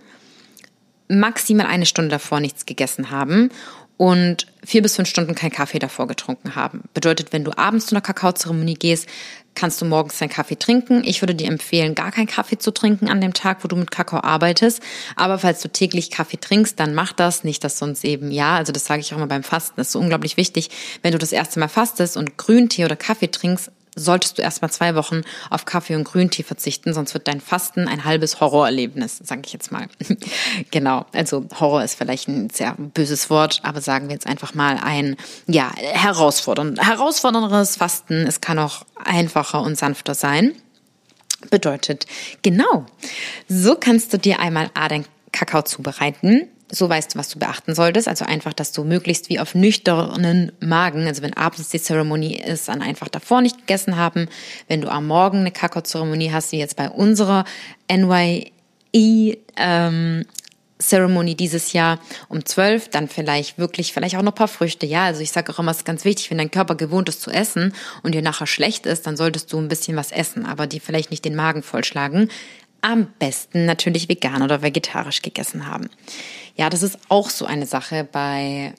maximal 1.09 1.67
eine 1.67 1.87
Stunde 1.87 2.11
davor 2.11 2.41
nichts 2.41 2.67
gegessen 2.67 3.11
haben 3.11 3.51
und 3.99 4.47
vier 4.65 4.81
bis 4.81 4.97
fünf 4.97 5.09
Stunden 5.09 5.35
kein 5.35 5.51
Kaffee 5.51 5.81
davor 5.81 6.07
getrunken 6.07 6.55
haben. 6.55 6.85
Bedeutet, 6.95 7.33
wenn 7.33 7.45
du 7.45 7.57
abends 7.59 7.87
zu 7.87 7.95
einer 7.95 8.01
Kakaozeremonie 8.01 8.75
gehst, 8.75 9.09
kannst 9.55 9.83
du 9.83 9.85
morgens 9.85 10.17
deinen 10.19 10.29
Kaffee 10.29 10.57
trinken. 10.57 11.03
Ich 11.05 11.21
würde 11.21 11.35
dir 11.35 11.49
empfehlen, 11.49 11.97
gar 11.97 12.13
keinen 12.13 12.29
Kaffee 12.29 12.59
zu 12.59 12.71
trinken 12.71 13.09
an 13.09 13.21
dem 13.21 13.35
Tag, 13.35 13.65
wo 13.65 13.69
du 13.69 13.75
mit 13.75 13.91
Kakao 13.91 14.21
arbeitest. 14.23 14.81
Aber 15.17 15.39
falls 15.39 15.61
du 15.61 15.69
täglich 15.69 16.13
Kaffee 16.13 16.37
trinkst, 16.37 16.79
dann 16.79 16.95
mach 16.95 17.13
das. 17.13 17.43
Nicht, 17.43 17.65
dass 17.65 17.79
sonst 17.79 18.05
eben, 18.05 18.31
ja, 18.31 18.57
also 18.57 18.73
das 18.73 18.85
sage 18.85 19.01
ich 19.01 19.13
auch 19.13 19.17
immer 19.17 19.27
beim 19.27 19.43
Fasten. 19.43 19.75
Das 19.77 19.89
ist 19.89 19.93
so 19.95 19.99
unglaublich 19.99 20.37
wichtig. 20.37 20.71
Wenn 21.03 21.13
du 21.13 21.19
das 21.19 21.33
erste 21.33 21.59
Mal 21.59 21.69
fastest 21.69 22.17
und 22.17 22.39
Grüntee 22.39 22.85
oder 22.85 22.95
Kaffee 22.95 23.31
trinkst, 23.31 23.73
solltest 23.99 24.39
du 24.39 24.43
erstmal 24.43 24.71
zwei 24.71 24.95
Wochen 24.95 25.23
auf 25.51 25.65
Kaffee 25.65 25.95
und 25.95 26.05
Grüntee 26.05 26.43
verzichten, 26.43 26.95
sonst 26.95 27.15
wird 27.15 27.29
dein 27.29 27.41
Fasten 27.41 27.89
ein 27.89 28.05
halbes 28.05 28.41
Horrorerlebnis, 28.41 29.19
sage 29.19 29.43
ich 29.45 29.53
jetzt 29.53 29.73
mal. 29.73 29.89
genau, 30.71 31.07
also 31.13 31.47
Horror 31.59 31.85
ist 31.85 31.97
vielleicht 31.97 32.29
ein 32.29 32.51
sehr 32.51 32.75
böses 32.77 33.31
Wort, 33.31 33.61
aber 33.63 33.81
sagen 33.81 34.09
wir 34.09 34.15
jetzt 34.15 34.27
einfach 34.27 34.55
mal 34.55 34.79
ein, 34.83 35.17
ja, 35.47 35.73
herausfordernd, 35.77 36.81
herausfordernderes 36.81 37.77
Fasten. 37.77 38.27
Es 38.27 38.41
kann 38.41 38.59
auch 38.59 38.85
einfacher 39.05 39.63
und 39.63 39.77
sanfter 39.77 40.15
sein. 40.15 40.55
Bedeutet, 41.51 42.07
genau, 42.43 42.87
so 43.49 43.77
kannst 43.77 44.13
du 44.13 44.19
dir 44.19 44.41
einmal 44.41 44.71
A, 44.75 44.89
dein 44.89 45.05
Kakao 45.31 45.63
zubereiten 45.63 46.49
so 46.71 46.89
weißt 46.89 47.15
du, 47.15 47.19
was 47.19 47.29
du 47.29 47.39
beachten 47.39 47.75
solltest. 47.75 48.09
Also 48.09 48.25
einfach, 48.25 48.53
dass 48.53 48.73
du 48.73 48.85
möglichst 48.85 49.29
wie 49.29 49.41
auf 49.41 49.55
nüchternen 49.55 50.53
Magen, 50.61 51.07
also 51.07 51.23
wenn 51.23 51.37
abends 51.37 51.69
die 51.71 51.81
Zeremonie 51.81 52.39
ist, 52.41 52.69
dann 52.69 52.83
einfach 52.83 53.09
davor 53.09 53.41
nicht 53.41 53.59
gegessen 53.59 53.97
haben. 53.97 54.29
Wenn 54.67 54.81
du 54.81 54.89
am 54.89 55.07
Morgen 55.07 55.39
eine 55.39 55.51
Kakao-Zeremonie 55.51 56.33
hast, 56.33 56.53
wie 56.53 56.59
jetzt 56.59 56.77
bei 56.77 56.91
unserer 56.91 57.45
NYE 57.91 58.53
ähm, 59.57 60.25
Ceremony 60.81 61.35
dieses 61.35 61.73
Jahr 61.73 61.99
um 62.29 62.45
zwölf, 62.45 62.89
dann 62.89 63.09
vielleicht 63.09 63.59
wirklich, 63.59 63.93
vielleicht 63.93 64.17
auch 64.17 64.23
noch 64.23 64.33
ein 64.33 64.37
paar 64.37 64.49
Früchte. 64.49 64.87
Ja, 64.87 65.05
also 65.05 65.21
ich 65.21 65.33
sage 65.33 65.53
auch 65.53 65.59
immer, 65.59 65.71
es 65.71 65.79
ist 65.79 65.85
ganz 65.85 66.05
wichtig, 66.05 66.31
wenn 66.31 66.39
dein 66.39 66.51
Körper 66.51 66.75
gewohnt 66.75 67.09
ist 67.09 67.21
zu 67.21 67.31
essen 67.31 67.75
und 68.03 68.15
dir 68.15 68.23
nachher 68.23 68.47
schlecht 68.47 68.87
ist, 68.87 69.07
dann 69.07 69.17
solltest 69.17 69.53
du 69.53 69.59
ein 69.59 69.69
bisschen 69.69 69.97
was 69.97 70.13
essen, 70.13 70.47
aber 70.47 70.67
die 70.67 70.81
vielleicht 70.81 71.11
nicht 71.11 71.25
den 71.25 71.35
Magen 71.35 71.63
vollschlagen. 71.63 72.31
Am 72.81 73.09
besten 73.19 73.67
natürlich 73.67 74.09
vegan 74.09 74.43
oder 74.43 74.63
vegetarisch 74.63 75.23
gegessen 75.23 75.67
haben. 75.67 75.91
Ja, 76.59 76.69
das 76.69 76.83
ist 76.83 76.99
auch 77.09 77.31
so 77.31 77.47
eine 77.47 77.67
Sache 77.67 78.07
bei 78.11 78.75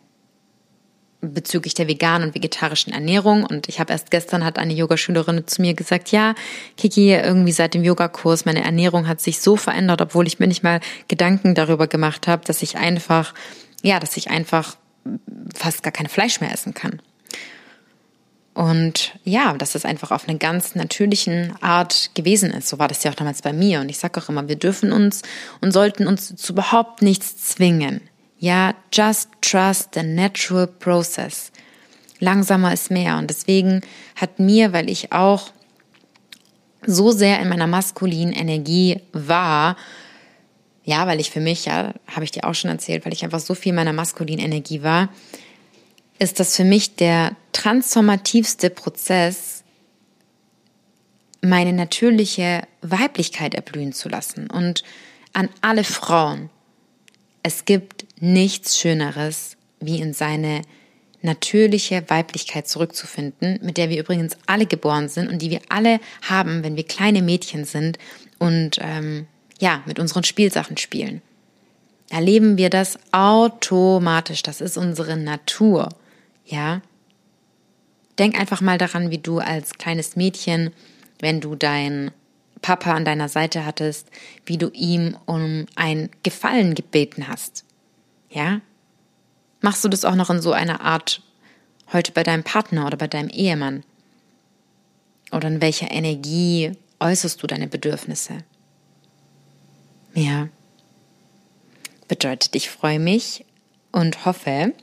bezüglich 1.22 1.74
der 1.74 1.88
veganen 1.88 2.30
und 2.30 2.36
vegetarischen 2.36 2.94
Ernährung. 2.94 3.44
Und 3.44 3.68
ich 3.68 3.80
habe 3.80 3.92
erst 3.92 4.12
gestern 4.12 4.46
hat 4.46 4.58
eine 4.58 4.74
Yogaschülerin 4.74 5.48
zu 5.48 5.62
mir 5.62 5.74
gesagt, 5.74 6.12
ja, 6.12 6.36
Kiki, 6.78 7.14
irgendwie 7.14 7.52
seit 7.52 7.74
dem 7.74 7.84
Yogakurs, 7.84 8.46
meine 8.46 8.64
Ernährung 8.64 9.08
hat 9.08 9.20
sich 9.20 9.40
so 9.40 9.56
verändert, 9.56 10.02
obwohl 10.02 10.28
ich 10.28 10.40
mir 10.40 10.48
nicht 10.48 10.64
mal 10.64 10.80
Gedanken 11.08 11.56
darüber 11.56 11.88
gemacht 11.88 12.28
habe, 12.28 12.46
dass 12.46 12.62
ich 12.62 12.78
einfach, 12.78 13.34
ja, 13.82 14.00
dass 14.00 14.16
ich 14.16 14.30
einfach 14.30 14.78
fast 15.54 15.84
gar 15.84 15.92
kein 15.92 16.08
Fleisch 16.08 16.40
mehr 16.40 16.54
essen 16.54 16.74
kann. 16.74 17.02
Und 18.60 19.14
ja, 19.24 19.53
dass 19.53 19.74
es 19.74 19.86
einfach 19.86 20.12
auf 20.12 20.28
eine 20.28 20.38
ganz 20.38 20.76
natürlichen 20.76 21.53
Art 21.62 22.12
gewesen 22.14 22.51
ist. 22.51 22.68
So 22.68 22.78
war 22.78 22.89
das 22.89 23.05
ja 23.05 23.12
auch 23.12 23.16
damals 23.16 23.41
bei 23.41 23.53
mir. 23.53 23.80
Und 23.80 23.88
ich 23.88 23.97
sage 23.97 24.20
auch 24.20 24.28
immer, 24.28 24.49
wir 24.49 24.57
dürfen 24.57 24.91
uns 24.91 25.22
und 25.62 25.72
sollten 25.72 26.07
uns 26.07 26.36
zu 26.36 26.51
überhaupt 26.51 27.01
nichts 27.01 27.38
zwingen. 27.38 28.01
Ja, 28.38 28.76
just 28.91 29.30
trust 29.39 29.91
the 29.93 30.03
natural 30.03 30.68
process. 30.68 31.53
Langsamer 32.20 32.74
ist 32.74 32.91
mehr. 32.91 33.18
Und 33.18 33.30
deswegen 33.30 33.80
hat 34.18 34.39
mir, 34.39 34.74
weil 34.74 34.89
ich 34.89 35.14
auch 35.14 35.51
so 36.86 37.12
sehr 37.12 37.39
in 37.39 37.47
meiner 37.47 37.68
maskulinen 37.68 38.34
Energie 38.34 38.99
war, 39.14 39.78
ja, 40.84 41.07
weil 41.07 41.22
ich 41.22 41.32
für 41.32 41.39
mich, 41.39 41.64
ja, 41.64 41.93
habe 42.07 42.26
ich 42.26 42.32
dir 42.32 42.43
auch 42.43 42.55
schon 42.55 42.72
erzählt, 42.72 43.05
weil 43.05 43.14
ich 43.14 43.24
einfach 43.24 43.39
so 43.39 43.55
viel 43.55 43.70
in 43.70 43.78
meiner 43.78 43.93
maskulinen 43.93 44.43
Energie 44.43 44.84
war, 44.84 45.07
ist 46.22 46.41
das 46.41 46.57
für 46.57 46.66
mich 46.66 46.97
der 46.97 47.38
transformativste 47.60 48.70
Prozess, 48.70 49.66
meine 51.41 51.74
natürliche 51.74 52.64
Weiblichkeit 52.82 53.53
erblühen 53.53 53.91
zu 53.91 54.07
lassen. 54.07 54.49
Und 54.49 54.84
an 55.34 55.49
alle 55.60 55.84
Frauen, 55.84 56.49
es 57.43 57.66
gibt 57.66 58.05
nichts 58.22 58.80
Schöneres, 58.80 59.57
wie 59.82 59.99
in 59.99 60.14
seine 60.14 60.62
natürliche 61.22 62.10
Weiblichkeit 62.10 62.66
zurückzufinden, 62.66 63.60
mit 63.62 63.76
der 63.76 63.89
wir 63.89 63.99
übrigens 63.99 64.38
alle 64.45 64.66
geboren 64.66 65.10
sind 65.10 65.30
und 65.30 65.41
die 65.41 65.49
wir 65.49 65.62
alle 65.68 65.99
haben, 66.22 66.64
wenn 66.64 66.78
wir 66.78 66.86
kleine 66.86 67.22
Mädchen 67.22 67.66
sind 67.66 67.97
und 68.38 68.78
ähm, 68.80 69.28
ja, 69.60 69.84
mit 69.86 69.99
unseren 69.99 70.24
Spielsachen 70.24 70.78
spielen. 70.78 71.22
Erleben 72.10 72.57
wir 72.57 72.70
das 72.70 72.97
automatisch. 73.12 74.43
Das 74.43 74.62
ist 74.62 74.78
unsere 74.78 75.18
Natur. 75.18 75.89
Ja? 76.45 76.82
Denk 78.20 78.38
einfach 78.38 78.60
mal 78.60 78.78
daran, 78.78 79.12
wie 79.12 79.18
du 79.18 79.40
als 79.40 79.76
kleines 79.76 80.18
Mädchen, 80.18 80.72
wenn 81.20 81.40
du 81.40 81.56
dein 81.56 82.12
Papa 82.62 82.94
an 82.94 83.06
deiner 83.06 83.30
Seite 83.30 83.66
hattest, 83.66 84.10
wie 84.46 84.58
du 84.58 84.70
ihm 84.72 85.18
um 85.26 85.66
ein 85.76 86.10
Gefallen 86.24 86.76
gebeten 86.76 87.30
hast. 87.30 87.64
Ja? 88.30 88.60
Machst 89.62 89.84
du 89.86 89.88
das 89.88 90.04
auch 90.04 90.16
noch 90.16 90.30
in 90.30 90.42
so 90.42 90.52
einer 90.52 90.82
Art 90.82 91.22
heute 91.94 92.12
bei 92.12 92.24
deinem 92.24 92.44
Partner 92.44 92.86
oder 92.86 92.98
bei 92.98 93.08
deinem 93.08 93.30
Ehemann? 93.30 93.84
Oder 95.32 95.48
in 95.48 95.62
welcher 95.62 95.90
Energie 95.90 96.74
äußerst 97.00 97.42
du 97.42 97.48
deine 97.48 97.68
Bedürfnisse? 97.68 98.40
Ja. 100.14 100.50
Bedeutet, 102.10 102.56
ich 102.56 102.70
freue 102.70 103.00
mich 103.00 103.46
und 103.92 104.26
hoffe, 104.26 104.74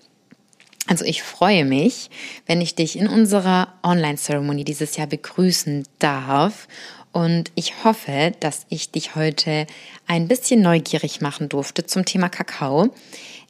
also 0.86 1.04
ich 1.04 1.22
freue 1.22 1.64
mich, 1.64 2.10
wenn 2.46 2.60
ich 2.60 2.74
dich 2.74 2.96
in 2.98 3.08
unserer 3.08 3.72
Online-Zeremonie 3.82 4.64
dieses 4.64 4.96
Jahr 4.96 5.06
begrüßen 5.06 5.84
darf. 5.98 6.68
Und 7.12 7.50
ich 7.54 7.84
hoffe, 7.84 8.32
dass 8.40 8.66
ich 8.68 8.90
dich 8.90 9.16
heute 9.16 9.66
ein 10.06 10.28
bisschen 10.28 10.60
neugierig 10.60 11.20
machen 11.20 11.48
durfte 11.48 11.86
zum 11.86 12.04
Thema 12.04 12.28
Kakao. 12.28 12.90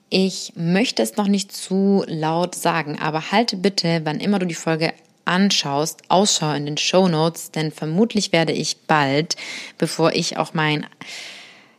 Ich 0.08 0.52
möchte 0.54 1.02
es 1.02 1.16
noch 1.16 1.26
nicht 1.26 1.52
zu 1.52 2.04
laut 2.06 2.54
sagen, 2.54 2.98
aber 3.00 3.32
halte 3.32 3.56
bitte, 3.56 4.02
wann 4.04 4.20
immer 4.20 4.38
du 4.38 4.46
die 4.46 4.54
Folge 4.54 4.92
anschaust, 5.24 6.02
Ausschau 6.08 6.52
in 6.52 6.64
den 6.64 6.76
Show 6.76 7.08
Notes, 7.08 7.50
denn 7.50 7.72
vermutlich 7.72 8.32
werde 8.32 8.52
ich 8.52 8.78
bald, 8.86 9.36
bevor 9.76 10.12
ich 10.12 10.36
auch 10.36 10.54
mein 10.54 10.86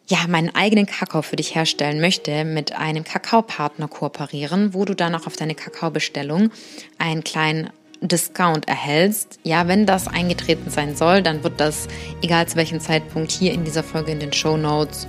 ja, 0.10 0.20
meinen 0.28 0.56
eigenen 0.56 0.86
Kakao 0.86 1.22
für 1.22 1.36
dich 1.36 1.54
herstellen 1.56 2.00
möchte, 2.00 2.46
mit 2.46 2.74
einem 2.74 3.04
Kakaopartner 3.04 3.88
kooperieren, 3.88 4.74
wo 4.74 4.86
du 4.86 4.96
dann 4.96 5.16
auch 5.16 5.28
auf 5.28 5.36
deine 5.36 5.56
Kakaobestellung 5.56 6.50
einen 6.98 7.24
kleinen 7.24 7.70
Discount 8.02 8.68
erhältst. 8.68 9.40
Ja, 9.44 9.68
wenn 9.68 9.86
das 9.86 10.08
eingetreten 10.08 10.70
sein 10.70 10.96
soll, 10.96 11.22
dann 11.22 11.44
wird 11.44 11.60
das, 11.60 11.88
egal 12.22 12.48
zu 12.48 12.56
welchem 12.56 12.80
Zeitpunkt, 12.80 13.32
hier 13.32 13.52
in 13.52 13.66
dieser 13.66 13.84
Folge 13.84 14.12
in 14.12 14.20
den 14.20 14.34
Show 14.34 14.58
Notes 14.58 15.08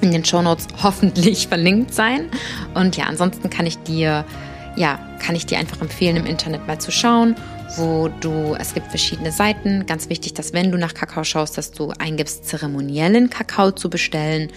in 0.00 0.12
den 0.12 0.24
Show 0.24 0.42
Notes 0.42 0.66
hoffentlich 0.82 1.48
verlinkt 1.48 1.94
sein. 1.94 2.28
Und 2.74 2.96
ja, 2.96 3.04
ansonsten 3.04 3.48
kann 3.48 3.66
ich 3.66 3.78
dir, 3.78 4.24
ja, 4.76 4.98
kann 5.24 5.34
ich 5.34 5.46
dir 5.46 5.58
einfach 5.58 5.80
empfehlen, 5.80 6.16
im 6.16 6.26
Internet 6.26 6.66
mal 6.66 6.78
zu 6.78 6.90
schauen 6.90 7.36
wo 7.76 8.08
du, 8.20 8.54
es 8.58 8.74
gibt 8.74 8.88
verschiedene 8.88 9.32
Seiten. 9.32 9.86
Ganz 9.86 10.08
wichtig, 10.08 10.34
dass 10.34 10.52
wenn 10.52 10.70
du 10.70 10.78
nach 10.78 10.94
Kakao 10.94 11.24
schaust, 11.24 11.58
dass 11.58 11.70
du 11.70 11.90
eingibst, 11.98 12.46
zeremoniellen 12.46 13.30
Kakao 13.30 13.70
zu 13.72 13.90
bestellen. 13.90 14.50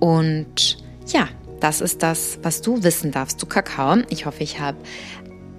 Und 0.00 0.78
ja, 1.06 1.28
das 1.60 1.80
ist 1.80 2.02
das, 2.02 2.38
was 2.42 2.60
du 2.60 2.82
wissen 2.82 3.10
darfst 3.10 3.40
zu 3.40 3.46
Kakao. 3.46 3.98
Ich 4.10 4.26
hoffe, 4.26 4.42
ich 4.42 4.60
habe 4.60 4.78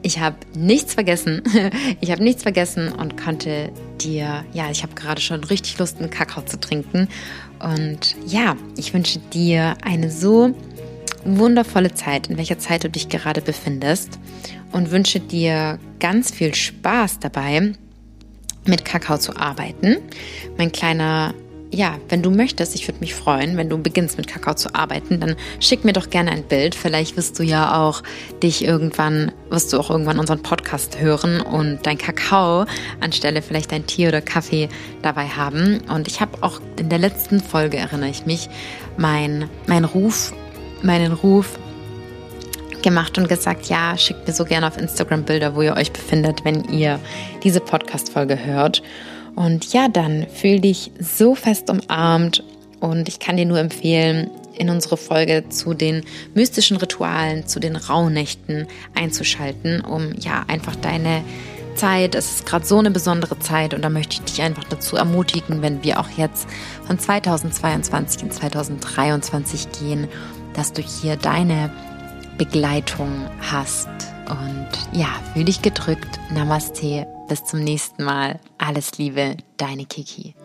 ich 0.02 0.20
habe 0.20 0.38
nichts 0.56 0.94
vergessen. 0.94 1.42
Ich 2.02 2.12
habe 2.12 2.24
nichts 2.24 2.44
vergessen 2.44 2.92
und 2.92 3.18
konnte 3.18 3.72
dir, 4.00 4.46
ja, 4.54 4.70
ich 4.70 4.84
habe 4.84 4.94
gerade 4.94 5.20
schon 5.20 5.44
richtig 5.44 5.80
Lust, 5.80 6.00
einen 6.00 6.12
Kakao 6.12 6.44
zu 6.44 6.60
trinken. 6.60 7.08
Und 7.60 8.16
ja, 8.28 8.56
ich 8.78 8.94
wünsche 8.94 9.18
dir 9.18 9.76
eine 9.84 10.12
so 10.12 10.54
wundervolle 11.26 11.94
Zeit, 11.94 12.28
in 12.28 12.38
welcher 12.38 12.60
Zeit 12.60 12.84
du 12.84 12.90
dich 12.90 13.10
gerade 13.10 13.42
befindest 13.42 14.20
und 14.72 14.92
wünsche 14.92 15.20
dir 15.20 15.80
ganz 16.00 16.32
viel 16.32 16.54
Spaß 16.54 17.20
dabei, 17.20 17.74
mit 18.68 18.86
Kakao 18.86 19.18
zu 19.18 19.36
arbeiten. 19.36 19.98
Mein 20.58 20.72
kleiner, 20.72 21.34
ja, 21.72 21.98
wenn 22.10 22.24
du 22.24 22.32
möchtest, 22.32 22.76
ich 22.76 22.88
würde 22.88 23.00
mich 23.00 23.14
freuen, 23.14 23.58
wenn 23.58 23.70
du 23.70 23.78
beginnst 23.78 24.18
mit 24.18 24.28
Kakao 24.28 24.56
zu 24.56 24.74
arbeiten, 24.74 25.20
dann 25.20 25.36
schick 25.60 25.84
mir 25.84 25.94
doch 25.94 26.10
gerne 26.10 26.32
ein 26.32 26.44
Bild. 26.44 26.74
Vielleicht 26.74 27.18
wirst 27.18 27.38
du 27.38 27.44
ja 27.44 27.82
auch 27.82 28.02
dich 28.42 28.64
irgendwann, 28.64 29.32
wirst 29.50 29.72
du 29.74 29.80
auch 29.80 29.90
irgendwann 29.90 30.20
unseren 30.20 30.42
Podcast 30.42 31.00
hören 31.00 31.42
und 31.42 31.80
dein 31.84 31.98
Kakao 31.98 32.66
anstelle 33.02 33.42
vielleicht 33.42 33.72
dein 33.72 33.86
Tee 33.86 34.08
oder 34.08 34.22
Kaffee 34.22 34.70
dabei 35.02 35.28
haben. 35.28 35.82
Und 35.90 36.08
ich 36.08 36.22
habe 36.22 36.42
auch 36.42 36.60
in 36.80 36.90
der 36.90 37.00
letzten 37.00 37.40
Folge, 37.42 37.78
erinnere 37.78 38.10
ich 38.10 38.26
mich, 38.26 38.50
mein, 38.98 39.50
mein 39.68 39.86
Ruf, 39.86 40.34
meinen 40.84 41.14
Ruf 41.14 41.60
gemacht 42.82 43.18
und 43.18 43.28
gesagt, 43.28 43.68
ja, 43.68 43.98
schickt 43.98 44.28
mir 44.28 44.34
so 44.34 44.46
gerne 44.46 44.68
auf 44.68 44.78
Instagram 44.78 45.24
Bilder, 45.24 45.56
wo 45.56 45.62
ihr 45.62 45.76
euch 45.76 45.92
befindet, 45.92 46.46
wenn 46.46 46.64
ihr 46.66 47.00
diese 47.44 47.60
Podcast-Folge 47.60 48.46
hört. 48.46 48.84
Und 49.36 49.74
ja, 49.74 49.88
dann 49.88 50.28
fühl 50.34 50.60
dich 50.60 50.92
so 51.00 51.36
fest 51.36 51.70
umarmt 51.70 52.44
und 52.80 53.10
ich 53.10 53.20
kann 53.20 53.38
dir 53.38 53.46
nur 53.46 53.60
empfehlen, 53.60 54.30
in 54.58 54.70
unsere 54.70 54.98
Folge 54.98 55.46
zu 55.50 55.74
den 55.74 56.04
mystischen 56.34 56.78
Ritualen, 56.78 57.48
zu 57.48 57.60
den 57.60 57.76
Rauhnächten 57.76 58.68
einzuschalten, 58.94 59.82
um 59.82 60.14
ja 60.20 60.46
einfach 60.48 60.76
deine 60.76 61.24
Zeit, 61.76 62.16
es 62.16 62.32
ist 62.32 62.46
gerade 62.46 62.66
so 62.66 62.78
eine 62.78 62.92
besondere 62.92 63.38
Zeit 63.40 63.74
und 63.74 63.82
da 63.82 63.90
möchte 63.90 64.16
ich 64.16 64.22
dich 64.22 64.42
einfach 64.42 64.64
dazu 64.64 64.96
ermutigen, 64.96 65.62
wenn 65.62 65.84
wir 65.84 66.00
auch 66.00 66.10
jetzt 66.16 66.48
von 66.88 66.98
2022 66.98 68.24
in 68.24 68.32
2023 68.32 69.68
gehen, 69.80 70.08
dass 70.56 70.74
du 70.74 70.82
hier 70.82 71.16
deine 71.18 71.70
Begleitung 72.38 73.28
hast. 73.42 73.90
Und 74.30 74.68
ja, 74.92 75.08
fühl 75.34 75.46
dich 75.46 75.62
gedrückt. 75.62 76.20
Namaste. 76.32 77.08
Bis 77.28 77.44
zum 77.46 77.62
nächsten 77.62 78.04
Mal. 78.04 78.40
Alles 78.58 78.98
Liebe, 78.98 79.38
deine 79.58 79.86
Kiki. 79.86 80.36